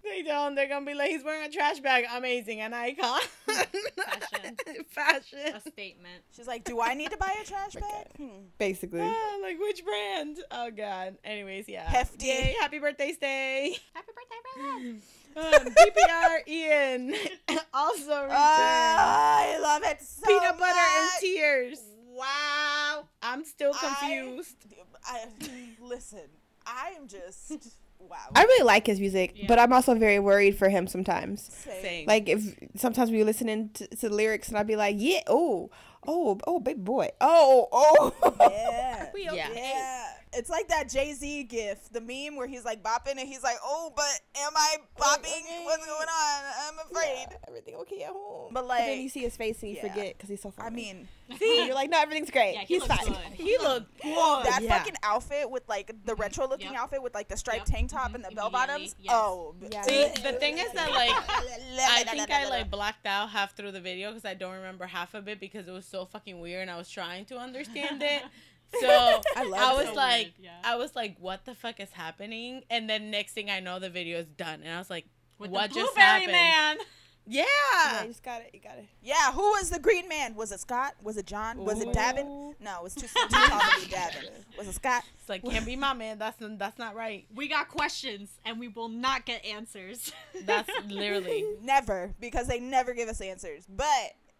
they 0.04 0.22
don't. 0.24 0.56
They're 0.56 0.68
gonna 0.68 0.86
be 0.86 0.94
like, 0.94 1.10
he's 1.12 1.24
wearing 1.24 1.48
a 1.48 1.52
trash 1.52 1.80
bag. 1.80 2.06
Amazing, 2.14 2.60
an 2.62 2.74
icon. 2.74 3.22
Fashion. 3.48 4.56
Fashion. 4.90 5.40
A 5.56 5.62
statement. 5.62 6.24
she's 6.36 6.48
like, 6.48 6.64
"Do 6.66 6.82
I 6.82 6.94
need 6.94 7.12
to 7.12 7.18
buy 7.18 7.34
a 7.42 7.46
trash 7.46 7.74
bag?" 7.76 8.08
Hmm. 8.18 8.28
Basically. 8.58 9.02
Ah, 9.02 9.38
like 9.42 9.58
which 9.60 9.84
brand? 9.86 10.38
Oh 10.52 10.72
god. 10.72 11.18
Anyways, 11.24 11.70
yeah. 11.70 11.84
Hefty. 11.90 12.26
Yay, 12.28 12.56
happy 12.60 12.80
birthday, 12.80 13.14
stay. 13.14 13.78
Happy 13.94 14.08
birthday, 14.08 14.92
Brad. 14.92 15.02
Um, 15.38 15.66
DPR 15.66 16.48
Ian 16.48 17.14
also 17.74 18.22
returned. 18.24 18.32
I 18.34 19.60
love 19.62 19.84
it 19.84 20.02
so 20.02 20.26
Peanut 20.28 20.58
butter 20.58 20.80
and 20.80 21.10
tears. 21.22 21.80
Wow. 22.08 23.06
I'm 23.22 23.46
still 23.46 23.74
confused. 23.74 24.56
I, 25.06 25.26
listen, 25.80 26.22
I 26.66 26.94
am 26.98 27.08
just 27.08 27.78
wow. 28.00 28.18
I 28.36 28.44
really 28.44 28.66
like 28.66 28.88
his 28.88 29.00
music, 29.00 29.34
Yeah. 29.36 29.46
but 29.48 29.60
I'm 29.60 29.72
also 29.74 29.94
very 29.96 30.20
worried 30.20 30.58
for 30.58 30.70
him 30.70 30.88
sometimes. 30.88 31.50
Same. 31.54 31.82
Same. 31.82 32.08
Like 32.08 32.28
if 32.30 32.58
sometimes 32.76 33.12
we 33.12 33.24
listening 33.24 33.70
to, 33.76 33.88
to 33.88 34.10
the 34.10 34.16
lyrics 34.16 34.50
and 34.50 34.58
I'd 34.58 34.68
be 34.68 34.76
like, 34.76 34.96
yeah, 34.98 35.22
oh, 35.28 35.70
oh, 36.08 36.40
oh, 36.48 36.60
big 36.60 36.84
boy, 36.84 37.10
oh, 37.22 37.68
oh. 37.72 38.36
Yeah. 38.52 39.10
We 39.14 39.24
yeah. 39.26 39.32
okay. 39.32 40.04
It's 40.34 40.50
like 40.50 40.68
that 40.68 40.90
Jay 40.90 41.14
Z 41.14 41.44
gif, 41.46 41.90
the 41.90 42.02
meme 42.02 42.36
where 42.38 42.48
he's 42.48 42.66
like 42.66 42.84
bopping 42.84 43.12
and 43.18 43.28
he's 43.28 43.44
like, 43.44 43.56
"Oh, 43.64 43.92
but 43.96 44.20
am 44.42 44.52
I 44.56 44.76
bopping? 45.00 45.42
okay. 45.42 45.62
What's 45.64 45.86
going 45.86 46.08
on? 46.08 46.44
I'm 46.68 46.80
afraid." 46.92 47.28
Yeah, 47.32 47.38
everything 47.48 47.76
okay 47.76 48.04
at 48.04 48.12
home. 48.12 48.52
But, 48.54 48.66
like, 48.68 48.86
then 48.86 49.02
you 49.02 49.10
see 49.10 49.22
his 49.22 49.38
face 49.38 49.62
and 49.62 49.72
you 49.72 49.78
yeah. 49.78 49.88
forget 49.94 50.18
because 50.18 50.30
he's 50.30 50.42
so 50.42 50.52
funny. 50.52 50.68
I 50.68 50.70
mean, 50.94 51.08
And 51.30 51.40
you're 51.42 51.76
like, 51.76 51.90
no, 51.90 52.00
everything's 52.02 52.32
great. 52.32 52.54
Yeah, 52.54 52.62
he 52.62 52.76
he's 52.76 52.84
fine. 52.86 53.06
good. 53.06 53.18
He 53.34 53.58
looked 53.58 54.02
good. 54.02 54.14
that 54.46 54.60
yeah. 54.62 54.78
fucking 54.78 54.96
outfit 55.04 55.50
with 55.52 55.64
like 55.68 55.88
the 56.06 56.14
Mhm. 56.14 56.20
retro 56.20 56.48
looking 56.48 56.72
Yep. 56.72 56.80
outfit 56.80 57.02
with 57.04 57.14
like 57.16 57.28
the 57.28 57.36
striped 57.38 57.68
Yep. 57.70 57.76
tank 57.78 57.92
top 57.92 58.12
Mhm. 58.12 58.16
and 58.16 58.26
the 58.26 58.32
bell 58.32 58.50
bottoms. 58.50 58.96
yes. 59.00 59.14
Oh, 59.14 59.54
Yeah. 59.72 59.82
See, 59.82 60.08
the 60.24 60.34
thing 60.34 60.58
is 60.58 60.72
that 60.74 60.92
like 60.92 61.10
I 61.80 62.04
think 62.06 62.32
I 62.32 62.48
like 62.50 62.70
blacked 62.70 63.06
out 63.06 63.30
half 63.30 63.56
through 63.56 63.72
the 63.74 63.82
video 63.82 64.10
because 64.12 64.26
I 64.26 64.34
don't 64.36 64.54
remember 64.54 64.86
half 64.86 65.14
of 65.14 65.28
it 65.28 65.40
because 65.40 65.68
it 65.68 65.72
was 65.72 65.86
so 65.86 66.06
fucking 66.06 66.40
weird 66.40 66.62
and 66.64 66.72
I 66.72 66.78
was 66.78 66.90
trying 66.90 67.26
to 67.26 67.38
understand 67.38 68.04
it. 68.04 68.24
So 68.82 68.88
I 68.90 69.22
I 69.36 69.74
was 69.74 69.88
So 69.88 69.94
like, 69.94 70.34
yeah. 70.40 70.52
I 70.64 70.76
was 70.76 70.96
like, 70.96 71.16
what 71.20 71.46
the 71.46 71.56
fuck 71.56 71.80
is 71.80 71.92
happening? 71.92 72.64
And 72.70 72.90
then 72.90 73.10
next 73.12 73.34
thing 73.34 73.50
I 73.50 73.60
know, 73.60 73.80
the 73.80 73.90
video 73.90 74.20
is 74.20 74.28
done, 74.28 74.62
and 74.64 74.72
I 74.74 74.78
was 74.78 74.90
like, 74.90 75.06
With 75.40 75.52
what 75.52 75.70
the 75.70 75.76
just 75.76 75.98
happened? 75.98 76.32
man. 76.32 76.78
Yeah. 77.30 77.44
Yeah, 77.76 78.02
you 78.04 78.08
just 78.08 78.24
got 78.24 78.40
it. 78.42 78.52
You 78.54 78.62
got 78.62 78.78
it. 78.78 78.86
Yeah, 79.02 79.34
who 79.34 79.42
was 79.52 79.70
the 79.70 79.80
green 79.80 80.08
man? 80.08 80.34
Was 80.36 80.54
it 80.54 80.62
Scott? 80.62 80.94
Was 81.04 81.18
it 81.18 81.26
John? 81.26 81.58
Was 81.58 81.82
it 81.82 81.90
Davin? 81.90 82.54
No, 82.62 82.78
it 82.78 82.84
was 82.84 82.96
too, 82.96 83.08
too 83.08 83.28
tall 83.30 83.60
to 83.60 83.82
be 83.82 83.94
Davin. 83.94 84.30
Was 84.58 84.68
it 84.70 84.76
Scott? 84.76 85.04
It's 85.20 85.28
like 85.28 85.44
can't 85.44 85.66
be 85.66 85.76
my 85.76 85.94
man. 85.94 86.20
That's 86.20 86.38
that's 86.40 86.80
not 86.80 86.96
right. 86.96 87.26
We 87.36 87.50
got 87.50 87.68
questions 87.68 88.30
and 88.46 88.60
we 88.60 88.70
will 88.70 88.88
not 88.88 89.26
get 89.26 89.44
answers. 89.46 90.14
That's 90.46 90.70
literally. 90.88 91.44
Never, 91.62 92.14
because 92.22 92.48
they 92.48 92.62
never 92.62 92.94
give 92.94 93.10
us 93.10 93.20
answers. 93.20 93.66
But 93.68 93.86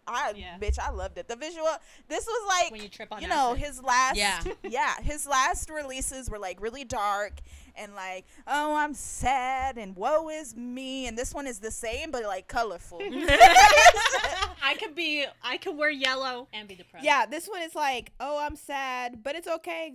I, 0.08 0.32
Yeah. 0.36 0.56
bitch, 0.58 0.78
I 0.78 0.90
loved 0.90 1.18
it. 1.18 1.28
The 1.28 1.36
visual. 1.36 1.68
This 2.08 2.26
was 2.26 2.46
like, 2.48 2.70
when 2.72 2.82
you 2.82 2.88
trip 2.88 3.08
on 3.12 3.20
you 3.22 3.28
know, 3.28 3.50
acid. 3.52 3.58
his 3.64 3.82
last, 3.82 4.16
Yeah. 4.16 4.40
yeah, 4.64 5.00
his 5.02 5.26
last 5.26 5.70
releases 5.70 6.30
were 6.30 6.38
like 6.38 6.60
really 6.60 6.84
dark 6.84 7.34
and 7.76 7.94
like, 7.94 8.24
oh, 8.46 8.74
I'm 8.74 8.94
sad 8.94 9.78
and 9.78 9.94
woe 9.96 10.28
is 10.30 10.56
me. 10.56 11.06
And 11.06 11.16
this 11.16 11.32
one 11.34 11.46
is 11.46 11.58
the 11.60 11.70
same, 11.70 12.10
but 12.10 12.24
like 12.24 12.48
colorful. 12.48 13.00
I 14.62 14.74
could 14.78 14.94
be 14.94 15.24
I 15.42 15.56
could 15.58 15.76
wear 15.76 15.90
yellow 15.90 16.48
and 16.52 16.68
be 16.68 16.74
depressed. 16.74 17.04
Yeah, 17.04 17.26
this 17.26 17.46
one 17.48 17.62
is 17.62 17.74
like, 17.74 18.12
oh, 18.20 18.38
I'm 18.38 18.56
sad, 18.56 19.22
but 19.22 19.36
it's 19.36 19.48
okay. 19.48 19.92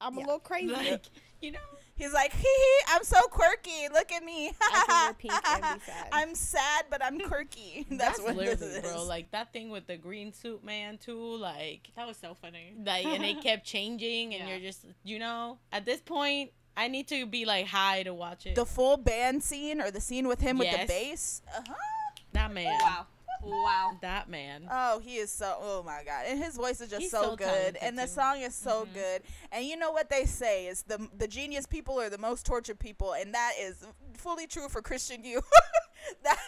I'm 0.00 0.14
Yeah. 0.14 0.20
a 0.20 0.24
little 0.24 0.38
crazy. 0.40 0.72
like 0.74 1.04
you 1.40 1.52
know. 1.52 1.58
He's 2.02 2.12
like, 2.12 2.32
hee 2.32 2.42
hee, 2.42 2.84
I'm 2.88 3.04
so 3.04 3.20
quirky. 3.30 3.88
Look 3.92 4.10
at 4.10 4.24
me. 4.24 4.50
I 4.60 5.12
can 5.16 5.32
and 5.62 5.78
be 5.78 5.84
sad. 5.86 6.08
I'm 6.12 6.34
sad, 6.34 6.84
but 6.90 7.02
I'm 7.04 7.20
quirky. 7.20 7.86
That's, 7.90 8.18
That's, 8.18 8.20
what 8.22 8.36
this 8.36 8.60
literally, 8.60 8.74
is. 8.74 8.80
bro. 8.92 9.04
Like 9.04 9.30
that 9.30 9.52
thing 9.52 9.70
with 9.70 9.86
the 9.86 9.96
green 9.96 10.32
suit 10.32 10.64
man 10.64 10.98
too. 10.98 11.36
Like 11.36 11.90
That 11.94 12.08
was 12.08 12.16
so 12.16 12.36
funny. 12.42 12.74
like 12.84 13.04
and 13.06 13.24
it 13.24 13.40
kept 13.40 13.64
changing 13.74 14.34
and 14.34 14.48
Yeah. 14.48 14.56
you're 14.56 14.60
just 14.66 14.84
you 15.04 15.18
know 15.20 15.58
at 15.72 15.84
this 15.84 16.00
point 16.00 16.50
i 16.76 16.88
need 16.88 17.06
to 17.08 17.26
be 17.26 17.44
like 17.44 17.66
high 17.66 18.02
to 18.02 18.12
watch 18.14 18.46
it 18.46 18.54
the 18.54 18.64
full 18.66 18.96
band 18.96 19.42
scene 19.42 19.80
or 19.80 19.90
the 19.90 20.00
scene 20.00 20.26
with 20.26 20.40
him 20.40 20.58
with 20.58 20.70
the 20.70 20.86
bass. 20.86 21.42
Uh-huh. 21.56 21.74
that 22.32 22.52
man 22.52 22.78
Wow. 22.82 23.06
Wow. 23.42 23.98
that 24.02 24.28
man 24.28 24.66
Oh, 24.70 25.00
he 25.00 25.16
is 25.16 25.32
so. 25.32 25.56
Oh 25.60 25.82
my 25.84 26.02
god, 26.04 26.24
and 26.28 26.42
his 26.42 26.56
voice 26.56 26.80
is 26.80 26.88
just 26.88 27.02
He's 27.02 27.10
so, 27.10 27.22
so 27.30 27.36
good, 27.36 27.76
and 27.82 27.98
the 27.98 28.02
too. 28.02 28.08
song 28.08 28.40
is 28.40 28.54
so 28.54 28.84
Mhm. 28.86 28.94
good. 28.94 29.22
And 29.50 29.64
you 29.64 29.76
know 29.76 29.90
what 29.90 30.08
they 30.10 30.24
say 30.26 30.66
is 30.66 30.82
the 30.84 31.08
the 31.18 31.26
genius 31.28 31.66
people 31.66 32.00
are 32.00 32.08
the 32.08 32.18
most 32.18 32.46
tortured 32.46 32.78
people, 32.78 33.12
and 33.14 33.34
that 33.34 33.52
is 33.58 33.84
fully 34.14 34.46
true 34.46 34.68
for 34.68 34.80
Christian 34.80 35.24
Yu. 35.24 35.40
that 36.22 36.38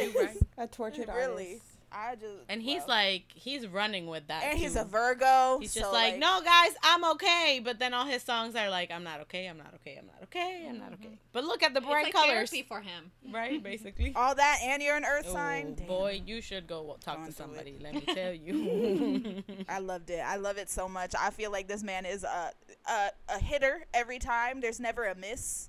You 0.00 0.12
right. 0.20 0.36
A 0.58 0.66
tortured 0.66 1.08
Really? 1.08 1.54
artist. 1.54 1.66
I 1.92 2.14
just 2.14 2.34
and 2.48 2.62
he's 2.62 2.82
wow. 2.82 2.88
like 2.88 3.24
he's 3.34 3.66
running 3.66 4.06
with 4.06 4.28
that 4.28 4.44
and 4.44 4.58
he's 4.58 4.76
a 4.76 4.84
Virgo. 4.84 5.58
he's 5.60 5.74
just 5.74 5.86
so, 5.86 5.92
like, 5.92 6.18
no 6.18 6.40
guys 6.44 6.70
i'm 6.82 7.04
okay 7.12 7.60
but 7.62 7.78
then 7.78 7.94
all 7.94 8.06
his 8.06 8.22
songs 8.22 8.54
are 8.54 8.70
like 8.70 8.90
i'm 8.90 9.04
not 9.04 9.20
okay 9.20 9.46
i'm 9.46 9.58
not 9.58 9.74
okay 9.74 9.96
i'm 9.98 10.06
not 10.06 10.22
okay 10.22 10.66
i'm 10.68 10.78
not 10.78 10.92
okay 10.92 11.06
mm-hmm. 11.06 11.14
but 11.32 11.44
look 11.44 11.62
at 11.62 11.74
the 11.74 11.80
bright 11.80 12.06
it's 12.06 12.14
like 12.14 12.24
colors 12.26 12.50
therapy 12.50 12.66
for 12.66 12.80
him. 12.80 13.10
right 13.32 13.62
basically 13.62 14.12
all 14.14 14.34
that, 14.34 14.58
and 14.62 14.82
you're 14.82 14.96
an 14.96 15.04
Earth 15.04 15.26
Oh, 15.28 15.32
sign. 15.32 15.74
Damn. 15.74 15.86
boy 15.86 16.22
you 16.24 16.40
should 16.40 16.66
go 16.66 16.96
talk 17.00 17.16
Going 17.16 17.28
to 17.28 17.32
somebody 17.32 17.76
let 17.80 17.94
me 17.94 18.00
tell 18.14 18.32
you 18.32 19.42
I 19.68 19.78
loved 19.78 20.10
it. 20.10 20.20
I 20.20 20.36
love 20.36 20.58
it 20.58 20.70
so 20.70 20.88
much. 20.88 21.14
I 21.18 21.30
feel 21.30 21.50
like 21.50 21.68
this 21.68 21.82
man 21.82 22.06
is 22.06 22.24
a 22.24 22.52
a, 22.88 23.10
a 23.28 23.38
hitter 23.38 23.86
every 23.94 24.18
time. 24.18 24.60
There's 24.60 24.80
never 24.80 25.04
a 25.04 25.14
miss. 25.14 25.68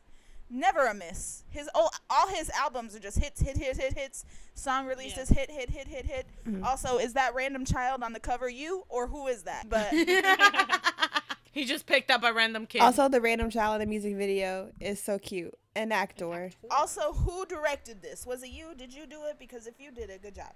Never 0.54 0.86
a 0.86 0.94
miss. 0.94 1.44
His 1.50 1.70
all, 1.74 1.90
all 2.10 2.28
his 2.28 2.50
albums 2.50 2.94
are 2.94 3.00
just 3.00 3.18
hits, 3.18 3.40
hit, 3.40 3.58
hit, 3.58 3.78
hit, 3.78 3.98
hits. 3.98 4.26
Song 4.54 4.86
releases, 4.86 5.30
hit, 5.30 5.50
hit, 5.50 5.70
hit, 5.70 5.88
hit, 5.88 6.06
hit. 6.06 6.28
Mhm. 6.46 6.66
Also, 6.66 6.98
is 6.98 7.14
that 7.14 7.34
random 7.34 7.64
child 7.64 8.04
on 8.04 8.12
the 8.12 8.20
cover 8.20 8.50
you 8.50 8.84
or 8.90 9.08
who 9.08 9.28
is 9.28 9.44
that? 9.44 9.70
But 9.70 9.92
he 11.54 11.64
just 11.64 11.86
picked 11.86 12.12
up 12.12 12.24
a 12.24 12.34
random 12.34 12.66
kid 12.66 12.82
Also, 12.82 13.08
the 13.08 13.22
random 13.22 13.50
child 13.50 13.76
in 13.76 13.80
the 13.80 13.86
music 13.90 14.16
video 14.18 14.72
is 14.82 15.02
so 15.02 15.18
cute. 15.18 15.54
An 15.74 15.94
actor. 15.94 16.52
also, 16.70 17.14
who 17.14 17.46
directed 17.46 18.02
this? 18.02 18.28
Was 18.28 18.44
it 18.44 18.50
you? 18.50 18.76
Did 18.78 18.94
you 18.94 19.06
do 19.06 19.22
it? 19.30 19.38
Because 19.40 19.68
if 19.68 19.80
you 19.80 19.90
did 19.90 20.10
it, 20.10 20.22
good 20.22 20.36
job. 20.36 20.52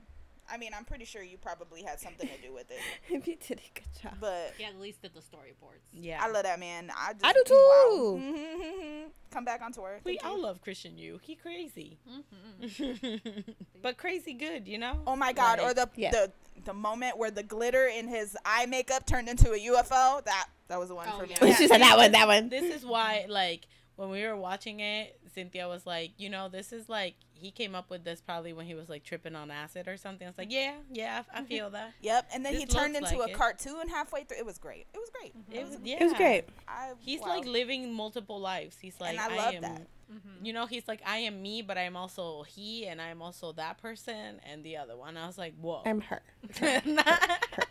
I 0.52 0.58
mean, 0.58 0.72
I'm 0.78 0.86
pretty 0.86 1.06
sure 1.06 1.24
you 1.24 1.38
probably 1.38 1.82
had 1.82 2.00
something 2.00 2.28
to 2.28 2.48
do 2.48 2.54
with 2.54 2.70
it. 2.72 2.78
If 3.10 3.28
you 3.28 3.36
did 3.36 3.60
a 3.60 3.80
good 3.80 4.02
job. 4.02 4.14
But 4.20 4.54
He 4.58 4.64
at 4.66 4.80
least 4.80 5.02
did 5.02 5.14
the 5.14 5.20
storyboards. 5.22 5.82
yeah 5.92 6.20
I 6.24 6.30
love 6.30 6.44
that 6.44 6.60
man. 6.60 6.92
I, 6.96 7.14
just, 7.14 7.26
I 7.26 7.34
do 7.34 7.44
wow. 7.50 8.18
too. 8.20 9.12
Come 9.32 9.44
back 9.46 9.62
on 9.62 9.72
tour. 9.74 10.00
we 10.04 10.18
all 10.20 10.40
love 10.42 10.62
Christian 10.62 10.98
Yu 10.98 11.20
he 11.22 11.36
crazy 11.36 11.98
Mm-hmm. 12.10 13.16
but 13.82 13.98
crazy 13.98 14.34
good, 14.34 14.68
you 14.68 14.78
know. 14.78 15.00
Oh 15.08 15.16
my 15.16 15.34
god! 15.34 15.60
Like, 15.60 15.68
or 15.68 15.74
the 15.74 15.90
Yeah. 15.96 16.12
the 16.12 16.32
the 16.64 16.74
moment 16.74 17.18
where 17.18 17.32
the 17.32 17.44
glitter 17.44 17.86
in 17.88 18.08
his 18.08 18.38
eye 18.46 18.66
makeup 18.66 19.06
turned 19.06 19.28
into 19.30 19.52
a 19.52 19.58
UFO. 19.60 20.24
That 20.24 20.48
that 20.68 20.80
was 20.80 20.90
the 20.90 20.96
one 20.96 21.08
Oh, 21.12 21.20
for 21.20 21.28
me. 21.28 21.36
yeah. 21.42 21.56
she 21.56 21.68
said 21.68 21.80
that 21.82 21.98
one, 21.98 22.12
that 22.14 22.28
one. 22.28 22.50
this 22.50 22.74
is 22.76 22.86
why, 22.86 23.26
like, 23.30 23.68
when 23.98 24.10
we 24.10 24.24
were 24.26 24.36
watching 24.36 24.80
it, 24.80 25.20
Cynthia 25.36 25.68
was 25.68 25.86
like, 25.86 26.12
you 26.18 26.30
know, 26.30 26.50
this 26.50 26.74
is 26.74 26.90
like 26.90 27.16
he 27.34 27.52
came 27.52 27.76
up 27.76 27.90
with 27.90 28.04
this 28.04 28.22
probably 28.22 28.54
when 28.54 28.66
he 28.66 28.74
was 28.74 28.90
like 28.90 29.04
tripping 29.04 29.36
on 29.36 29.52
acid 29.52 29.88
or 29.88 29.98
something. 29.98 30.26
I 30.26 30.30
was 30.30 30.38
like, 30.38 30.50
mm-hmm. 30.50 30.82
yeah, 30.92 31.22
yeah, 31.22 31.24
I, 31.34 31.42
I 31.42 31.44
feel 31.44 31.70
that. 31.72 31.94
Yep. 32.02 32.30
And 32.34 32.46
then 32.46 32.56
he 32.56 32.66
turned 32.66 32.96
into 32.96 33.18
like 33.18 33.30
a 33.30 33.32
it. 33.32 33.38
cartoon 33.38 33.90
halfway 33.90 34.24
through. 34.24 34.38
It 34.38 34.46
was 34.46 34.58
great. 34.58 34.88
It 34.94 34.98
was 34.98 35.10
great. 35.10 35.38
Mm-hmm. 35.38 35.54
It 35.54 35.66
was, 35.66 35.78
yeah. 35.84 35.98
It 36.00 36.04
was 36.04 36.14
great. 36.14 36.46
I, 36.68 36.94
He's 37.00 37.22
wow. 37.22 37.28
like 37.28 37.46
living 37.46 37.94
multiple 37.94 38.40
lives. 38.40 38.78
He's 38.82 39.00
like, 39.00 39.18
And 39.18 39.34
I 39.34 39.36
love 39.36 39.54
am, 39.56 39.62
that. 39.62 39.88
Mm-hmm. 40.12 40.46
You 40.46 40.54
know, 40.54 40.66
he's 40.68 40.88
like, 40.88 41.02
I 41.06 41.18
am 41.18 41.42
me, 41.42 41.62
but 41.62 41.78
I'm 41.78 41.96
also 41.96 42.44
he, 42.44 42.86
and 42.86 43.02
I'm 43.02 43.22
also 43.22 43.52
that 43.54 43.80
person, 43.82 44.40
and 44.50 44.64
the 44.64 44.78
other 44.78 44.96
one. 44.96 45.18
I 45.18 45.26
was 45.28 45.38
like, 45.38 45.54
whoa. 45.60 45.82
I'm 45.86 46.02
her. 46.02 46.22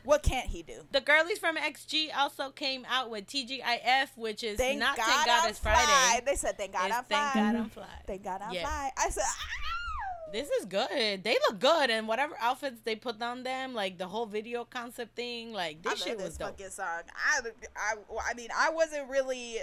What 0.05 0.23
can't 0.23 0.47
he 0.49 0.63
do? 0.63 0.75
the 0.93 1.01
girlies 1.01 1.39
from 1.39 1.57
XG 1.57 2.09
also 2.15 2.51
came 2.51 2.85
out 2.91 3.09
with 3.11 3.27
TGIF, 3.27 4.09
which 4.17 4.45
is 4.45 4.59
Thank 4.59 4.79
not 4.79 4.97
God, 4.97 5.05
Thank 5.07 5.27
God 5.27 5.41
I'm 5.45 5.51
It's 5.51 5.59
fly. 5.59 5.73
Friday. 5.75 6.25
They 6.27 6.37
said 6.37 6.59
thank 6.59 6.73
God 6.73 6.87
It's 6.89 6.97
I'm 6.97 7.05
Thank 7.05 7.33
fly. 7.33 7.43
God 7.43 7.57
I'm 7.57 7.71
fly. 7.71 7.85
Thank 8.07 8.25
God 8.25 8.43
I'm 8.43 8.53
Yeah. 8.53 8.63
fly. 8.67 8.91
I 8.99 9.09
said. 9.11 9.23
"Ah." 9.27 10.31
This 10.33 10.51
is 10.51 10.67
good. 10.67 11.23
They 11.23 11.37
look 11.49 11.61
good, 11.61 11.91
and 11.91 12.09
whatever 12.09 12.35
outfits 12.41 12.81
they 12.85 12.97
put 12.97 13.23
on 13.23 13.45
them, 13.45 13.73
like 13.73 13.99
the 13.99 14.09
whole 14.09 14.27
video 14.27 14.65
concept 14.65 15.15
thing, 15.15 15.53
like 15.53 15.77
I 15.87 15.91
this 15.91 16.01
love 16.01 16.09
shit 16.09 16.17
was 16.17 16.27
this 16.27 16.37
dope. 16.39 16.49
fucking 16.59 16.71
song. 16.71 17.03
I, 17.15 17.41
I, 17.77 17.95
well, 18.09 18.21
I 18.29 18.35
mean, 18.35 18.49
I 18.57 18.71
wasn't 18.71 19.09
really 19.09 19.59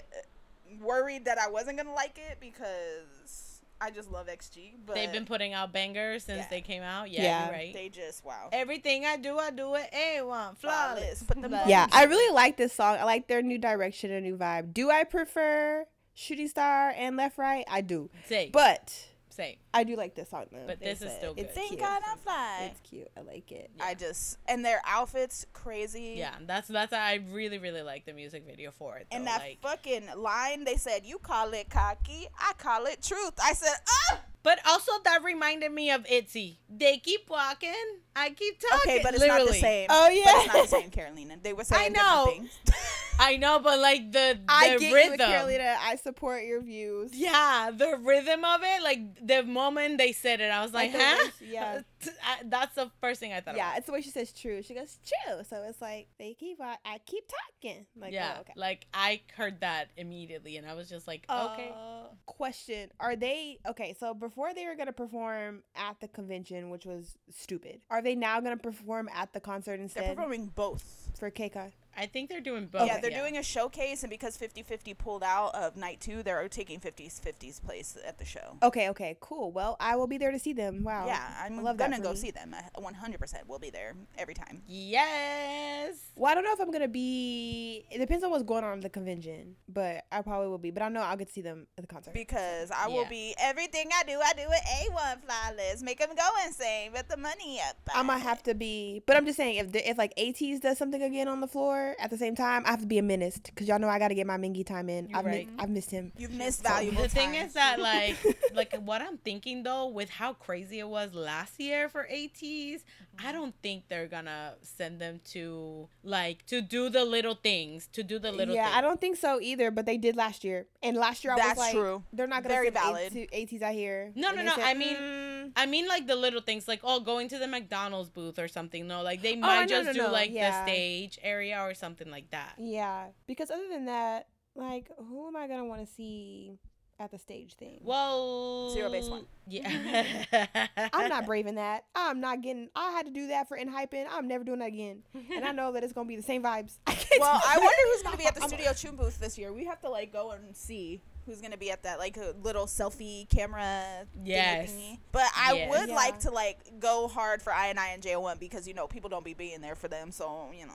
worried 0.80 1.26
that 1.26 1.38
I 1.38 1.49
wasn't 1.49 1.78
gonna 1.78 1.93
like 1.93 2.17
it 2.17 2.38
because 2.39 3.61
I 3.80 3.89
just 3.89 4.11
love 4.11 4.28
XG. 4.28 4.74
But 4.86 4.95
They've 4.95 5.11
been 5.11 5.26
putting 5.26 5.53
out 5.53 5.74
bangers 5.74 6.24
since 6.26 6.39
Yeah. 6.41 6.47
they 6.49 6.61
came 6.61 6.84
out. 6.84 7.09
Yeah, 7.09 7.22
Yeah. 7.24 7.45
you're 7.45 7.53
right. 7.53 7.74
they 7.74 7.89
just 7.89 8.24
wow. 8.24 8.49
Everything 8.51 9.05
I 9.05 9.17
do, 9.17 9.38
I 9.39 9.49
do 9.49 9.74
it 9.76 9.89
A1 9.91 10.55
flawless. 10.57 11.24
Put 11.24 11.41
them 11.41 11.51
Yeah. 11.65 11.88
I 11.91 12.03
really 12.05 12.32
like 12.34 12.57
this 12.57 12.74
song. 12.74 12.97
I 12.99 13.03
like 13.05 13.28
their 13.28 13.41
new 13.41 13.57
direction 13.57 14.11
and 14.11 14.24
new 14.26 14.38
vibe. 14.38 14.74
Do 14.74 14.91
I 14.91 15.03
prefer 15.03 15.86
Shooting 16.13 16.47
Star 16.47 16.93
and 16.95 17.17
Left 17.17 17.38
Right? 17.39 17.65
I 17.67 17.82
do, 17.82 18.09
Say, 18.28 18.49
but 18.53 19.07
say. 19.41 19.57
I 19.73 19.83
do 19.83 19.95
like 19.95 20.15
this 20.15 20.29
song 20.29 20.45
though. 20.51 20.63
But 20.67 20.79
this 20.79 21.01
is 21.01 21.09
said 21.09 21.17
still 21.17 21.33
it's 21.37 21.41
good. 21.41 21.55
Thank 21.55 21.69
cute. 21.69 21.79
God 21.81 22.01
I'm 22.07 22.17
fly. 22.17 22.71
It's 22.71 22.89
cute. 22.89 23.09
I 23.17 23.21
like 23.21 23.51
it. 23.51 23.71
I 23.79 23.93
just 23.93 24.37
and 24.47 24.63
their 24.63 24.81
outfits 24.85 25.45
crazy. 25.53 26.15
Yeah, 26.17 26.35
that's 26.45 26.67
that's 26.67 26.93
I 26.93 27.21
really 27.31 27.57
really 27.57 27.81
like 27.81 28.05
the 28.05 28.13
music 28.13 28.45
video 28.45 28.71
for 28.71 28.97
it. 28.97 29.07
And 29.11 29.27
that 29.27 29.39
like, 29.39 29.61
fucking 29.61 30.09
line, 30.15 30.63
they 30.63 30.75
said, 30.75 31.05
"You 31.05 31.17
call 31.19 31.51
it 31.53 31.69
cocky, 31.69 32.27
I 32.39 32.53
call 32.57 32.85
it 32.85 33.01
truth." 33.01 33.33
I 33.41 33.53
said, 33.53 33.75
"Oh, 33.87 34.19
but 34.43 34.59
also 34.67 34.91
that 35.03 35.23
reminded 35.23 35.71
me 35.71 35.91
of 35.91 36.05
Itzy. 36.09 36.59
They 36.69 36.97
keep 36.97 37.29
walking, 37.29 37.99
I 38.16 38.30
keep 38.32 38.59
talking. 38.59 38.91
okay, 38.91 38.99
but 39.03 39.14
it's 39.14 39.22
literally. 39.22 39.45
not 39.45 39.53
the 39.53 39.59
same." 39.59 39.88
Oh, 39.89 40.07
but 40.07 40.14
it's 40.14 40.53
not 40.53 40.64
the 40.64 40.68
same, 40.68 40.89
Carolina. 40.89 41.36
They 41.41 41.53
were 41.53 41.64
saying 41.64 41.95
I 41.97 41.99
know. 41.99 42.26
different 42.26 42.51
things. 42.66 42.76
I 43.20 43.38
know, 43.38 43.59
but 43.59 43.80
like 43.80 44.12
the 44.12 44.39
the 44.39 44.43
I 44.47 44.78
get 44.78 44.93
rhythm. 44.93 45.12
you, 45.12 45.18
Carolina. 45.18 45.76
I 45.80 45.95
support 45.95 46.43
your 46.43 46.62
views. 46.62 47.12
Yeah, 47.14 47.72
the 47.72 47.97
rhythm 48.01 48.43
of 48.43 48.62
it, 48.64 48.82
like 48.84 49.26
the 49.26 49.43
moment 49.43 49.99
they 49.99 50.12
said 50.12 50.41
it, 50.41 50.51
I 50.51 50.64
was 50.64 50.74
like, 50.74 50.93
Like 50.93 51.01
huh? 51.01 51.30
way 51.39 51.47
yeah. 51.47 51.82
I- 52.24 52.41
that's 52.45 52.76
the 52.76 52.89
first 52.99 53.20
thing 53.20 53.32
I 53.32 53.41
thought. 53.41 53.55
Yeah, 53.55 53.68
about. 53.68 53.78
it's 53.78 53.86
the 53.88 53.93
way 53.93 54.01
she 54.01 54.09
says 54.09 54.32
true. 54.32 54.64
She 54.64 54.74
goes 54.74 54.97
true, 55.05 55.43
so 55.47 55.64
it's 55.68 55.82
like 55.82 56.07
they 56.18 56.34
keep. 56.34 56.59
I, 56.59 56.78
I 56.84 56.99
keep 57.05 57.26
talking. 57.28 57.86
Like, 57.95 58.14
yeah, 58.14 58.36
oh, 58.38 58.41
okay. 58.41 58.53
like 58.55 58.88
I 58.93 59.22
heard 59.36 59.62
that 59.62 59.89
immediately, 59.97 60.57
and 60.57 60.68
I 60.68 60.74
was 60.74 60.89
just 60.89 61.07
like, 61.07 61.26
okay. 61.30 61.72
Uh, 61.74 62.07
question: 62.26 62.89
Are 62.99 63.16
they 63.16 63.59
okay? 63.68 63.95
So 63.99 64.14
before 64.14 64.53
they 64.53 64.66
were 64.66 64.76
gonna 64.76 64.93
perform 64.93 65.62
at 65.76 65.99
the 65.99 66.07
convention, 66.07 66.70
which 66.72 66.86
was 66.86 67.18
stupid, 67.30 67.82
are 67.89 68.01
they 68.02 68.16
now 68.16 68.39
gonna 68.39 68.58
perform 68.58 69.10
at 69.14 69.34
the 69.34 69.39
concert 69.39 69.80
instead? 69.80 70.04
They're 70.04 70.16
performing 70.16 70.52
both. 70.56 71.12
for 71.18 71.30
KCON? 71.30 71.72
I 71.97 72.05
think 72.05 72.29
they're 72.29 72.39
doing 72.41 72.67
both. 72.67 72.87
Yeah, 72.87 72.99
they're 72.99 73.11
doing 73.11 73.37
a 73.37 73.43
showcase, 73.43 74.03
and 74.03 74.09
because 74.09 74.37
50-50 74.37 74.97
pulled 74.97 75.23
out 75.23 75.53
of 75.55 75.75
night 75.75 75.99
two, 75.99 76.23
they're 76.23 76.47
taking 76.47 76.79
50's 76.79 77.19
50's 77.19 77.59
place 77.59 77.97
at 78.05 78.17
the 78.17 78.25
show. 78.25 78.57
Okay, 78.63 78.89
okay, 78.89 79.17
cool. 79.19 79.51
Well, 79.51 79.77
I 79.79 79.95
will 79.95 80.07
be 80.07 80.17
there 80.17 80.31
to 80.31 80.39
see 80.39 80.53
them. 80.53 80.83
Wow. 80.83 81.05
Yeah, 81.07 81.21
I'm 81.43 81.59
I 81.59 81.61
love 81.61 81.77
gonna 81.77 81.99
go 81.99 82.11
me. 82.11 82.15
see 82.17 82.31
them. 82.31 82.55
Uh, 82.57 82.79
100% 82.81 83.47
will 83.47 83.59
be 83.59 83.69
there 83.69 83.95
every 84.17 84.33
time. 84.33 84.61
Yes. 84.67 85.95
Well, 86.15 86.31
I 86.31 86.35
don't 86.35 86.43
know 86.43 86.53
if 86.53 86.59
I'm 86.59 86.71
gonna 86.71 86.87
be. 86.87 87.85
It 87.91 87.97
depends 87.99 88.23
on 88.23 88.31
what's 88.31 88.43
going 88.43 88.63
on 88.63 88.77
at 88.77 88.81
the 88.81 88.89
convention, 88.89 89.55
but 89.67 90.05
I 90.11 90.21
probably 90.21 90.47
will 90.47 90.57
be. 90.57 90.71
But 90.71 90.83
I 90.83 90.89
know 90.89 91.01
I'll 91.01 91.17
get 91.17 91.27
to 91.27 91.33
see 91.33 91.41
them 91.41 91.67
at 91.77 91.83
the 91.83 91.87
concert. 91.87 92.13
Because 92.13 92.71
I 92.71 92.87
will 92.87 93.03
Yeah. 93.03 93.09
be 93.09 93.35
everything 93.39 93.89
I 93.93 94.03
do, 94.03 94.19
I 94.23 94.33
do 94.33 94.43
it 94.43 94.91
A1 94.91 95.21
flawless. 95.25 95.81
Make 95.81 95.99
them 95.99 96.09
go 96.15 96.29
insane, 96.45 96.91
but 96.93 97.09
the 97.09 97.17
money 97.17 97.59
up. 97.67 97.77
I 97.93 98.01
might 98.03 98.19
have 98.19 98.43
to 98.43 98.53
be, 98.53 99.03
but 99.05 99.17
I'm 99.17 99.25
just 99.25 99.37
saying 99.37 99.57
if 99.57 99.71
the, 99.71 99.89
if 99.89 99.97
like 99.97 100.13
ATEEZ 100.17 100.61
does 100.61 100.77
something 100.77 101.01
again 101.01 101.27
on 101.27 101.41
the 101.41 101.47
floor 101.47 101.80
at 101.99 102.09
the 102.09 102.17
same 102.17 102.36
time, 102.36 102.63
I 102.65 102.71
have 102.71 102.82
to 102.82 102.86
be 102.88 102.97
a 102.97 103.03
menace 103.03 103.38
because 103.38 103.67
y'all 103.67 103.79
know 103.79 103.89
I 103.89 103.99
got 103.99 104.09
to 104.09 104.15
get 104.15 104.25
my 104.27 104.38
Mingi 104.38 104.65
time 104.65 104.89
in. 104.89 105.09
You're 105.09 105.19
I've 105.19 105.25
mi- 105.25 105.47
I've 105.59 105.69
missed 105.69 105.91
him. 105.91 106.11
You've 106.17 106.32
missed 106.34 106.63
So- 106.63 106.69
valuable 106.69 107.03
The 107.03 107.09
thing 107.09 107.36
is 107.36 107.53
that 107.53 107.79
like 107.79 108.17
like 108.53 108.75
what 108.84 109.01
I'm 109.01 109.17
thinking 109.17 109.63
though, 109.63 109.88
with 109.88 110.09
how 110.09 110.34
crazy 110.34 110.79
it 110.79 110.88
was 110.88 111.13
last 111.13 111.59
year 111.59 111.89
for 111.89 112.07
ATEEZ, 112.11 112.84
I 113.24 113.32
don't 113.32 113.53
think 113.62 113.84
they're 113.88 114.07
gonna 114.07 114.55
send 114.62 114.99
them 114.99 115.20
to 115.32 115.88
like 116.03 116.45
to 116.47 116.62
do 116.62 116.89
the 116.89 117.05
little 117.05 117.36
things, 117.36 117.88
to 117.93 118.03
do 118.03 118.18
the 118.20 118.32
little 118.32 118.55
yeah, 118.55 118.66
things. 118.66 118.76
I 118.78 118.82
don't 118.82 118.99
think 118.99 119.18
so 119.18 119.39
either. 119.41 119.70
But 119.72 119.86
they 119.86 119.97
did 119.97 120.16
last 120.16 120.43
year, 120.43 120.68
and 120.82 120.97
last 120.97 121.24
year 121.24 121.34
I 121.34 121.38
That's 121.38 121.49
was 121.49 121.57
like, 121.57 121.74
true. 121.74 122.03
they're 122.14 122.28
not 122.28 122.43
gonna 122.43 122.55
Very 122.55 122.68
send 122.68 122.76
valid. 122.76 123.16
AT- 123.16 123.32
ATEEZ 123.32 123.62
out 123.62 123.74
here. 123.74 124.12
No, 124.16 124.32
no, 124.32 124.41
no, 124.43 124.55
said, 124.55 124.64
I 124.64 124.74
mean- 124.74 124.95
mm, 124.95 125.51
I 125.55 125.66
mean 125.66 125.88
like 125.88 126.07
the 126.07 126.16
little 126.16 126.41
things, 126.41 126.68
like 126.68 126.82
oh 126.84 126.99
going 126.99 127.28
to 127.30 127.38
the 127.38 127.47
McDonald's 127.47 128.09
booth 128.09 128.39
or 128.39 128.47
something. 128.47 128.88
No, 128.88 129.01
like 129.03 129.22
they 129.22 129.34
Oh, 129.36 129.39
might 129.39 129.62
no, 129.62 129.68
just 129.68 129.88
no, 129.88 129.93
do 129.93 129.99
no, 130.03 130.12
like 130.12 130.32
yeah. 130.32 130.64
the 130.66 130.72
stage 130.72 131.20
area 131.22 131.59
or 131.62 131.74
something 131.74 132.09
like 132.09 132.32
that. 132.32 132.53
yeah, 132.57 133.07
because 133.28 133.51
other 133.51 133.68
than 133.70 133.86
that, 133.86 134.28
like, 134.55 134.89
who 134.97 135.28
am 135.28 135.36
I 135.36 135.47
gonna 135.47 135.66
want 135.66 135.86
to 135.88 135.93
see 135.93 136.57
at 137.02 137.12
the 137.12 137.18
stage 137.18 137.56
thing? 137.56 137.80
Well, 137.84 138.70
Zero 138.72 138.89
base 138.91 139.08
one. 139.08 139.26
Yeah, 139.47 140.06
I'm 140.93 141.10
not 141.10 141.26
braving 141.26 141.56
that. 141.56 141.86
I'm 141.95 142.22
not 142.22 142.41
getting. 142.41 142.70
I 142.76 142.91
had 142.91 143.06
to 143.06 143.12
do 143.12 143.28
that 143.28 143.47
for 143.47 143.58
ENHYPEN. 143.58 144.06
I'm 144.10 144.28
never 144.28 144.43
doing 144.43 144.60
that 144.60 144.68
again. 144.70 145.04
And 145.34 145.43
I 145.45 145.52
know 145.52 145.72
that 145.74 145.84
it's 145.84 145.93
gonna 145.93 146.08
be 146.08 146.16
the 146.16 146.22
same 146.22 146.43
vibes. 146.43 146.78
I 146.88 146.97
well, 147.20 147.41
I 147.45 147.58
wonder 147.58 147.76
who's 147.91 148.02
going 148.04 148.14
to 148.14 148.18
be 148.18 148.26
at 148.26 148.36
the 148.36 148.47
Studio 148.47 148.70
Choom 148.72 148.97
booth 148.97 149.20
this 149.20 149.38
year. 149.38 149.52
We 149.52 149.66
have 149.66 149.82
to 149.82 149.89
like 149.89 150.14
go 150.14 150.32
and 150.32 150.56
see 150.56 151.02
who's 151.26 151.39
going 151.39 151.52
to 151.52 151.58
be 151.58 151.70
at 151.70 151.84
that 151.84 151.99
like 151.99 152.18
a 152.18 152.34
little 152.41 152.66
selfie 152.66 153.30
camera. 153.30 154.08
Yes. 154.24 154.72
thingy. 154.72 154.97
But 155.12 155.26
I 155.36 155.54
Yes. 155.54 155.70
would 155.70 155.89
Yeah. 155.89 155.95
like 155.95 156.20
to 156.22 156.32
like 156.32 156.80
go 156.80 157.08
hard 157.08 157.41
for 157.41 157.52
INI 157.52 157.93
and 157.93 158.02
JO1 158.02 158.39
because 158.39 158.68
you 158.68 158.74
know 158.74 158.88
people 158.88 159.10
don't 159.10 159.26
be 159.26 159.34
being 159.34 159.62
there 159.62 159.76
for 159.76 159.88
them, 159.88 160.12
so 160.12 160.49
you 160.58 160.66
know. 160.66 160.74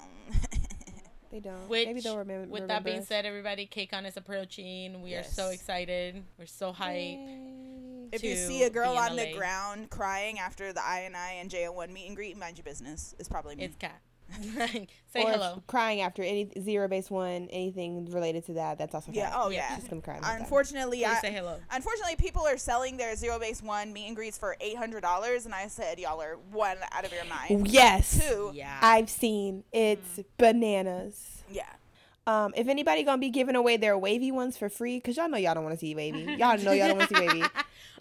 They 1.30 1.40
don't. 1.40 1.68
Which, 1.68 1.86
Maybe 1.86 2.00
they'll 2.00 2.18
remember. 2.18 2.48
with 2.48 2.68
that 2.68 2.84
being 2.84 3.00
us. 3.00 3.08
said, 3.08 3.26
everybody, 3.26 3.66
KCON 3.66 4.06
is 4.06 4.16
approaching. 4.16 5.02
We 5.02 5.14
are 5.14 5.24
so 5.24 5.48
excited. 5.50 6.22
We're 6.38 6.46
so 6.46 6.72
hyped. 6.72 8.12
If 8.12 8.22
you 8.22 8.36
see 8.36 8.62
a 8.62 8.70
girl 8.70 8.92
be 8.92 8.98
in 8.98 9.02
on 9.02 9.16
the 9.16 9.32
ground 9.32 9.90
crying 9.90 10.38
after 10.38 10.72
the 10.72 10.80
INI 10.80 11.40
and 11.40 11.50
JO1 11.50 11.90
meet 11.90 12.06
and 12.06 12.16
greet, 12.16 12.36
mind 12.36 12.56
your 12.56 12.64
business. 12.64 13.14
It's 13.18 13.28
probably 13.28 13.56
me. 13.56 13.64
It's 13.64 13.76
Kat. 13.76 14.00
Say 14.42 14.88
Or 15.24 15.30
hello. 15.30 15.62
Crying 15.66 16.00
after 16.00 16.22
any 16.22 16.50
zero 16.60 16.88
base 16.88 17.10
one, 17.10 17.48
anything 17.50 18.06
related 18.10 18.44
to 18.46 18.54
that. 18.54 18.76
That's 18.78 18.94
also 18.94 19.12
yeah. 19.12 19.30
fine. 19.30 19.40
Oh 19.42 19.50
Yeah. 19.50 19.66
yeah. 19.70 19.76
She's 19.76 19.88
gonna 19.88 20.02
cry. 20.02 20.18
Unfortunately, 20.22 21.04
I, 21.04 21.20
say 21.20 21.32
hello. 21.32 21.58
Unfortunately, 21.70 22.16
people 22.16 22.42
are 22.46 22.56
selling 22.58 22.96
their 22.96 23.14
zero 23.16 23.38
base 23.38 23.62
one 23.62 23.92
meet 23.92 24.08
and 24.08 24.16
greets 24.16 24.36
for 24.36 24.56
eight 24.60 24.76
hundred 24.76 25.02
dollars, 25.02 25.46
and 25.46 25.54
I 25.54 25.68
said, 25.68 25.98
y'all 25.98 26.20
are 26.20 26.36
one 26.52 26.76
out 26.92 27.04
of 27.04 27.12
your 27.12 27.24
mind. 27.24 27.68
Yes. 27.68 28.20
Two, 28.28 28.50
Yeah. 28.54 28.76
I've 28.82 29.08
seen 29.08 29.64
it's 29.72 30.20
bananas. 30.38 31.42
yeah. 31.50 31.64
Um, 32.28 32.52
if 32.56 32.66
anybody 32.66 33.04
gonna 33.04 33.18
be 33.20 33.30
giving 33.30 33.54
away 33.54 33.76
their 33.76 33.96
WayV 33.96 34.32
ones 34.32 34.56
for 34.56 34.68
free, 34.68 34.98
cause 34.98 35.16
y'all 35.16 35.28
know 35.28 35.36
y'all 35.36 35.54
don't 35.54 35.62
want 35.62 35.78
to 35.78 35.80
see 35.80 35.94
WayV. 35.94 36.36
Y'all 36.38 36.58
know 36.58 36.72
y'all 36.72 36.88
don't 36.88 36.98
want 36.98 37.08
to 37.10 37.16
see 37.16 37.24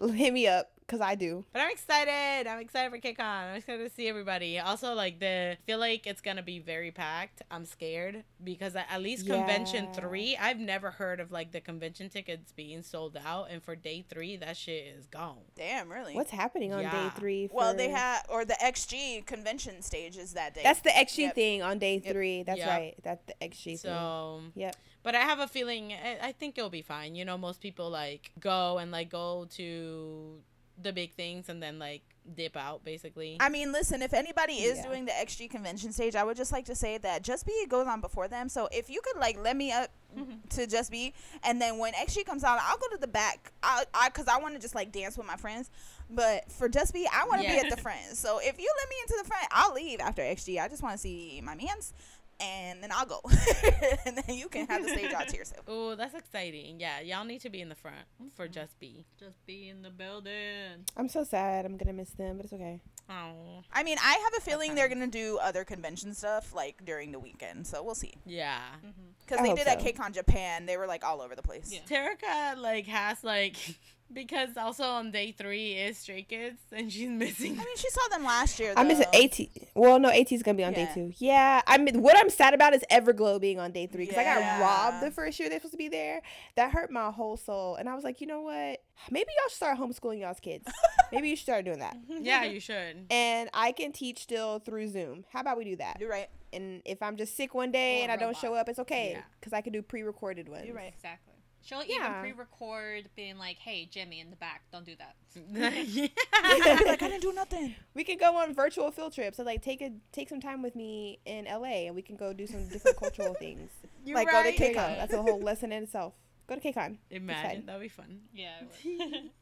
WayV. 0.00 0.14
Hit 0.16 0.32
me 0.34 0.48
up, 0.48 0.68
cause 0.88 1.00
I 1.00 1.14
do. 1.14 1.44
But 1.52 1.62
I'm 1.62 1.70
excited. 1.70 2.46
I'm 2.48 2.60
excited 2.60 2.90
for 2.90 2.98
KCON. 2.98 3.20
I'm 3.50 3.56
excited 3.56 3.88
to 3.88 3.94
see 3.94 4.08
everybody. 4.08 4.58
Also, 4.58 4.94
like 4.94 5.18
the 5.18 5.56
feel 5.66 5.78
like 5.78 6.06
it's 6.06 6.20
gonna 6.20 6.42
be 6.42 6.58
very 6.58 6.90
packed. 6.90 7.42
I'm 7.50 7.64
scared 7.64 8.24
because 8.42 8.76
at 8.76 8.86
at 8.90 9.02
least 9.02 9.26
convention 9.26 9.88
three, 9.92 10.36
I've 10.40 10.58
never 10.58 10.90
heard 10.92 11.20
of 11.20 11.32
like 11.32 11.52
the 11.52 11.60
convention 11.60 12.08
tickets 12.08 12.52
being 12.52 12.82
sold 12.82 13.18
out, 13.24 13.48
and 13.50 13.62
for 13.62 13.74
day 13.74 14.04
three, 14.08 14.36
that 14.36 14.56
shit 14.56 14.86
is 14.96 15.06
gone. 15.06 15.38
Damn, 15.56 15.90
really. 15.90 16.14
What's 16.14 16.30
happening 16.30 16.72
on 16.72 16.82
Yeah. 16.82 16.90
day 17.08 17.10
three? 17.16 17.48
well, 17.52 17.74
they 17.74 17.88
for- 17.90 17.96
have 17.96 18.26
or 18.28 18.44
the 18.44 18.56
XG 18.62 19.22
convention 19.26 19.82
stage 19.82 20.16
is 20.16 20.34
that 20.34 20.54
day. 20.54 20.62
That's 20.62 20.80
the 20.80 20.90
XG 20.90 21.22
Yep. 21.24 21.34
thing 21.34 21.62
on 21.62 21.78
day 21.78 21.94
Yep. 22.04 22.12
three. 22.12 22.42
That's 22.44 22.58
Yep. 22.58 22.68
right. 22.68 22.94
That's 23.02 23.24
the 23.26 23.34
XG 23.42 23.64
thing. 23.76 23.76
So, 23.78 24.42
Yep. 24.54 24.76
but 25.02 25.14
I 25.14 25.20
have 25.22 25.40
a 25.40 25.48
feeling 25.48 25.92
I, 25.92 26.18
I 26.28 26.32
think 26.32 26.56
it'll 26.58 26.70
be 26.70 26.82
fine. 26.82 27.14
You 27.14 27.24
know, 27.24 27.36
most 27.36 27.60
people 27.60 27.90
like 27.90 28.30
go 28.38 28.78
and 28.78 28.90
like 28.92 29.08
go 29.10 29.46
to 29.56 30.40
the 30.82 30.92
big 30.92 31.14
things 31.14 31.48
and 31.48 31.62
then 31.62 31.78
like 31.78 32.02
dip 32.34 32.56
out 32.56 32.84
basically. 32.84 33.36
I 33.40 33.48
mean, 33.48 33.72
listen, 33.72 34.02
if 34.02 34.12
anybody 34.12 34.54
is 34.54 34.78
Yeah. 34.78 34.86
doing 34.86 35.04
the 35.04 35.12
XG 35.12 35.48
convention 35.50 35.92
stage, 35.92 36.14
I 36.16 36.24
would 36.24 36.36
just 36.36 36.52
like 36.52 36.64
to 36.66 36.74
say 36.74 36.98
that 36.98 37.22
JUST 37.22 37.46
B 37.46 37.66
goes 37.68 37.86
on 37.86 38.00
before 38.00 38.28
them. 38.28 38.48
So 38.48 38.68
if 38.72 38.90
you 38.90 39.00
could 39.02 39.20
like 39.20 39.38
let 39.38 39.56
me 39.56 39.72
up 39.72 39.90
mm-hmm. 40.16 40.32
to 40.50 40.66
JUST 40.66 40.90
B, 40.90 41.14
and 41.42 41.60
then 41.60 41.78
when 41.78 41.92
XG 41.94 42.24
comes 42.26 42.44
out, 42.44 42.58
I'll 42.62 42.78
go 42.78 42.88
to 42.88 42.98
the 42.98 43.06
back. 43.06 43.52
I, 43.62 43.84
I, 43.94 44.10
cause 44.10 44.26
I 44.28 44.38
want 44.38 44.54
to 44.54 44.60
just 44.60 44.74
like 44.74 44.92
dance 44.92 45.16
with 45.16 45.26
my 45.26 45.36
friends. 45.36 45.70
But 46.10 46.50
for 46.52 46.68
JUST 46.68 46.92
B, 46.92 47.08
I 47.12 47.26
want 47.26 47.40
to 47.42 47.46
Yeah. 47.46 47.62
be 47.62 47.68
at 47.68 47.74
the 47.74 47.80
front. 47.80 48.16
So 48.16 48.38
if 48.38 48.58
you 48.60 48.72
let 48.80 48.88
me 48.88 48.96
into 49.02 49.14
the 49.22 49.28
front, 49.28 49.46
I'll 49.50 49.74
leave 49.74 50.00
after 50.00 50.22
XG. 50.22 50.60
I 50.60 50.68
just 50.68 50.82
want 50.82 50.94
to 50.94 50.98
see 50.98 51.40
my 51.44 51.54
man's. 51.54 51.94
And 52.38 52.82
then 52.82 52.90
I'll 52.92 53.06
go, 53.06 53.20
and 54.04 54.18
then 54.18 54.36
you 54.36 54.48
can 54.50 54.66
have 54.66 54.82
the 54.82 54.90
stage 54.90 55.12
all 55.14 55.24
to 55.24 55.36
yourself. 55.36 55.62
Oh, 55.68 55.94
that's 55.94 56.14
exciting. 56.14 56.78
Yeah, 56.78 57.00
y'all 57.00 57.24
need 57.24 57.40
to 57.40 57.50
be 57.50 57.60
in 57.62 57.68
the 57.70 57.74
front 57.74 57.96
for 58.34 58.46
JUST 58.46 58.78
B. 58.78 59.06
Just 59.18 59.44
be 59.46 59.68
in 59.70 59.80
the 59.82 59.88
building. 59.90 60.84
I'm 60.96 61.08
so 61.08 61.24
sad. 61.24 61.64
I'm 61.64 61.76
gonna 61.78 61.94
miss 61.94 62.10
them, 62.10 62.36
but 62.36 62.44
it's 62.44 62.52
okay. 62.52 62.80
Oh, 63.08 63.62
I 63.72 63.82
mean, 63.82 63.96
I 64.02 64.12
have 64.24 64.34
a 64.36 64.40
feeling 64.42 64.74
they're 64.74 64.88
gonna 64.88 65.06
do 65.06 65.38
other 65.42 65.64
convention 65.64 66.12
stuff 66.12 66.54
like 66.54 66.84
during 66.84 67.10
the 67.12 67.18
weekend, 67.18 67.66
so 67.66 67.82
we'll 67.82 67.94
see. 67.94 68.14
yeah. 68.26 68.58
Mm-hmm. 68.78 68.90
Because 69.20 69.40
I 69.40 69.42
they 69.42 69.48
hope 69.48 69.58
did 69.58 69.66
at 69.68 69.80
so. 69.80 69.86
KCON 69.88 70.12
Japan, 70.14 70.66
they 70.66 70.76
were 70.76 70.86
like 70.86 71.04
all 71.04 71.20
over 71.22 71.34
the 71.34 71.42
place. 71.42 71.72
Yeah. 71.72 71.80
Terica 71.88 72.56
like 72.60 72.86
has 72.86 73.24
like 73.24 73.56
because 74.12 74.56
also 74.56 74.84
on 74.84 75.10
day 75.10 75.32
three 75.32 75.72
is 75.72 75.98
Stray 75.98 76.22
Kids 76.22 76.58
and 76.72 76.92
she's 76.92 77.08
missing. 77.08 77.52
I 77.52 77.64
mean, 77.64 77.66
she 77.76 77.90
saw 77.90 78.08
them 78.10 78.24
last 78.24 78.58
year. 78.58 78.72
I'm 78.76 78.88
missing. 78.88 79.06
AT. 79.14 79.40
Well, 79.74 79.98
no, 79.98 80.08
AT 80.10 80.30
is 80.32 80.42
gonna 80.42 80.56
be 80.56 80.64
on 80.64 80.72
day 80.72 80.88
two. 80.94 81.12
Yeah, 81.18 81.60
I'm. 81.66 81.86
What 82.00 82.16
I'm 82.16 82.30
sad 82.30 82.54
about 82.54 82.74
is 82.74 82.82
Everglow 82.90 83.40
being 83.40 83.58
on 83.58 83.72
day 83.72 83.86
three 83.86 84.04
because 84.06 84.18
I 84.18 84.24
got 84.24 84.60
robbed 84.60 85.04
the 85.06 85.10
first 85.10 85.38
year 85.38 85.48
they're 85.48 85.58
supposed 85.58 85.72
to 85.72 85.78
be 85.78 85.88
there. 85.88 86.22
That 86.56 86.70
hurt 86.72 86.90
my 86.90 87.10
whole 87.10 87.36
soul, 87.36 87.76
and 87.76 87.88
I 87.88 87.94
was 87.94 88.04
like, 88.04 88.20
you 88.20 88.26
know 88.26 88.40
what? 88.42 88.82
Maybe 89.10 89.28
y'all 89.36 89.48
should 89.48 89.56
start 89.56 89.78
homeschooling 89.78 90.20
y'all's 90.20 90.40
kids. 90.40 90.66
Maybe 91.12 91.28
you 91.28 91.36
should 91.36 91.44
start 91.44 91.64
doing 91.64 91.80
that. 91.80 91.96
yeah, 92.08 92.44
you 92.44 92.60
should. 92.60 93.06
And 93.10 93.50
I 93.52 93.72
can 93.72 93.92
teach 93.92 94.20
still 94.22 94.58
through 94.60 94.88
Zoom. 94.88 95.24
How 95.32 95.40
about 95.40 95.58
we 95.58 95.64
do 95.64 95.76
that? 95.76 95.98
You're 96.00 96.08
right. 96.10 96.28
And 96.52 96.80
if 96.86 97.02
I'm 97.02 97.16
just 97.16 97.36
sick 97.36 97.54
one 97.54 97.70
day 97.70 98.00
Or 98.00 98.02
and 98.04 98.12
I 98.12 98.16
don't 98.16 98.28
robot. 98.28 98.40
show 98.40 98.54
up, 98.54 98.68
it's 98.70 98.78
okay 98.78 99.10
Yeah. 99.16 99.22
because 99.38 99.52
I 99.52 99.60
can 99.60 99.72
do 99.74 99.82
pre-recorded 99.82 100.48
ones. 100.48 100.64
You're 100.64 100.74
right. 100.76 100.92
Exactly. 100.96 101.34
She'll 101.66 101.82
Yeah. 101.84 102.20
even 102.20 102.20
pre-record 102.34 103.10
being 103.16 103.38
like, 103.38 103.58
"Hey, 103.58 103.88
Jimmy, 103.90 104.20
in 104.20 104.30
the 104.30 104.36
back, 104.36 104.62
don't 104.72 104.84
do 104.86 104.94
that." 104.96 105.16
yeah. 105.88 106.06
Like, 106.32 107.02
I 107.02 107.08
didn't 107.08 107.22
do 107.22 107.32
nothing. 107.32 107.74
We 107.92 108.04
can 108.04 108.18
go 108.18 108.36
on 108.36 108.54
virtual 108.54 108.90
field 108.92 109.12
trips. 109.12 109.36
So 109.36 109.42
like 109.42 109.62
take 109.62 109.80
a 109.82 109.90
take 110.12 110.28
some 110.28 110.40
time 110.40 110.62
with 110.62 110.76
me 110.76 111.18
in 111.26 111.44
LA 111.46 111.86
and 111.86 111.94
we 111.96 112.02
can 112.02 112.16
go 112.16 112.32
do 112.32 112.46
some 112.46 112.68
different 112.68 112.96
cultural 112.98 113.34
things. 113.38 113.70
You're 114.04 114.16
Like, 114.16 114.28
go 114.28 114.32
to 114.42 114.48
right. 114.48 114.56
There 114.58 114.68
you 114.68 114.74
go. 114.74 114.80
KCON. 114.80 114.96
That's 114.98 115.12
a 115.12 115.22
whole 115.22 115.40
lesson 115.40 115.72
in 115.72 115.82
itself. 115.82 116.14
Go 116.48 116.54
to 116.54 116.60
KCON. 116.60 116.98
Imagine 117.10 117.66
that'd 117.66 117.82
be 117.82 117.88
fun. 117.88 118.20
Yeah. 118.32 118.50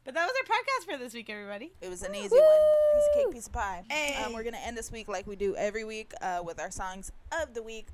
But 0.03 0.13
that 0.15 0.25
was 0.27 0.33
our 0.41 0.55
podcast 0.55 0.91
for 0.91 0.97
this 1.03 1.13
week, 1.13 1.29
everybody. 1.29 1.71
It 1.81 1.89
was 1.89 2.01
an 2.03 2.13
easy 2.15 2.35
one. 2.35 2.59
Piece 2.95 3.07
of 3.07 3.23
cake, 3.25 3.33
piece 3.33 3.47
of 3.47 3.53
pie. 3.53 3.83
Um, 4.25 4.33
we're 4.33 4.43
gonna 4.43 4.57
end 4.63 4.75
this 4.77 4.91
week 4.91 5.07
like 5.07 5.27
we 5.27 5.35
do 5.35 5.55
every 5.55 5.83
week 5.83 6.13
uh, 6.21 6.41
with 6.43 6.59
our 6.59 6.71
songs 6.71 7.11
of 7.41 7.53
the 7.53 7.61
week. 7.63 7.87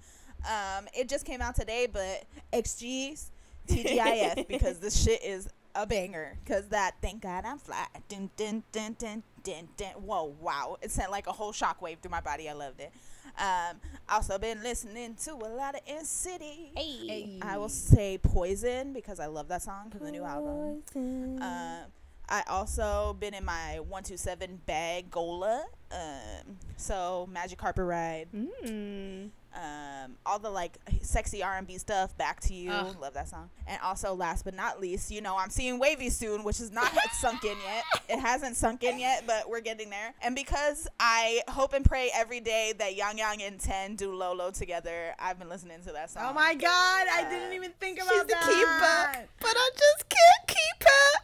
Um, 0.46 0.88
it 0.98 1.08
just 1.10 1.26
came 1.26 1.42
out 1.42 1.56
today, 1.56 1.88
but 1.92 2.24
XG's 2.54 3.32
TGIF 3.72 4.48
because 4.48 4.80
this 4.80 5.02
shit 5.02 5.24
is 5.24 5.50
a 5.76 5.86
banger. 5.88 6.38
Cause 6.46 6.68
that 6.70 6.96
thank 7.02 7.22
God 7.22 7.46
I'm 7.46 7.58
fly. 7.58 7.86
Dun, 8.10 8.30
dun, 8.38 8.64
dun, 8.72 8.96
dun, 9.00 9.24
dun, 9.44 9.68
dun. 9.78 9.92
Whoa, 9.94 10.36
wow! 10.40 10.78
It 10.82 10.92
sent 10.92 11.12
like 11.12 11.28
a 11.28 11.32
whole 11.32 11.54
shockwave 11.54 12.00
through 12.00 12.12
my 12.12 12.22
body. 12.22 12.50
I 12.50 12.54
loved 12.54 12.82
it. 12.82 12.92
Um, 13.40 13.78
also 14.10 14.38
been 14.38 14.62
listening 14.62 15.16
to 15.24 15.32
a 15.32 15.48
lot 15.48 15.76
of 15.76 15.86
NCT. 15.86 16.72
Hey. 16.76 17.40
I 17.42 17.58
will 17.58 17.70
say 17.70 18.18
Poison 18.18 18.94
because 18.94 19.20
I 19.20 19.28
love 19.28 19.48
that 19.48 19.62
song 19.62 19.90
from 19.90 20.06
the 20.06 20.12
new 20.12 20.24
album. 20.24 20.84
Um, 20.96 21.86
I 22.30 22.44
also 22.48 23.16
been 23.20 23.34
in 23.34 23.44
my 23.44 23.80
one 23.88 24.04
two 24.04 24.18
seven 24.18 24.60
bag 24.66 25.12
Gola. 25.12 25.66
Um, 25.92 26.58
so 26.78 27.28
Magic 27.32 27.58
Carpet 27.58 27.86
Ride. 27.86 28.28
Mm. 28.36 29.30
Um, 29.54 30.16
all 30.26 30.40
the 30.40 30.50
like 30.50 30.78
sexy 31.02 31.44
R 31.44 31.58
and 31.58 31.68
B 31.68 31.78
stuff. 31.78 32.16
Back 32.18 32.40
to 32.42 32.54
you. 32.54 32.72
Ugh. 32.72 32.96
Love 33.02 33.14
that 33.16 33.28
song. 33.28 33.50
And 33.68 33.82
also, 33.82 34.14
last 34.14 34.46
but 34.46 34.54
not 34.56 34.80
least, 34.80 35.12
you 35.12 35.20
know 35.22 35.38
I'm 35.38 35.50
seeing 35.50 35.80
WayV 35.80 36.10
soon, 36.12 36.44
which 36.46 36.62
is 36.62 36.72
not 36.72 36.90
sunk 37.20 37.44
in 37.44 37.58
yet. 37.66 37.84
It 38.08 38.20
hasn't 38.20 38.56
sunk 38.56 38.84
in 38.84 38.98
yet, 38.98 39.26
but 39.28 39.50
we're 39.50 39.60
getting 39.62 39.90
there. 39.90 40.14
And 40.22 40.36
because 40.36 40.88
I 41.02 41.42
hope 41.50 41.74
and 41.74 41.84
pray 41.84 42.10
every 42.16 42.40
day 42.40 42.74
that 42.78 42.96
Yang 42.96 43.18
Yang 43.18 43.44
and 43.44 43.60
Ten 43.60 43.96
do 43.98 44.14
Lolo 44.16 44.52
together, 44.52 45.14
I've 45.20 45.38
been 45.38 45.50
listening 45.50 45.82
to 45.86 45.92
that 45.92 46.10
song. 46.12 46.24
Oh 46.30 46.34
my 46.34 46.54
god, 46.56 47.08
I 47.12 47.28
didn't 47.30 47.52
even 47.54 47.72
think 47.80 47.98
about 48.02 48.14
She's 48.14 48.22
the 48.24 48.28
that. 48.30 49.14
keeper, 49.14 49.28
but 49.42 49.54
I 49.58 49.70
just 49.78 50.08
can't 50.10 50.48
keep 50.48 50.84
her. 50.88 51.20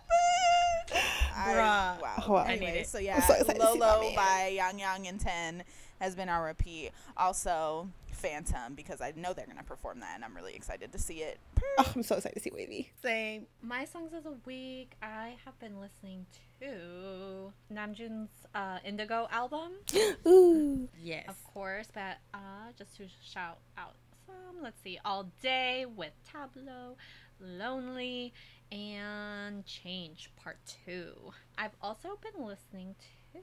I, 1.36 1.54
Bruh. 1.54 1.56
wow. 2.02 2.24
Wow. 2.28 2.36
I 2.38 2.48
need 2.56 2.64
Anyway, 2.66 2.80
it. 2.82 2.88
so 2.88 2.98
yeah, 3.00 3.20
so 3.22 3.34
excited 3.36 3.60
to 3.60 3.68
see 3.74 3.78
my 3.80 3.96
Lolo 3.96 4.16
by 4.16 4.52
Yang 4.54 4.80
Yang 4.80 5.08
and 5.08 5.20
Ten 5.20 5.64
has 6.00 6.16
been 6.16 6.30
our 6.30 6.44
repeat. 6.46 6.92
Also, 7.16 7.90
Phantom 8.18 8.74
because 8.76 9.00
I 9.02 9.14
know 9.16 9.34
they're 9.34 9.46
gonna 9.48 9.64
perform 9.64 10.00
that, 10.02 10.14
and 10.16 10.26
I'm 10.26 10.36
really 10.36 10.54
excited 10.56 10.92
to 10.92 11.00
see 11.00 11.16
it. 11.22 11.40
Oh, 11.80 11.92
I'm 11.96 12.04
so 12.04 12.16
excited 12.16 12.36
to 12.36 12.42
see 12.42 12.50
WayV. 12.52 12.88
Same. 13.02 13.46
My 13.62 13.86
songs 13.86 14.14
of 14.14 14.24
the 14.24 14.36
week, 14.46 14.94
I 15.02 15.36
have 15.46 15.58
been 15.60 15.80
listening 15.80 16.26
to 16.60 17.54
Namjoon's 17.72 18.30
uh, 18.56 18.80
Indigo 18.84 19.28
album, 19.32 19.74
Ooh. 20.28 20.90
Yes. 21.00 21.26
of 21.28 21.44
course, 21.54 21.88
but 21.94 22.18
uh, 22.34 22.72
just 22.78 22.98
to 22.98 23.06
shout 23.24 23.60
out 23.78 23.96
some, 24.26 24.62
let's 24.64 24.82
see, 24.82 25.00
All 25.06 25.30
Day 25.42 25.86
with 25.86 26.12
Tablo, 26.34 26.96
Lonely, 27.40 28.34
and 28.72 29.64
Change 29.66 30.32
Part 30.36 30.58
2. 30.86 31.14
I've 31.58 31.76
also 31.82 32.18
been 32.22 32.46
listening 32.46 32.96
to 33.34 33.40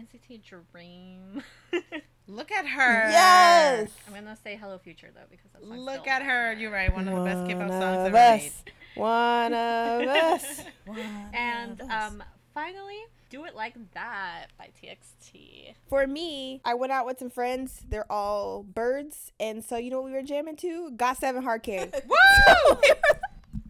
NCT 0.00 0.42
Dream. 0.72 1.42
Look 2.30 2.52
at 2.52 2.64
her. 2.66 3.10
Yes. 3.10 3.90
I'm 4.06 4.14
gonna 4.14 4.36
say 4.42 4.56
Hello 4.56 4.78
Future 4.78 5.08
though 5.12 5.20
because 5.30 5.50
that's 5.52 5.66
my 5.66 5.76
Look 5.76 6.02
still 6.02 6.12
at 6.12 6.22
her. 6.22 6.52
You're 6.52 6.70
right. 6.70 6.92
One 6.94 7.08
of 7.08 7.14
the 7.16 7.24
best 7.24 7.46
K-pop 7.46 7.68
One 7.68 7.80
songs 7.80 8.08
of 8.08 8.14
ever 8.14 8.16
us. 8.16 8.62
One 8.94 9.52
of 9.52 10.08
us. 10.08 10.64
And 11.34 11.80
um, 11.82 12.22
finally, 12.54 12.98
Do 13.30 13.44
It 13.46 13.56
Like 13.56 13.74
That 13.94 14.46
by 14.58 14.68
TXT. 14.80 15.74
For 15.88 16.06
me, 16.06 16.60
I 16.64 16.74
went 16.74 16.92
out 16.92 17.04
with 17.06 17.18
some 17.18 17.30
friends. 17.30 17.82
They're 17.88 18.10
all 18.10 18.62
birds, 18.62 19.32
and 19.40 19.64
so 19.64 19.76
you 19.76 19.90
know 19.90 20.00
what 20.00 20.06
we 20.06 20.12
were 20.12 20.22
jamming 20.22 20.56
to? 20.56 20.92
Got 20.92 21.16
Seven 21.18 21.42
Hard 21.42 21.62
Carry. 21.64 21.90
Woo! 22.08 22.76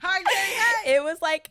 Hard 0.03 0.25
carry, 0.25 0.47
hey! 0.85 0.95
it 0.95 1.03
was 1.05 1.21
like 1.23 1.51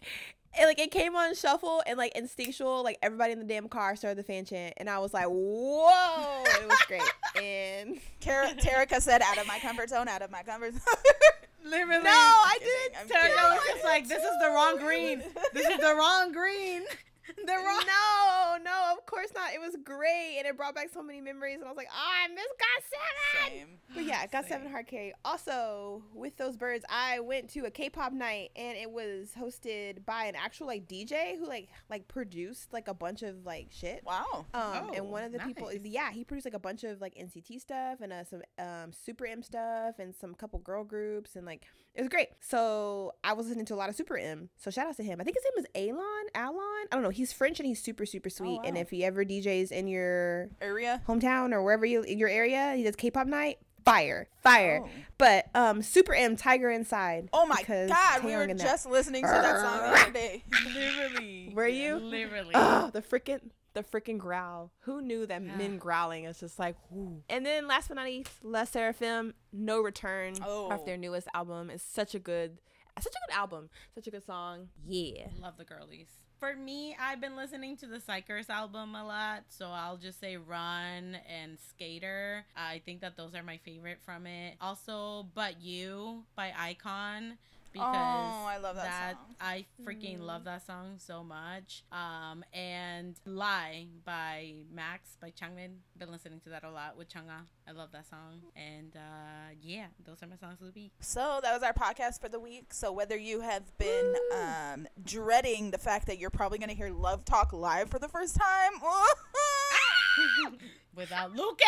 it, 0.57 0.65
like 0.65 0.79
it 0.79 0.91
came 0.91 1.15
on 1.15 1.35
shuffle 1.35 1.81
and 1.85 1.97
like 1.97 2.15
instinctual 2.17 2.83
like 2.83 2.97
everybody 3.01 3.33
in 3.33 3.39
the 3.39 3.45
damn 3.45 3.67
car 3.67 3.95
started 3.95 4.17
the 4.17 4.23
fan 4.23 4.45
chant 4.45 4.73
and 4.77 4.89
i 4.89 4.97
was 4.99 5.13
like 5.13 5.25
whoa 5.27 6.43
it 6.45 6.67
was 6.67 6.79
great 6.87 7.01
and 7.43 7.99
Kara- 8.19 8.53
Tarika 8.53 8.99
said, 9.01 9.21
"Out 9.21 9.37
of 9.37 9.47
my 9.47 9.59
comfort 9.59 9.89
zone, 9.89 10.07
out 10.07 10.21
of 10.21 10.31
my 10.31 10.43
comfort 10.43 10.73
zone." 10.73 10.81
Literally. 11.63 12.03
no 12.03 12.09
i 12.11 12.57
didn't 12.59 13.09
Tarek 13.09 13.35
was 13.35 13.59
just 13.67 13.83
like, 13.83 14.07
this 14.07 14.23
is 14.23 14.37
the 14.41 14.49
wrong 14.49 14.77
green. 14.77 15.21
This 15.53 15.67
is 15.67 15.77
the 15.79 15.93
wrong 15.95 16.31
green. 16.31 16.83
The 17.45 17.53
wrong. 17.53 17.83
no 17.85 18.57
no 18.63 18.93
of 18.97 19.05
course 19.05 19.29
not 19.35 19.53
it 19.53 19.59
was 19.59 19.75
great 19.83 20.35
and 20.37 20.47
it 20.47 20.57
brought 20.57 20.75
back 20.75 20.89
so 20.93 21.01
many 21.01 21.21
memories 21.21 21.55
and 21.55 21.65
i 21.65 21.67
was 21.67 21.77
like 21.77 21.87
oh 21.91 22.11
i 22.25 22.27
miss 22.27 22.45
got 22.59 22.83
seven 22.83 23.57
Same. 23.59 23.67
But 23.95 24.03
yeah, 24.05 24.25
got 24.27 24.43
Same. 24.43 24.51
seven 24.59 24.71
hard 24.71 24.85
carry. 24.87 25.13
Also, 25.25 26.03
with 26.13 26.37
those 26.37 26.55
birds, 26.55 26.85
I 26.89 27.21
went 27.21 27.49
to 27.51 27.61
a 27.65 27.71
K-pop 27.71 28.13
night 28.13 28.51
and 28.55 28.77
it 28.77 28.89
was 28.91 29.31
hosted 29.37 30.05
by 30.05 30.25
an 30.25 30.35
actual 30.35 30.67
like 30.67 30.87
DJ 30.87 31.37
who 31.39 31.47
like 31.47 31.69
like 31.89 32.07
produced 32.07 32.71
like 32.71 32.87
a 32.87 32.93
bunch 32.93 33.23
of 33.23 33.45
like 33.47 33.69
shit. 33.71 34.03
Wow. 34.05 34.45
Um, 34.53 34.61
Oh, 34.63 34.91
and 34.95 35.09
one 35.09 35.23
of 35.23 35.31
the 35.31 35.39
people, 35.39 35.67
nice. 35.67 35.79
yeah, 35.83 36.11
he 36.11 36.23
produced 36.23 36.45
like 36.45 36.53
a 36.53 36.59
bunch 36.59 36.83
of 36.83 37.01
like 37.01 37.15
NCT 37.15 37.59
stuff 37.59 37.99
and 38.01 38.13
uh, 38.13 38.23
some 38.25 38.41
um 38.59 38.91
Super 38.93 39.25
M 39.25 39.41
stuff 39.41 39.97
and 39.97 40.13
some 40.15 40.35
couple 40.35 40.59
girl 40.59 40.83
groups 40.83 41.35
and 41.35 41.45
like 41.47 41.65
it 41.99 42.03
was 42.03 42.09
great. 42.09 42.29
So 42.39 43.13
I 43.25 43.33
was 43.33 43.47
listening 43.47 43.65
to 43.65 43.73
a 43.73 43.75
lot 43.75 43.89
of 43.89 43.95
Super 43.95 44.17
M. 44.17 44.47
So 44.55 44.71
shout 44.71 44.87
out 44.87 44.95
to 44.95 45.03
him. 45.03 45.19
I 45.19 45.25
think 45.25 45.35
his 45.35 45.43
name 45.43 45.65
is 45.65 45.89
Alon. 45.89 46.25
Alon. 46.33 46.55
I 46.55 46.87
don't 46.91 47.03
know. 47.03 47.09
He's 47.09 47.33
French 47.33 47.59
and 47.59 47.67
he's 47.67 47.83
super 47.83 48.05
super 48.05 48.29
sweet. 48.29 48.61
And 48.63 48.75
wow. 48.75 48.81
if 48.81 48.89
he 48.89 49.03
ever 49.03 49.25
DJs 49.25 49.73
in 49.73 49.89
your 49.89 50.49
Area. 50.61 51.01
hometown 51.09 51.51
or 51.51 51.61
wherever 51.61 51.85
you 51.85 52.03
in 52.03 52.17
your 52.17 52.29
area, 52.29 52.73
he 52.73 52.83
does 52.83 52.95
K-pop 52.95 53.27
night. 53.27 53.57
Fire, 53.83 54.29
fire. 54.41 54.83
Oh. 54.85 54.89
But 55.17 55.47
um, 55.53 55.81
Super 55.81 56.13
M, 56.13 56.37
Tiger 56.37 56.69
Inside. 56.69 57.29
Oh 57.33 57.45
my 57.45 57.57
because 57.57 57.89
God, 57.89 58.23
we 58.23 58.33
were 58.33 58.43
in 58.43 58.55
that. 58.55 58.63
just 58.63 58.85
listening 58.85 59.23
to 59.23 59.27
that 59.27 59.59
song 59.59 59.79
the 59.79 59.99
other 59.99 60.11
day. 60.13 60.43
Literally. 60.73 61.51
Were 61.53 61.67
you? 61.67 61.95
Literally. 61.95 62.51
Oh, 62.53 62.91
the 62.93 63.01
freaking 63.01 63.41
the 63.73 63.83
freaking 63.83 64.17
growl. 64.17 64.71
Who 64.81 65.01
knew 65.01 65.25
that 65.25 65.41
Yeah. 65.43 65.55
men 65.55 65.77
growling 65.77 66.25
is 66.25 66.39
just 66.39 66.57
like 66.59 66.75
whoo. 66.89 67.23
And 67.29 67.45
then 67.45 67.67
last 67.67 67.87
but 67.87 67.95
not 67.95 68.05
least, 68.05 68.43
LE 68.43 68.65
SSERAFIM, 68.65 69.33
No 69.51 69.79
Return 69.81 70.35
Oh. 70.43 70.71
off 70.71 70.85
their 70.85 70.97
newest 70.97 71.27
album. 71.33 71.69
is 71.69 71.81
such 71.81 72.15
a 72.15 72.19
good 72.19 72.59
such 72.99 73.13
a 73.13 73.19
good 73.29 73.35
album. 73.37 73.69
Such 73.95 74.07
a 74.07 74.11
good 74.11 74.25
song. 74.25 74.67
Yeah. 74.85 75.27
Love 75.39 75.55
the 75.57 75.63
girlies. 75.63 76.09
For 76.37 76.53
me, 76.55 76.95
I've 76.99 77.21
been 77.21 77.35
listening 77.37 77.77
to 77.77 77.87
the 77.87 77.97
Xikers 77.99 78.49
album 78.49 78.93
a 78.95 79.05
lot, 79.05 79.43
so 79.49 79.67
I'll 79.69 79.95
just 79.97 80.19
say 80.19 80.35
Run 80.35 81.15
and 81.15 81.57
Skater. 81.59 82.45
I 82.57 82.79
think 82.85 82.99
that 83.01 83.15
those 83.15 83.35
are 83.35 83.43
my 83.43 83.55
favorite 83.57 83.99
from 84.03 84.25
it. 84.27 84.57
Also, 84.59 85.23
But 85.33 85.61
You 85.61 86.25
by 86.35 86.51
iKON 86.51 87.37
because 87.71 87.87
Oh, 87.95 88.45
I 88.47 88.57
love 88.61 88.75
that 88.75 89.15
song. 89.15 89.35
I 89.39 89.65
freaking 89.83 90.19
love 90.21 90.43
that 90.45 90.65
song 90.65 90.95
so 90.97 91.23
much. 91.23 91.83
Um, 91.91 92.43
and 92.53 93.15
Lie 93.25 93.87
by 94.05 94.53
Max 94.73 95.17
by 95.21 95.31
Changmin. 95.31 95.75
Been 95.97 96.11
listening 96.11 96.39
to 96.41 96.49
that 96.49 96.63
a 96.63 96.71
lot 96.71 96.97
with 96.97 97.09
Chang'a. 97.09 97.45
I 97.67 97.71
love 97.71 97.91
that 97.91 98.09
song. 98.09 98.41
And 98.55 98.95
uh, 98.95 99.53
yeah, 99.61 99.85
those 100.05 100.21
are 100.23 100.27
my 100.27 100.35
songs 100.37 100.59
of 100.61 100.67
the 100.73 100.79
week. 100.79 100.91
So 100.99 101.39
that 101.43 101.53
was 101.53 101.61
our 101.63 101.73
podcast 101.73 102.19
for 102.19 102.27
the 102.29 102.39
week. 102.39 102.73
So 102.73 102.91
whether 102.91 103.17
you 103.17 103.41
have 103.41 103.77
been 103.77 104.15
um, 104.35 104.87
dreading 105.03 105.71
the 105.71 105.77
fact 105.77 106.07
that 106.07 106.17
you're 106.17 106.29
probably 106.31 106.57
going 106.57 106.69
to 106.69 106.75
hear 106.75 106.89
Love 106.89 107.23
Talk 107.25 107.53
live 107.53 107.89
for 107.89 107.99
the 107.99 108.07
first 108.09 108.35
time, 108.35 108.71
Without 110.95 111.33
Lucas. 111.35 111.65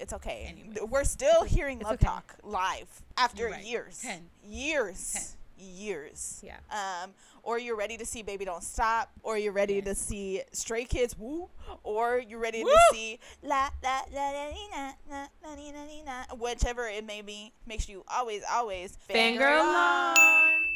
It's 0.00 0.12
okay. 0.12 0.46
Anyways. 0.48 0.78
We're 0.90 1.04
still 1.04 1.44
hearing 1.44 1.78
It's 1.78 1.84
Love 1.84 1.94
okay. 1.94 2.06
Talk 2.06 2.34
live 2.42 2.88
after 3.16 3.46
Right. 3.48 3.64
years. 3.64 4.00
Ten. 4.02 4.28
Years. 4.42 5.36
Years. 5.56 6.42
Yeah. 6.42 6.56
Um, 6.70 7.10
or 7.42 7.58
you're 7.58 7.76
ready 7.76 7.96
to 7.96 8.06
see 8.06 8.22
Baby 8.22 8.44
Don't 8.44 8.62
Stop, 8.62 9.10
or 9.22 9.36
you're 9.38 9.52
ready 9.52 9.80
to 9.82 9.94
see 9.94 10.42
Stray 10.52 10.84
Kids 10.84 11.16
Woo, 11.18 11.48
or 11.82 12.18
you're 12.18 12.40
ready 12.40 12.64
Woo! 12.64 12.70
to 12.70 12.78
see 12.92 13.18
La 13.42 13.68
La 13.82 14.00
La 14.12 14.30
La 14.30 14.50
Dee, 14.50 14.68
Na 14.72 14.92
Na 15.10 15.26
Na 15.42 15.54
Dee, 15.54 15.72
Na 15.72 15.84
Dee, 15.86 16.02
Na, 16.04 16.24
whichever 16.36 16.88
it 16.88 17.04
may 17.04 17.22
be, 17.22 17.52
makes 17.66 17.88
you 17.88 18.04
always 18.10 18.42
always 18.50 18.98
Fangirl 19.08 19.62
on. 19.62 20.73